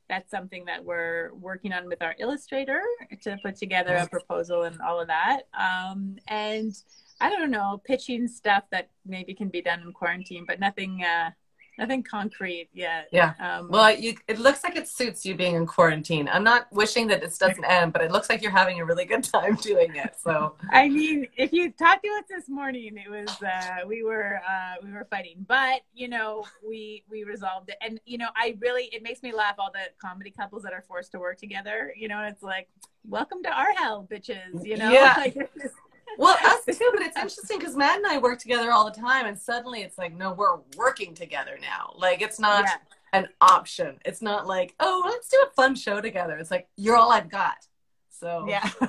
that's 0.08 0.30
something 0.30 0.64
that 0.66 0.84
we're 0.84 1.32
working 1.34 1.72
on 1.72 1.86
with 1.86 2.02
our 2.02 2.14
illustrator 2.18 2.80
to 3.22 3.38
put 3.42 3.56
together 3.56 3.94
a 3.94 4.06
proposal 4.06 4.64
and 4.64 4.80
all 4.80 5.00
of 5.00 5.08
that. 5.08 5.42
Um, 5.58 6.16
and 6.28 6.72
I 7.20 7.30
don't 7.30 7.50
know, 7.50 7.80
pitching 7.84 8.28
stuff 8.28 8.64
that 8.70 8.90
maybe 9.06 9.34
can 9.34 9.48
be 9.48 9.62
done 9.62 9.80
in 9.80 9.92
quarantine, 9.92 10.44
but 10.46 10.60
nothing, 10.60 11.02
uh, 11.04 11.30
nothing 11.78 12.02
concrete 12.02 12.68
yet. 12.72 13.08
Yeah. 13.12 13.34
Um, 13.40 13.68
Well, 13.70 13.96
you, 13.96 14.14
it 14.28 14.38
looks 14.38 14.62
like 14.64 14.76
it 14.76 14.88
suits 14.88 15.24
you 15.26 15.34
being 15.34 15.54
in 15.56 15.66
quarantine. 15.66 16.28
I'm 16.32 16.44
not 16.44 16.66
wishing 16.72 17.06
that 17.08 17.20
this 17.20 17.38
doesn't 17.38 17.64
end, 17.64 17.92
but 17.92 18.02
it 18.02 18.10
looks 18.12 18.28
like 18.28 18.42
you're 18.42 18.50
having 18.52 18.80
a 18.80 18.84
really 18.84 19.04
good 19.04 19.24
time 19.24 19.54
doing 19.62 19.96
it. 19.96 20.14
So, 20.22 20.54
I 20.70 20.88
mean, 20.88 21.26
if 21.36 21.52
you 21.52 21.70
talked 21.72 22.04
to 22.04 22.10
us 22.10 22.24
this 22.28 22.48
morning, 22.48 22.96
it 22.96 23.10
was 23.10 23.42
uh, 23.42 23.86
we 23.86 24.02
were 24.02 24.40
uh, 24.48 24.74
we 24.82 24.90
were 24.92 25.06
fighting, 25.10 25.44
but 25.48 25.80
you 25.94 26.08
know 26.08 26.44
we 26.66 27.04
we 27.10 27.24
resolved 27.24 27.68
it, 27.70 27.76
and 27.80 28.00
you 28.04 28.18
know 28.18 28.28
I 28.36 28.56
really 28.60 28.84
it 28.92 29.02
makes 29.02 29.22
me 29.22 29.32
laugh 29.32 29.56
all 29.58 29.70
the 29.72 29.90
comedy 30.00 30.30
couples 30.30 30.62
that 30.62 30.72
are 30.72 30.82
forced 30.86 31.12
to 31.12 31.18
work 31.18 31.38
together. 31.38 31.92
You 31.96 32.08
know, 32.08 32.22
it's 32.22 32.42
like 32.42 32.68
welcome 33.08 33.42
to 33.42 33.50
our 33.50 33.72
hell, 33.74 34.06
bitches. 34.10 34.64
You 34.64 34.76
know, 34.76 34.90
Yeah. 34.90 35.14
like, 35.18 35.34
this 35.34 35.48
is- 35.64 35.72
well, 36.18 36.36
us 36.44 36.64
too, 36.78 36.90
but 36.92 37.02
it's 37.02 37.16
interesting 37.16 37.58
because 37.58 37.76
Matt 37.76 37.98
and 37.98 38.06
I 38.06 38.18
work 38.18 38.38
together 38.38 38.70
all 38.70 38.84
the 38.84 39.00
time, 39.00 39.26
and 39.26 39.38
suddenly 39.38 39.82
it's 39.82 39.98
like, 39.98 40.14
no, 40.14 40.32
we're 40.32 40.58
working 40.76 41.14
together 41.14 41.58
now. 41.60 41.94
Like, 41.96 42.22
it's 42.22 42.38
not 42.38 42.64
yeah. 42.64 42.76
an 43.12 43.28
option. 43.40 43.98
It's 44.04 44.22
not 44.22 44.46
like, 44.46 44.74
oh, 44.80 45.02
let's 45.06 45.28
do 45.28 45.44
a 45.46 45.52
fun 45.54 45.74
show 45.74 46.00
together. 46.00 46.38
It's 46.38 46.50
like, 46.50 46.68
you're 46.76 46.96
all 46.96 47.12
I've 47.12 47.30
got. 47.30 47.66
So, 48.10 48.46
yeah. 48.48 48.70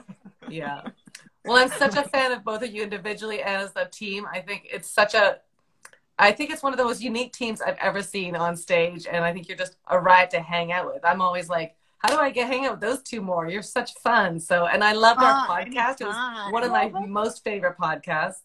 Yeah. 0.49 0.81
Well, 1.43 1.57
I'm 1.57 1.69
such 1.69 1.95
a 1.95 2.03
fan 2.03 2.31
of 2.31 2.43
both 2.43 2.63
of 2.63 2.73
you 2.73 2.81
individually 2.81 3.41
and 3.41 3.63
as 3.63 3.71
a 3.75 3.85
team. 3.85 4.25
I 4.31 4.41
think 4.41 4.67
it's 4.71 4.89
such 4.89 5.13
a, 5.13 5.39
I 6.17 6.31
think 6.31 6.49
it's 6.49 6.63
one 6.63 6.73
of 6.73 6.77
the 6.77 6.83
most 6.83 7.01
unique 7.01 7.33
teams 7.33 7.61
I've 7.61 7.77
ever 7.77 8.01
seen 8.01 8.35
on 8.35 8.55
stage. 8.55 9.05
And 9.09 9.23
I 9.23 9.31
think 9.33 9.47
you're 9.47 9.57
just 9.57 9.75
a 9.87 9.99
riot 9.99 10.31
to 10.31 10.41
hang 10.41 10.71
out 10.71 10.87
with. 10.87 11.03
I'm 11.03 11.21
always 11.21 11.49
like, 11.49 11.75
how 11.99 12.09
do 12.09 12.17
I 12.17 12.29
get 12.29 12.47
hang 12.47 12.65
out 12.65 12.73
with 12.73 12.81
those 12.81 13.01
two 13.01 13.21
more? 13.21 13.49
You're 13.49 13.61
such 13.63 13.93
fun. 13.95 14.39
So, 14.39 14.67
and 14.67 14.83
I 14.83 14.93
loved 14.93 15.21
our 15.21 15.45
Oh, 15.47 15.51
podcast. 15.51 16.01
It 16.01 16.05
was 16.07 16.51
one 16.51 16.63
of 16.63 16.71
my 16.71 16.89
most 17.07 17.43
favorite 17.43 17.77
podcasts. 17.77 18.41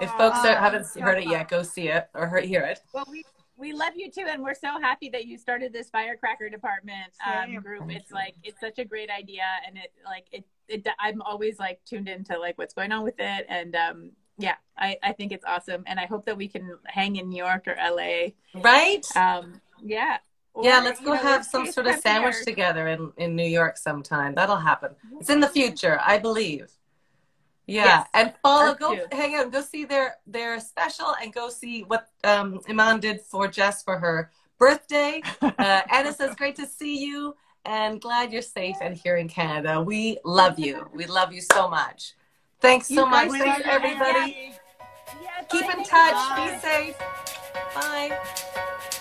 If 0.00 0.10
folks 0.12 0.38
Aw, 0.38 0.54
haven't 0.58 0.86
so 0.86 1.00
heard 1.02 1.18
it 1.18 1.28
yet, 1.28 1.48
go 1.48 1.62
see 1.62 1.88
it 1.88 2.08
or 2.14 2.28
hear- 2.28 2.40
hear 2.40 2.60
it. 2.62 2.80
Well, 2.94 3.04
we 3.10 3.24
we 3.56 3.72
love 3.72 3.92
you 3.94 4.10
too, 4.10 4.24
and 4.28 4.42
we're 4.42 4.54
so 4.54 4.80
happy 4.80 5.08
that 5.10 5.26
you 5.26 5.36
started 5.36 5.72
this 5.72 5.90
firecracker 5.90 6.48
department 6.48 7.12
um, 7.24 7.54
group. 7.62 7.80
Thank 7.80 8.00
It's 8.00 8.10
you. 8.10 8.16
like 8.16 8.34
it's 8.42 8.58
such 8.58 8.78
a 8.78 8.84
great 8.84 9.10
idea, 9.10 9.44
and 9.66 9.76
it 9.76 9.92
like 10.04 10.24
it, 10.32 10.44
it 10.68 10.86
I'm 10.98 11.20
always 11.22 11.58
like 11.58 11.80
tuned 11.84 12.08
into 12.08 12.38
like 12.38 12.56
what's 12.56 12.72
going 12.74 12.90
on 12.92 13.04
with 13.04 13.16
it, 13.18 13.46
and 13.48 13.76
um 13.76 14.10
yeah, 14.38 14.54
I 14.78 14.96
I 15.02 15.12
think 15.12 15.30
it's 15.30 15.44
awesome, 15.44 15.84
and 15.86 16.00
I 16.00 16.06
hope 16.06 16.24
that 16.24 16.36
we 16.38 16.48
can 16.48 16.78
hang 16.86 17.16
in 17.16 17.28
New 17.28 17.36
York 17.36 17.68
or 17.68 17.76
LA. 17.76 18.28
Right? 18.54 19.04
Um, 19.14 19.60
yeah. 19.82 20.18
Yeah, 20.60 20.80
let's 20.80 21.00
go 21.00 21.14
know, 21.14 21.20
have 21.20 21.44
some 21.46 21.70
sort 21.72 21.86
of 21.86 21.96
sandwich 21.96 22.36
together 22.44 22.88
in, 22.88 23.12
in 23.16 23.34
New 23.34 23.46
York 23.46 23.78
sometime. 23.78 24.34
That'll 24.34 24.56
happen. 24.56 24.90
It's 25.18 25.30
in 25.30 25.40
the 25.40 25.48
future, 25.48 25.98
I 26.04 26.18
believe. 26.18 26.70
Yeah, 27.66 27.84
Yes, 27.84 28.08
and 28.12 28.34
follow, 28.42 28.74
go 28.74 28.94
too. 28.96 29.06
hang 29.12 29.34
out, 29.36 29.50
go 29.52 29.62
see 29.62 29.84
their 29.84 30.16
their 30.26 30.58
special, 30.60 31.14
and 31.22 31.32
go 31.32 31.48
see 31.48 31.82
what 31.84 32.08
um, 32.24 32.60
Iman 32.68 33.00
did 33.00 33.20
for 33.20 33.46
Jess 33.48 33.82
for 33.84 33.98
her 33.98 34.30
birthday. 34.58 35.22
Uh, 35.40 35.80
Anna 35.90 36.12
says, 36.12 36.34
"Great 36.34 36.56
to 36.56 36.66
see 36.66 36.98
you, 37.06 37.36
and 37.64 38.00
glad 38.00 38.32
you're 38.32 38.42
safe 38.42 38.76
and 38.82 38.96
here 38.96 39.16
in 39.16 39.28
Canada. 39.28 39.80
We 39.80 40.18
love 40.24 40.58
you. 40.58 40.88
We 40.92 41.06
love 41.06 41.32
you 41.32 41.40
so 41.40 41.68
much. 41.70 42.14
Thanks 42.60 42.88
so 42.88 43.04
You 43.04 43.06
much. 43.06 43.30
Thanks 43.30 43.62
everybody. 43.64 44.52
Yeah, 45.22 45.42
Keep 45.48 45.62
in 45.72 45.84
touch. 45.84 46.14
Bye. 46.14 46.50
Be 46.52 46.60
safe. 46.68 46.98
Bye." 47.74 48.98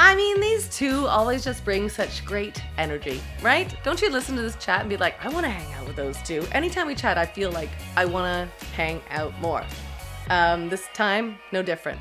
I 0.00 0.14
mean, 0.14 0.40
these 0.40 0.68
two 0.68 1.08
always 1.08 1.42
just 1.42 1.64
bring 1.64 1.88
such 1.88 2.24
great 2.24 2.62
energy, 2.76 3.20
right? 3.42 3.74
Don't 3.82 4.00
you 4.00 4.08
listen 4.10 4.36
to 4.36 4.42
this 4.42 4.54
chat 4.54 4.80
and 4.82 4.88
be 4.88 4.96
like, 4.96 5.16
I 5.24 5.28
want 5.28 5.44
to 5.44 5.50
hang 5.50 5.74
out 5.74 5.88
with 5.88 5.96
those 5.96 6.16
two? 6.22 6.46
Anytime 6.52 6.86
we 6.86 6.94
chat, 6.94 7.18
I 7.18 7.26
feel 7.26 7.50
like 7.50 7.70
I 7.96 8.04
want 8.04 8.48
to 8.48 8.66
hang 8.66 9.02
out 9.10 9.36
more. 9.40 9.64
Um, 10.30 10.68
this 10.68 10.86
time, 10.94 11.36
no 11.50 11.62
different. 11.62 12.00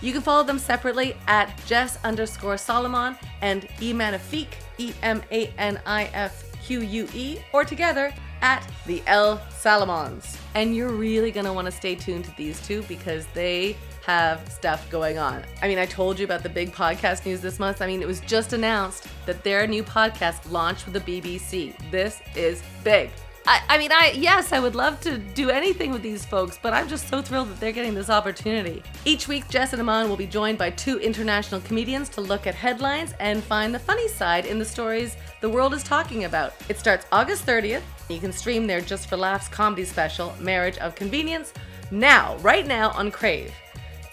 You 0.00 0.12
can 0.12 0.22
follow 0.22 0.42
them 0.42 0.58
separately 0.58 1.18
at 1.26 1.54
Jess 1.66 1.98
underscore 2.02 2.56
Salomon 2.56 3.18
and 3.42 3.68
Emanifque, 3.78 4.54
E 4.78 4.94
M 5.02 5.22
A 5.30 5.48
N 5.58 5.78
I 5.84 6.04
F 6.14 6.44
Q 6.62 6.80
U 6.80 7.08
E, 7.12 7.40
or 7.52 7.66
together 7.66 8.14
at 8.44 8.62
the 8.84 9.02
El 9.06 9.38
Salomons. 9.48 10.36
And 10.54 10.76
you're 10.76 10.92
really 10.92 11.30
gonna 11.30 11.52
wanna 11.52 11.70
stay 11.70 11.94
tuned 11.94 12.26
to 12.26 12.36
these 12.36 12.64
two 12.64 12.82
because 12.82 13.26
they 13.32 13.74
have 14.04 14.46
stuff 14.52 14.88
going 14.90 15.16
on. 15.16 15.42
I 15.62 15.68
mean, 15.68 15.78
I 15.78 15.86
told 15.86 16.18
you 16.18 16.26
about 16.26 16.42
the 16.42 16.50
big 16.50 16.70
podcast 16.70 17.24
news 17.24 17.40
this 17.40 17.58
month. 17.58 17.80
I 17.80 17.86
mean, 17.86 18.02
it 18.02 18.06
was 18.06 18.20
just 18.20 18.52
announced 18.52 19.08
that 19.24 19.42
their 19.42 19.66
new 19.66 19.82
podcast 19.82 20.50
launched 20.50 20.84
with 20.84 20.92
the 20.92 21.00
BBC. 21.22 21.74
This 21.90 22.20
is 22.36 22.62
big. 22.84 23.10
I, 23.46 23.62
I 23.70 23.78
mean, 23.78 23.92
I 23.92 24.12
yes, 24.14 24.52
I 24.52 24.60
would 24.60 24.74
love 24.74 25.00
to 25.00 25.16
do 25.16 25.48
anything 25.48 25.90
with 25.90 26.02
these 26.02 26.26
folks, 26.26 26.58
but 26.60 26.74
I'm 26.74 26.86
just 26.86 27.08
so 27.08 27.22
thrilled 27.22 27.48
that 27.48 27.60
they're 27.60 27.72
getting 27.72 27.94
this 27.94 28.10
opportunity. 28.10 28.82
Each 29.06 29.26
week, 29.26 29.48
Jess 29.48 29.72
and 29.72 29.80
Iman 29.80 30.10
will 30.10 30.16
be 30.18 30.26
joined 30.26 30.58
by 30.58 30.68
two 30.70 30.98
international 30.98 31.62
comedians 31.62 32.10
to 32.10 32.20
look 32.20 32.46
at 32.46 32.54
headlines 32.54 33.14
and 33.20 33.42
find 33.42 33.74
the 33.74 33.78
funny 33.78 34.08
side 34.08 34.44
in 34.44 34.58
the 34.58 34.64
stories 34.66 35.16
the 35.40 35.48
world 35.48 35.72
is 35.72 35.82
talking 35.82 36.24
about. 36.24 36.52
It 36.68 36.78
starts 36.78 37.06
August 37.10 37.46
30th. 37.46 37.82
You 38.08 38.20
can 38.20 38.32
stream 38.32 38.66
their 38.66 38.80
Just 38.80 39.08
for 39.08 39.16
Laughs 39.16 39.48
comedy 39.48 39.84
special, 39.84 40.34
Marriage 40.40 40.78
of 40.78 40.94
Convenience, 40.94 41.52
now, 41.90 42.36
right 42.38 42.66
now 42.66 42.90
on 42.90 43.10
Crave. 43.10 43.52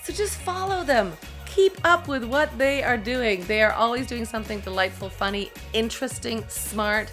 So 0.03 0.13
just 0.13 0.37
follow 0.37 0.83
them. 0.83 1.13
Keep 1.45 1.85
up 1.85 2.07
with 2.07 2.23
what 2.23 2.57
they 2.57 2.81
are 2.83 2.97
doing. 2.97 3.43
They 3.43 3.61
are 3.61 3.73
always 3.73 4.07
doing 4.07 4.25
something 4.25 4.61
delightful, 4.61 5.09
funny, 5.09 5.51
interesting, 5.73 6.45
smart, 6.47 7.11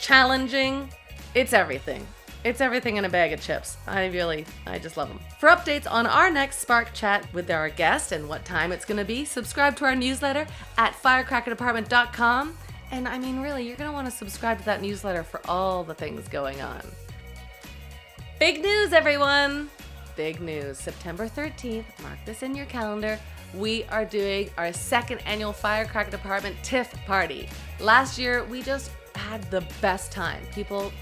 challenging. 0.00 0.88
It's 1.34 1.52
everything. 1.52 2.06
It's 2.44 2.60
everything 2.60 2.96
in 2.96 3.06
a 3.06 3.08
bag 3.08 3.32
of 3.32 3.40
chips. 3.40 3.76
I 3.86 4.06
really, 4.06 4.44
I 4.66 4.78
just 4.78 4.96
love 4.96 5.08
them. 5.08 5.18
For 5.38 5.48
updates 5.48 5.90
on 5.90 6.06
our 6.06 6.30
next 6.30 6.58
Spark 6.58 6.92
Chat 6.92 7.26
with 7.32 7.50
our 7.50 7.70
guest 7.70 8.12
and 8.12 8.28
what 8.28 8.44
time 8.44 8.70
it's 8.70 8.84
going 8.84 8.98
to 8.98 9.04
be, 9.04 9.24
subscribe 9.24 9.76
to 9.76 9.86
our 9.86 9.94
newsletter 9.94 10.46
at 10.76 10.92
firecrackerdepartment.com. 10.94 12.58
And 12.94 13.08
I 13.08 13.18
mean, 13.18 13.40
really, 13.40 13.66
you're 13.66 13.76
going 13.76 13.90
to 13.90 13.92
want 13.92 14.06
to 14.06 14.16
subscribe 14.16 14.60
to 14.60 14.64
that 14.66 14.80
newsletter 14.80 15.24
for 15.24 15.40
all 15.48 15.82
the 15.82 15.94
things 15.94 16.28
going 16.28 16.60
on. 16.60 16.80
Big 18.38 18.62
news, 18.62 18.92
everyone! 18.92 19.68
Big 20.14 20.40
news. 20.40 20.78
September 20.78 21.26
13th, 21.26 21.86
mark 22.04 22.18
this 22.24 22.44
in 22.44 22.54
your 22.54 22.66
calendar. 22.66 23.18
We 23.52 23.82
are 23.86 24.04
doing 24.04 24.48
our 24.56 24.72
second 24.72 25.18
annual 25.26 25.52
Firecracker 25.52 26.12
Department 26.12 26.54
TIFF 26.62 26.94
party. 27.04 27.48
Last 27.80 28.16
year, 28.16 28.44
we 28.44 28.62
just 28.62 28.92
had 29.16 29.42
the 29.50 29.66
best 29.80 30.12
time. 30.12 30.40
People 30.52 30.92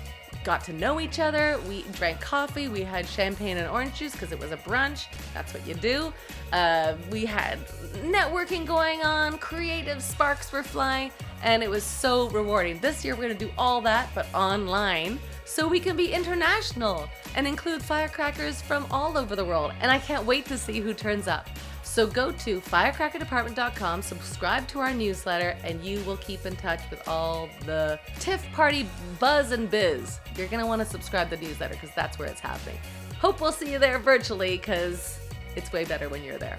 got 0.45 0.65
to 0.65 0.73
know 0.73 1.01
each 1.01 1.19
other. 1.19 1.59
We 1.69 1.83
drank 1.93 2.21
coffee. 2.21 2.69
We 2.69 2.83
had 2.83 3.07
champagne 3.07 3.57
and 3.57 3.69
orange 3.69 3.95
juice 3.95 4.13
because 4.13 4.33
it 4.33 4.39
was 4.39 4.53
a 4.53 4.57
brunch. 4.57 5.07
That's 5.35 5.55
what 5.55 5.67
you 5.67 5.75
do. 5.75 6.13
Uh, 6.53 6.95
we 7.11 7.25
had 7.25 7.59
networking 8.05 8.67
going 8.67 9.03
on, 9.03 9.39
creative 9.39 10.03
sparks 10.03 10.53
were 10.53 10.63
flying, 10.63 11.11
and 11.43 11.63
it 11.63 11.71
was 11.71 11.83
so 11.83 12.29
rewarding. 12.31 12.79
This 12.81 13.05
year, 13.05 13.15
we're 13.15 13.23
going 13.23 13.39
to 13.39 13.45
do 13.47 13.51
all 13.57 13.81
that, 13.83 14.11
but 14.15 14.27
online, 14.35 15.19
so 15.45 15.67
we 15.67 15.81
can 15.81 15.97
be 15.97 16.13
international 16.13 17.09
and 17.35 17.47
include 17.47 17.83
firecrackers 17.83 18.61
from 18.61 18.87
all 18.91 19.17
over 19.17 19.35
the 19.35 19.45
world. 19.45 19.73
And 19.81 19.91
I 19.91 19.99
can't 19.99 20.27
wait 20.27 20.47
to 20.47 20.59
see 20.59 20.81
who 20.81 20.93
turns 20.93 21.27
up. 21.29 21.49
So 21.83 22.07
go 22.07 22.33
to 22.33 22.61
firecrackerdepartment.com, 22.61 24.03
subscribe 24.03 24.67
to 24.69 24.79
our 24.81 24.95
newsletter, 24.95 25.57
and 25.65 25.85
you 25.85 26.01
will 26.05 26.17
keep 26.19 26.47
in 26.47 26.57
touch 26.57 26.81
with 26.91 27.07
all 27.07 27.49
the 27.67 27.99
TIFF 28.19 28.45
party 28.53 28.89
buzz 29.19 29.53
and 29.53 29.71
biz. 29.71 30.21
You're 30.37 30.49
going 30.49 30.61
to 30.61 30.67
want 30.67 30.81
to 30.81 30.87
subscribe 30.87 31.29
to 31.31 31.37
the 31.37 31.45
newsletter 31.45 31.75
because 31.75 31.91
that's 31.95 32.19
where 32.19 32.29
it's 32.29 32.41
happening. 32.41 32.79
Hope 33.21 33.41
we'll 33.41 33.53
see 33.53 33.73
you 33.73 33.79
there 33.79 33.99
virtually 33.99 34.57
because 34.57 35.19
it's 35.55 35.73
way 35.73 35.85
better 35.85 36.09
when 36.09 36.23
you're 36.25 36.39
there. 36.39 36.59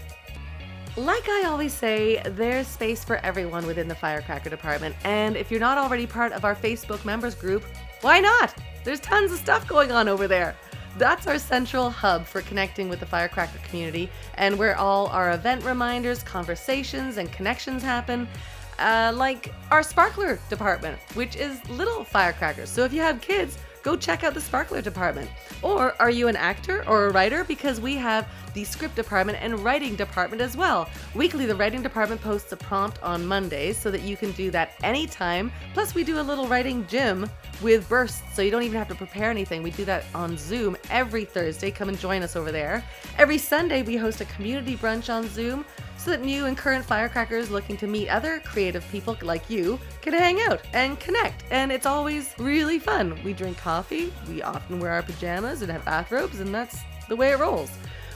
Like 0.95 1.27
I 1.27 1.45
always 1.47 1.73
say, 1.73 2.21
there's 2.23 2.67
space 2.67 3.03
for 3.03 3.17
everyone 3.17 3.65
within 3.65 3.87
the 3.87 3.95
Firecracker 3.95 4.51
Department. 4.51 4.95
And 5.03 5.35
if 5.35 5.49
you're 5.49 5.59
not 5.59 5.79
already 5.79 6.05
part 6.05 6.33
of 6.33 6.45
our 6.45 6.55
Facebook 6.55 7.03
members 7.03 7.33
group, 7.33 7.63
why 8.01 8.19
not? 8.19 8.53
There's 8.83 8.99
tons 8.99 9.31
of 9.31 9.39
stuff 9.39 9.67
going 9.67 9.91
on 9.91 10.07
over 10.07 10.27
there. 10.27 10.55
That's 10.97 11.25
our 11.27 11.39
central 11.39 11.89
hub 11.89 12.25
for 12.25 12.41
connecting 12.41 12.87
with 12.87 12.99
the 12.99 13.05
Firecracker 13.05 13.59
community 13.67 14.09
and 14.35 14.57
where 14.57 14.77
all 14.77 15.07
our 15.07 15.31
event 15.31 15.63
reminders, 15.63 16.21
conversations, 16.23 17.17
and 17.17 17.31
connections 17.31 17.81
happen. 17.81 18.27
Uh, 18.79 19.11
like 19.15 19.53
our 19.69 19.83
Sparkler 19.83 20.39
department, 20.49 20.97
which 21.13 21.35
is 21.35 21.63
little 21.69 22.03
firecrackers. 22.03 22.69
So 22.69 22.83
if 22.83 22.91
you 22.91 23.01
have 23.01 23.21
kids, 23.21 23.57
go 23.83 23.95
check 23.95 24.23
out 24.23 24.33
the 24.33 24.41
Sparkler 24.41 24.81
department. 24.81 25.29
Or 25.61 25.93
are 26.01 26.09
you 26.09 26.27
an 26.27 26.35
actor 26.35 26.83
or 26.87 27.07
a 27.07 27.11
writer? 27.11 27.43
Because 27.43 27.79
we 27.79 27.95
have 27.95 28.27
the 28.53 28.63
script 28.63 28.95
department 28.95 29.39
and 29.41 29.59
writing 29.59 29.95
department 29.95 30.41
as 30.41 30.55
well. 30.55 30.89
Weekly, 31.15 31.45
the 31.45 31.55
writing 31.55 31.81
department 31.81 32.21
posts 32.21 32.51
a 32.51 32.57
prompt 32.57 33.01
on 33.03 33.25
Mondays 33.25 33.77
so 33.77 33.91
that 33.91 34.01
you 34.01 34.15
can 34.15 34.31
do 34.31 34.51
that 34.51 34.73
anytime. 34.83 35.51
Plus, 35.73 35.93
we 35.93 36.03
do 36.03 36.19
a 36.19 36.21
little 36.21 36.47
writing 36.47 36.85
gym 36.87 37.29
with 37.61 37.87
bursts, 37.89 38.21
so 38.33 38.41
you 38.41 38.51
don't 38.51 38.63
even 38.63 38.77
have 38.77 38.87
to 38.89 38.95
prepare 38.95 39.29
anything. 39.29 39.63
We 39.63 39.71
do 39.71 39.85
that 39.85 40.05
on 40.13 40.37
Zoom 40.37 40.77
every 40.89 41.25
Thursday. 41.25 41.71
Come 41.71 41.89
and 41.89 41.99
join 41.99 42.23
us 42.23 42.35
over 42.35 42.51
there. 42.51 42.83
Every 43.17 43.37
Sunday, 43.37 43.81
we 43.81 43.97
host 43.97 44.21
a 44.21 44.25
community 44.25 44.75
brunch 44.75 45.13
on 45.13 45.27
Zoom 45.29 45.65
so 46.03 46.11
that 46.11 46.21
new 46.21 46.45
and 46.47 46.57
current 46.57 46.83
firecrackers 46.83 47.49
looking 47.49 47.77
to 47.77 47.87
meet 47.87 48.09
other 48.09 48.41
creative 48.41 48.85
people 48.91 49.17
like 49.21 49.49
you 49.49 49.79
can 50.01 50.13
hang 50.13 50.41
out 50.41 50.59
and 50.73 50.99
connect. 50.99 51.45
And 51.49 51.71
it's 51.71 51.85
always 51.85 52.33
really 52.37 52.77
fun. 52.77 53.17
We 53.23 53.31
drink 53.31 53.57
coffee, 53.57 54.11
we 54.27 54.41
often 54.41 54.81
wear 54.81 54.91
our 54.91 55.01
pajamas 55.01 55.61
and 55.61 55.71
have 55.71 55.85
bathrobes, 55.85 56.41
and 56.41 56.53
that's 56.53 56.77
the 57.07 57.15
way 57.15 57.31
it 57.31 57.39
rolls. 57.39 57.71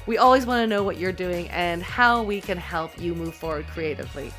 We 0.05 0.17
always 0.17 0.45
want 0.45 0.63
to 0.63 0.67
know 0.67 0.83
what 0.83 0.97
you're 0.97 1.13
doing 1.13 1.47
and 1.49 1.81
how 1.81 2.23
we 2.23 2.41
can 2.41 2.57
help 2.57 2.99
you 2.99 3.15
move 3.15 3.35
forward 3.35 3.67
creatively. 3.67 4.33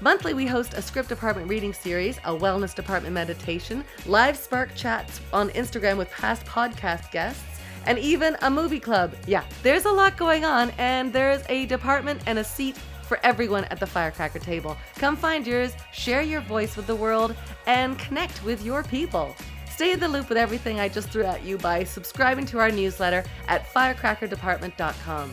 Monthly, 0.00 0.34
we 0.34 0.46
host 0.46 0.74
a 0.74 0.82
script 0.82 1.08
department 1.08 1.48
reading 1.48 1.72
series, 1.72 2.18
a 2.18 2.30
wellness 2.30 2.74
department 2.76 3.14
meditation, 3.14 3.84
live 4.06 4.36
spark 4.36 4.72
chats 4.76 5.20
on 5.32 5.50
Instagram 5.50 5.96
with 5.96 6.10
past 6.10 6.44
podcast 6.46 7.10
guests, 7.10 7.53
and 7.86 7.98
even 7.98 8.36
a 8.42 8.50
movie 8.50 8.80
club. 8.80 9.14
Yeah, 9.26 9.44
there's 9.62 9.84
a 9.84 9.92
lot 9.92 10.16
going 10.16 10.44
on, 10.44 10.70
and 10.78 11.12
there's 11.12 11.42
a 11.48 11.66
department 11.66 12.22
and 12.26 12.38
a 12.38 12.44
seat 12.44 12.76
for 13.04 13.18
everyone 13.22 13.64
at 13.64 13.80
the 13.80 13.86
firecracker 13.86 14.38
table. 14.38 14.76
Come 14.96 15.16
find 15.16 15.46
yours, 15.46 15.72
share 15.92 16.22
your 16.22 16.40
voice 16.40 16.76
with 16.76 16.86
the 16.86 16.96
world, 16.96 17.34
and 17.66 17.98
connect 17.98 18.42
with 18.44 18.64
your 18.64 18.82
people. 18.82 19.34
Stay 19.70 19.92
in 19.92 20.00
the 20.00 20.08
loop 20.08 20.28
with 20.28 20.38
everything 20.38 20.78
I 20.78 20.88
just 20.88 21.10
threw 21.10 21.24
at 21.24 21.44
you 21.44 21.58
by 21.58 21.84
subscribing 21.84 22.46
to 22.46 22.58
our 22.60 22.70
newsletter 22.70 23.24
at 23.48 23.66
firecrackerdepartment.com. 23.66 25.32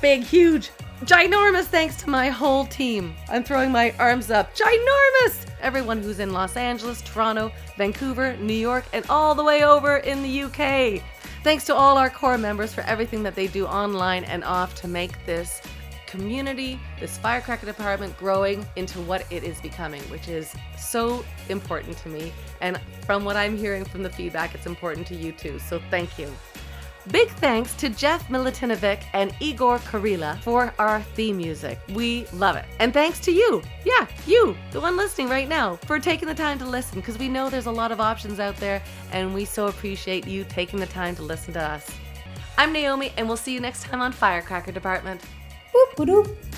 Big, 0.00 0.22
huge, 0.22 0.70
ginormous 1.02 1.64
thanks 1.64 1.96
to 2.02 2.10
my 2.10 2.28
whole 2.28 2.66
team. 2.66 3.14
I'm 3.28 3.44
throwing 3.44 3.72
my 3.72 3.94
arms 3.98 4.30
up. 4.30 4.54
Ginormous! 4.54 5.47
Everyone 5.60 6.02
who's 6.02 6.18
in 6.18 6.32
Los 6.32 6.56
Angeles, 6.56 7.02
Toronto, 7.02 7.52
Vancouver, 7.76 8.36
New 8.36 8.54
York, 8.54 8.84
and 8.92 9.04
all 9.08 9.34
the 9.34 9.44
way 9.44 9.64
over 9.64 9.98
in 9.98 10.22
the 10.22 10.42
UK. 10.42 11.02
Thanks 11.44 11.64
to 11.66 11.74
all 11.74 11.96
our 11.96 12.10
core 12.10 12.38
members 12.38 12.74
for 12.74 12.82
everything 12.82 13.22
that 13.22 13.34
they 13.34 13.46
do 13.46 13.66
online 13.66 14.24
and 14.24 14.44
off 14.44 14.74
to 14.76 14.88
make 14.88 15.24
this 15.24 15.62
community, 16.06 16.80
this 16.98 17.18
firecracker 17.18 17.66
department 17.66 18.16
growing 18.16 18.66
into 18.76 18.98
what 19.02 19.24
it 19.30 19.44
is 19.44 19.60
becoming, 19.60 20.00
which 20.04 20.26
is 20.28 20.54
so 20.76 21.24
important 21.48 21.96
to 21.98 22.08
me. 22.08 22.32
And 22.60 22.80
from 23.04 23.24
what 23.24 23.36
I'm 23.36 23.56
hearing 23.56 23.84
from 23.84 24.02
the 24.02 24.10
feedback, 24.10 24.54
it's 24.54 24.66
important 24.66 25.06
to 25.08 25.14
you 25.14 25.32
too. 25.32 25.58
So 25.58 25.80
thank 25.90 26.18
you. 26.18 26.32
Big 27.10 27.30
thanks 27.30 27.72
to 27.74 27.88
Jeff 27.88 28.28
Milutinovic 28.28 29.00
and 29.14 29.34
Igor 29.40 29.78
Karila 29.78 30.38
for 30.40 30.74
our 30.78 31.00
theme 31.14 31.38
music. 31.38 31.78
We 31.94 32.26
love 32.34 32.56
it. 32.56 32.66
And 32.80 32.92
thanks 32.92 33.18
to 33.20 33.32
you, 33.32 33.62
yeah, 33.86 34.06
you, 34.26 34.54
the 34.72 34.80
one 34.80 34.96
listening 34.96 35.30
right 35.30 35.48
now, 35.48 35.76
for 35.86 35.98
taking 35.98 36.28
the 36.28 36.34
time 36.34 36.58
to 36.58 36.66
listen 36.66 36.96
because 36.96 37.16
we 37.16 37.28
know 37.28 37.48
there's 37.48 37.66
a 37.66 37.70
lot 37.70 37.92
of 37.92 38.00
options 38.00 38.40
out 38.40 38.56
there 38.56 38.82
and 39.10 39.32
we 39.32 39.46
so 39.46 39.68
appreciate 39.68 40.26
you 40.26 40.44
taking 40.44 40.78
the 40.78 40.86
time 40.86 41.16
to 41.16 41.22
listen 41.22 41.54
to 41.54 41.62
us. 41.62 41.90
I'm 42.58 42.72
Naomi, 42.72 43.12
and 43.16 43.26
we'll 43.26 43.36
see 43.36 43.54
you 43.54 43.60
next 43.60 43.84
time 43.84 44.02
on 44.02 44.12
Firecracker 44.12 44.72
Department. 44.72 45.22
Boop, 45.72 46.06
boop. 46.06 46.57